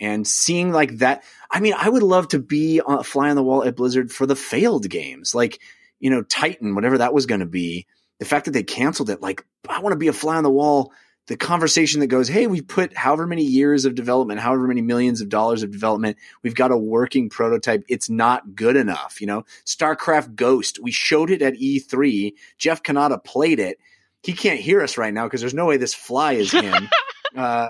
[0.00, 3.42] And seeing like that, I mean, I would love to be a fly on the
[3.42, 5.60] wall at Blizzard for the failed games, like
[6.00, 7.86] you know Titan, whatever that was going to be.
[8.18, 10.50] The fact that they canceled it, like I want to be a fly on the
[10.50, 10.92] wall
[11.26, 15.20] the conversation that goes, Hey, we put however many years of development, however many millions
[15.20, 16.16] of dollars of development.
[16.42, 17.84] We've got a working prototype.
[17.88, 19.20] It's not good enough.
[19.20, 22.34] You know, StarCraft Ghost, we showed it at E3.
[22.58, 23.78] Jeff Cannata played it.
[24.22, 26.88] He can't hear us right now because there's no way this fly is him.
[27.36, 27.68] uh,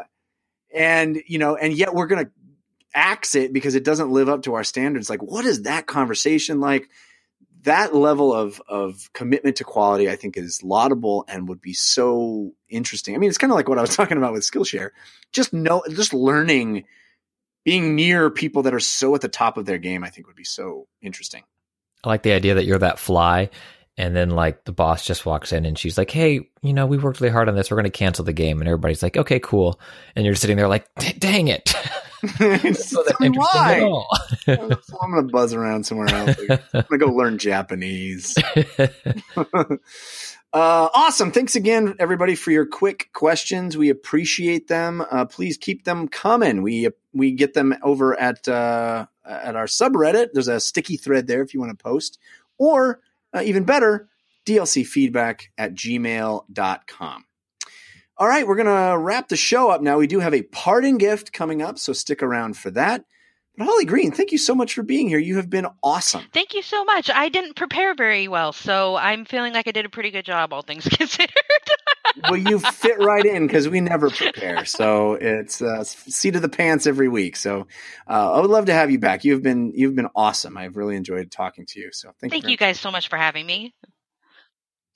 [0.75, 2.31] and, you know, and yet we're going to
[2.95, 5.11] axe it because it doesn't live up to our standards.
[5.11, 6.89] Like, what is that conversation like?
[7.67, 12.53] That level of of commitment to quality, I think, is laudable and would be so
[12.69, 13.15] interesting.
[13.15, 14.91] I mean, it's kind of like what I was talking about with Skillshare.
[15.33, 16.85] Just know, just learning,
[17.65, 20.37] being near people that are so at the top of their game, I think would
[20.37, 21.43] be so interesting.
[22.05, 23.51] I like the idea that you're that fly,
[23.99, 26.99] and then like the boss just walks in and she's like, "Hey, you know, we
[26.99, 27.71] worked really hard on this.
[27.71, 29.81] We're going to cancel the game," and everybody's like, "Okay, cool."
[30.15, 30.87] And you're sitting there like,
[31.19, 31.75] "Dang it!"
[32.75, 34.05] so me why.
[34.49, 34.57] I'm
[35.13, 36.37] going to buzz around somewhere else.
[36.39, 38.37] I'm going to go learn Japanese.
[39.37, 39.77] uh,
[40.53, 41.31] awesome.
[41.31, 43.77] Thanks again, everybody, for your quick questions.
[43.77, 45.05] We appreciate them.
[45.11, 46.63] Uh, please keep them coming.
[46.63, 50.29] We we get them over at uh, at our subreddit.
[50.33, 52.19] There's a sticky thread there if you want to post,
[52.59, 53.01] or
[53.35, 54.09] uh, even better,
[54.47, 57.25] DLC feedback at gmail.com.
[58.19, 59.99] All right, we're going to wrap the show up now.
[59.99, 63.05] We do have a parting gift coming up, so stick around for that.
[63.59, 65.19] But Holly Green, thank you so much for being here.
[65.19, 66.25] You have been awesome.
[66.33, 67.11] Thank you so much.
[67.11, 70.53] I didn't prepare very well, so I'm feeling like I did a pretty good job,
[70.53, 71.33] all things considered.
[72.25, 74.65] well, you fit right in because we never prepare.
[74.65, 77.37] So it's uh, seat of the pants every week.
[77.37, 77.67] So
[78.09, 79.25] uh, I would love to have you back.
[79.25, 80.57] You've been you've been awesome.
[80.57, 81.91] I've really enjoyed talking to you.
[81.93, 82.51] So thank, Thank you.
[82.51, 83.75] you guys so much for having me.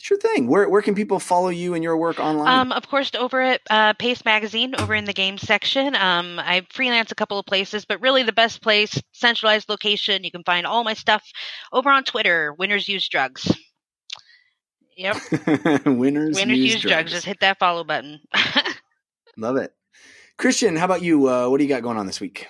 [0.03, 0.47] Sure thing.
[0.47, 2.49] Where where can people follow you and your work online?
[2.49, 5.95] Um, of course, over at uh, Paste Magazine, over in the games section.
[5.95, 10.25] Um, I freelance a couple of places, but really the best place, centralized location.
[10.25, 11.23] You can find all my stuff
[11.71, 12.55] over on Twitter.
[12.55, 13.55] Winners use drugs.
[14.97, 15.17] Yep,
[15.85, 17.11] Winners, winners use, use drugs.
[17.13, 18.21] Just hit that follow button.
[19.37, 19.71] Love it.
[20.39, 21.29] Christian, how about you?
[21.29, 22.49] Uh, what do you got going on this week?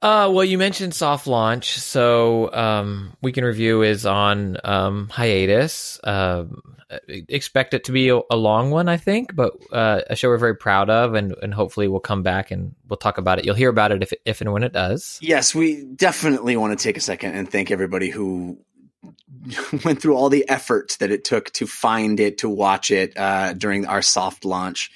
[0.00, 5.98] Uh, well, you mentioned soft launch, so um, Weekend Review is on um, hiatus.
[6.04, 6.62] Um,
[7.08, 10.38] expect it to be a, a long one, I think, but uh, a show we're
[10.38, 13.44] very proud of, and, and hopefully we'll come back and we'll talk about it.
[13.44, 15.18] You'll hear about it if if and when it does.
[15.20, 18.58] Yes, we definitely want to take a second and thank everybody who
[19.84, 23.52] went through all the effort that it took to find it, to watch it uh,
[23.52, 24.90] during our soft launch.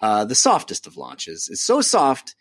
[0.00, 1.48] Uh, the softest of launches.
[1.50, 2.36] It's so soft,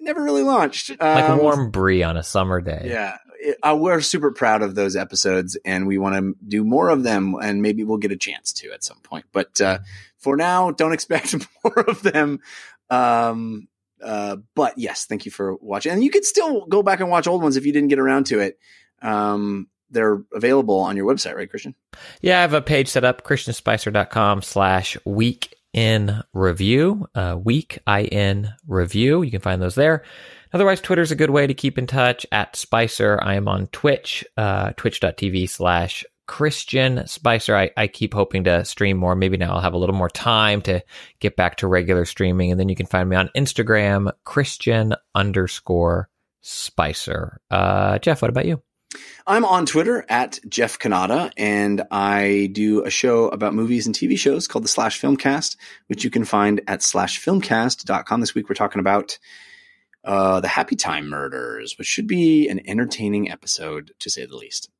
[0.00, 0.90] never really launched.
[0.90, 2.86] Like Um, warm brie on a summer day.
[2.86, 6.88] Yeah, it, uh, we're super proud of those episodes, and we want to do more
[6.88, 9.26] of them, and maybe we'll get a chance to at some point.
[9.32, 9.78] But uh,
[10.18, 12.40] for now, don't expect more of them.
[12.88, 13.68] Um,
[14.02, 17.26] uh, but yes, thank you for watching, and you could still go back and watch
[17.26, 18.58] old ones if you didn't get around to it.
[19.02, 21.74] Um, they're available on your website, right, Christian?
[22.20, 28.48] Yeah, I have a page set up, christianspicer.com slash week in review, uh, week in
[28.66, 29.22] review.
[29.22, 30.04] You can find those there.
[30.52, 33.18] Otherwise, Twitter's a good way to keep in touch at Spicer.
[33.22, 37.56] I am on Twitch, uh, twitch.tv slash Christian Spicer.
[37.56, 39.14] I, I keep hoping to stream more.
[39.14, 40.82] Maybe now I'll have a little more time to
[41.18, 42.50] get back to regular streaming.
[42.50, 46.08] And then you can find me on Instagram, Christian underscore
[46.40, 47.40] Spicer.
[47.50, 48.62] Uh, Jeff, what about you?
[49.26, 54.18] I'm on Twitter at Jeff Cannata, and I do a show about movies and TV
[54.18, 55.56] shows called the Slash Filmcast,
[55.86, 58.20] which you can find at slashfilmcast.com.
[58.20, 59.18] This week we're talking about
[60.04, 64.70] uh, the Happy Time Murders, which should be an entertaining episode, to say the least.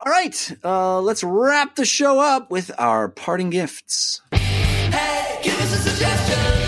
[0.00, 4.20] All right, uh, let's wrap the show up with our parting gifts.
[4.32, 6.61] Hey, give us a suggestion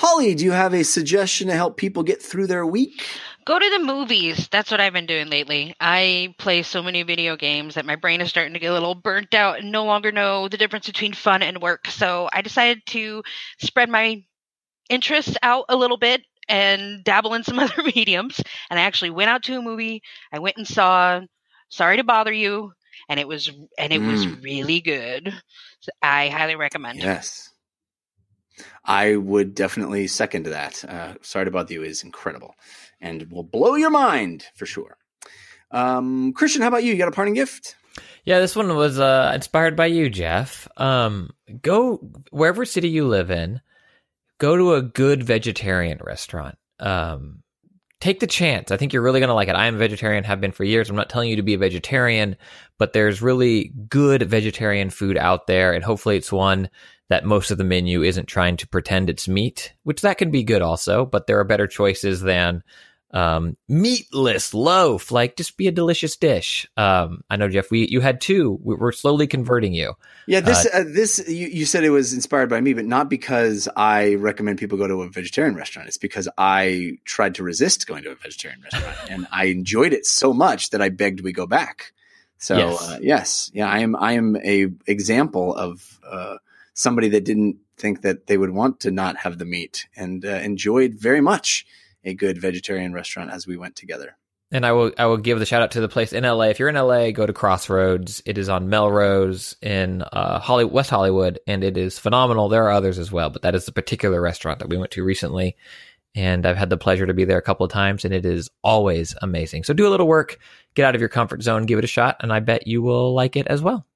[0.00, 3.06] Holly, do you have a suggestion to help people get through their week?
[3.44, 4.48] Go to the movies.
[4.50, 5.74] That's what I've been doing lately.
[5.78, 8.94] I play so many video games that my brain is starting to get a little
[8.94, 11.86] burnt out and no longer know the difference between fun and work.
[11.88, 13.22] So I decided to
[13.60, 14.22] spread my
[14.88, 18.40] interests out a little bit and dabble in some other mediums.
[18.70, 20.02] And I actually went out to a movie.
[20.32, 21.20] I went and saw
[21.68, 22.72] Sorry to Bother You,
[23.10, 24.42] and it was and it was Mm.
[24.42, 25.30] really good.
[25.80, 27.00] So I highly recommend.
[27.00, 27.04] It.
[27.04, 27.49] Yes.
[28.84, 30.84] I would definitely second that.
[30.84, 32.54] Uh, Sorry about you is incredible
[33.00, 34.96] and will blow your mind for sure.
[35.70, 36.92] Um, Christian, how about you?
[36.92, 37.76] You got a parting gift?
[38.24, 40.68] Yeah, this one was uh, inspired by you, Jeff.
[40.76, 41.30] Um,
[41.62, 41.96] go
[42.30, 43.60] wherever city you live in,
[44.38, 46.56] go to a good vegetarian restaurant.
[46.78, 47.42] Um,
[48.00, 48.70] take the chance.
[48.70, 49.54] I think you're really going to like it.
[49.54, 50.90] I am a vegetarian, have been for years.
[50.90, 52.36] I'm not telling you to be a vegetarian,
[52.78, 56.68] but there's really good vegetarian food out there, and hopefully it's one
[57.10, 60.42] that most of the menu isn't trying to pretend it's meat, which that can be
[60.42, 62.62] good also, but there are better choices than
[63.12, 65.10] um, meatless loaf.
[65.10, 66.68] Like, just be a delicious dish.
[66.76, 68.58] Um, I know, Jeff, we you had two.
[68.62, 69.94] We- We're slowly converting you.
[70.28, 73.68] Yeah, this uh, this you, you said it was inspired by me, but not because
[73.76, 75.88] I recommend people go to a vegetarian restaurant.
[75.88, 80.06] It's because I tried to resist going to a vegetarian restaurant, and I enjoyed it
[80.06, 81.92] so much that I begged we go back.
[82.38, 82.88] So Yes.
[82.88, 86.36] uh, yes, yeah, I am I am a example of uh,
[86.80, 90.28] somebody that didn't think that they would want to not have the meat and uh,
[90.28, 91.66] enjoyed very much
[92.04, 94.16] a good vegetarian restaurant as we went together.
[94.52, 96.46] And I will I will give the shout out to the place in LA.
[96.46, 98.20] If you're in LA, go to Crossroads.
[98.26, 102.48] It is on Melrose in uh, West Hollywood, and it is phenomenal.
[102.48, 105.04] There are others as well, but that is the particular restaurant that we went to
[105.04, 105.56] recently,
[106.16, 108.50] and I've had the pleasure to be there a couple of times, and it is
[108.64, 109.62] always amazing.
[109.62, 110.38] So do a little work,
[110.74, 113.14] get out of your comfort zone, give it a shot, and I bet you will
[113.14, 113.86] like it as well.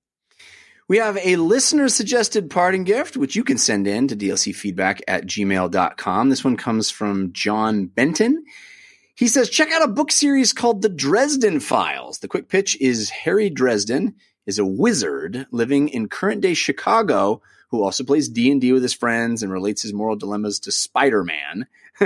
[0.86, 5.24] We have a listener suggested parting gift, which you can send in to dlcfeedback at
[5.24, 6.28] gmail.com.
[6.28, 8.44] This one comes from John Benton.
[9.14, 12.18] He says, check out a book series called The Dresden Files.
[12.18, 17.40] The quick pitch is Harry Dresden is a wizard living in current day Chicago
[17.70, 21.66] who also plays D&D with his friends and relates his moral dilemmas to Spider-Man.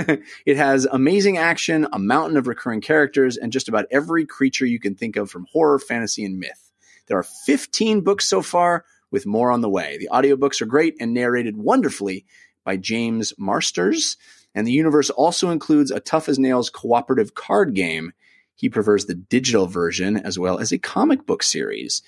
[0.45, 4.79] it has amazing action, a mountain of recurring characters, and just about every creature you
[4.79, 6.68] can think of from horror, fantasy, and myth.
[7.09, 9.97] There are 15 books so far, with more on the way.
[9.97, 12.25] The audiobooks are great and narrated wonderfully
[12.63, 14.17] by James Marsters.
[14.55, 18.13] And the universe also includes a tough as nails cooperative card game.
[18.55, 22.01] He prefers the digital version as well as a comic book series.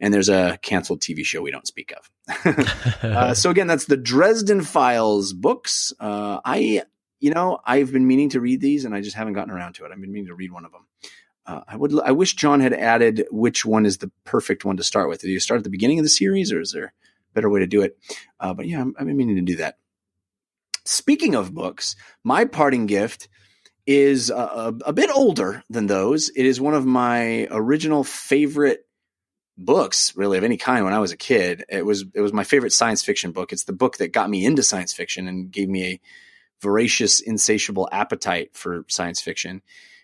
[0.00, 2.44] And there's a canceled TV show we don't speak of.
[3.04, 5.92] uh, so again, that's the Dresden Files books.
[6.00, 6.82] Uh, I,
[7.20, 9.84] you know, I've been meaning to read these, and I just haven't gotten around to
[9.84, 9.92] it.
[9.92, 10.86] I've been meaning to read one of them.
[11.44, 11.98] Uh, I would.
[12.00, 15.22] I wish John had added which one is the perfect one to start with.
[15.22, 16.92] Do you start at the beginning of the series, or is there a
[17.34, 17.98] better way to do it?
[18.38, 19.78] Uh, but yeah, I'm, been meaning to do that.
[20.84, 23.28] Speaking of books, my parting gift
[23.86, 26.28] is a, a, a bit older than those.
[26.28, 28.86] It is one of my original favorite
[29.58, 30.84] books, really of any kind.
[30.84, 33.52] When I was a kid, it was it was my favorite science fiction book.
[33.52, 36.00] It's the book that got me into science fiction and gave me a
[36.60, 39.62] voracious, insatiable appetite for science fiction.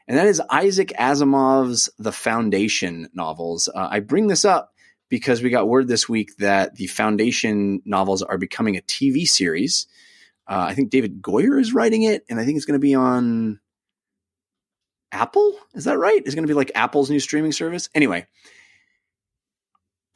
[0.08, 3.68] And that is Isaac Asimov's The Foundation novels.
[3.68, 4.72] Uh, I bring this up
[5.10, 9.86] because we got word this week that the Foundation novels are becoming a TV series.
[10.46, 12.94] Uh, I think David Goyer is writing it, and I think it's going to be
[12.94, 13.60] on
[15.12, 15.54] Apple.
[15.74, 16.22] Is that right?
[16.24, 17.90] It's going to be like Apple's new streaming service.
[17.94, 18.26] Anyway,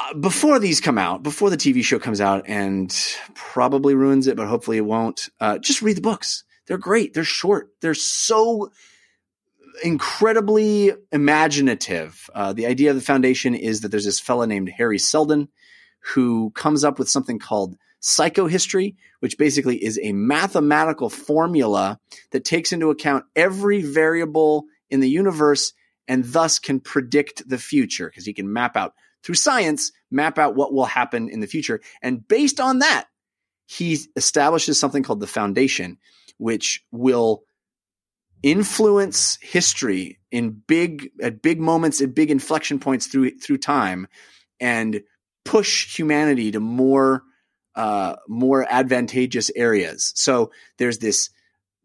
[0.01, 2.99] uh, before these come out, before the TV show comes out and
[3.35, 6.45] probably ruins it, but hopefully it won't, uh, just read the books.
[6.67, 7.13] They're great.
[7.13, 7.69] They're short.
[7.83, 8.71] They're so
[9.83, 12.29] incredibly imaginative.
[12.35, 15.49] Uh, the idea of the foundation is that there's this fella named Hari Seldon
[16.15, 22.01] who comes up with something called psychohistory, which basically is a mathematical formula
[22.33, 25.73] that takes into account every variable in the universe
[26.09, 30.57] and thus can predict the future because he can map out through science, map out
[30.57, 31.81] what will happen in the future.
[32.03, 33.07] And based on that,
[33.67, 35.99] he establishes something called the foundation,
[36.39, 37.45] which will
[38.43, 44.09] influence history in big at big moments at big inflection points through through time
[44.61, 45.03] and
[45.45, 47.23] push humanity to more
[47.75, 50.13] uh, more advantageous areas.
[50.15, 51.31] So there's this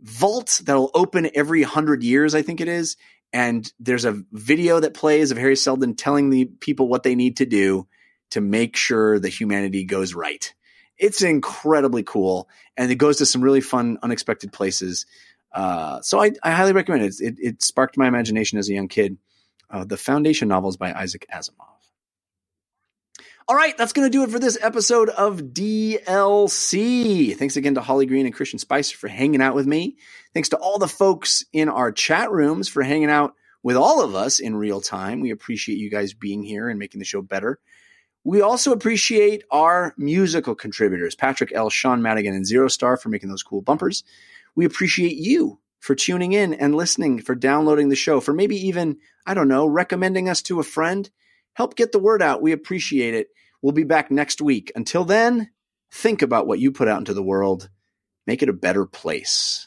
[0.02, 2.98] vault that'll open every hundred years, I think it is,
[3.32, 7.38] and there's a video that plays of Hari Seldon telling the people what they need
[7.38, 7.88] to do
[8.32, 10.54] to make sure the humanity goes right.
[10.98, 15.06] It's incredibly cool, and it goes to some really fun, unexpected places.
[15.58, 17.16] Uh, so I, I highly recommend it.
[17.20, 17.36] it.
[17.40, 19.18] It sparked my imagination as a young kid.
[19.72, 21.66] Uh, the Foundation novels by Isaac Asimov.
[23.48, 27.36] All right, that's going to do it for this episode of DLC.
[27.36, 29.98] Thanks again to Holly Green and Christian Spicer for hanging out with me.
[30.36, 34.14] Thanks to all the folks in our chat rooms for hanging out with all of
[34.14, 35.22] us in real time.
[35.22, 37.58] We appreciate you guys being here and making the show better.
[38.24, 43.30] We also appreciate our musical contributors, Patrick L., Sean Madigan, and Zero Star for making
[43.30, 44.04] those cool bumpers.
[44.58, 48.98] We appreciate you for tuning in and listening, for downloading the show, for maybe even,
[49.24, 51.08] I don't know, recommending us to a friend.
[51.54, 52.42] Help get the word out.
[52.42, 53.28] We appreciate it.
[53.62, 54.72] We'll be back next week.
[54.76, 55.52] Until then,
[55.92, 57.70] think about what you put out into the world.
[58.26, 59.67] Make it a better place.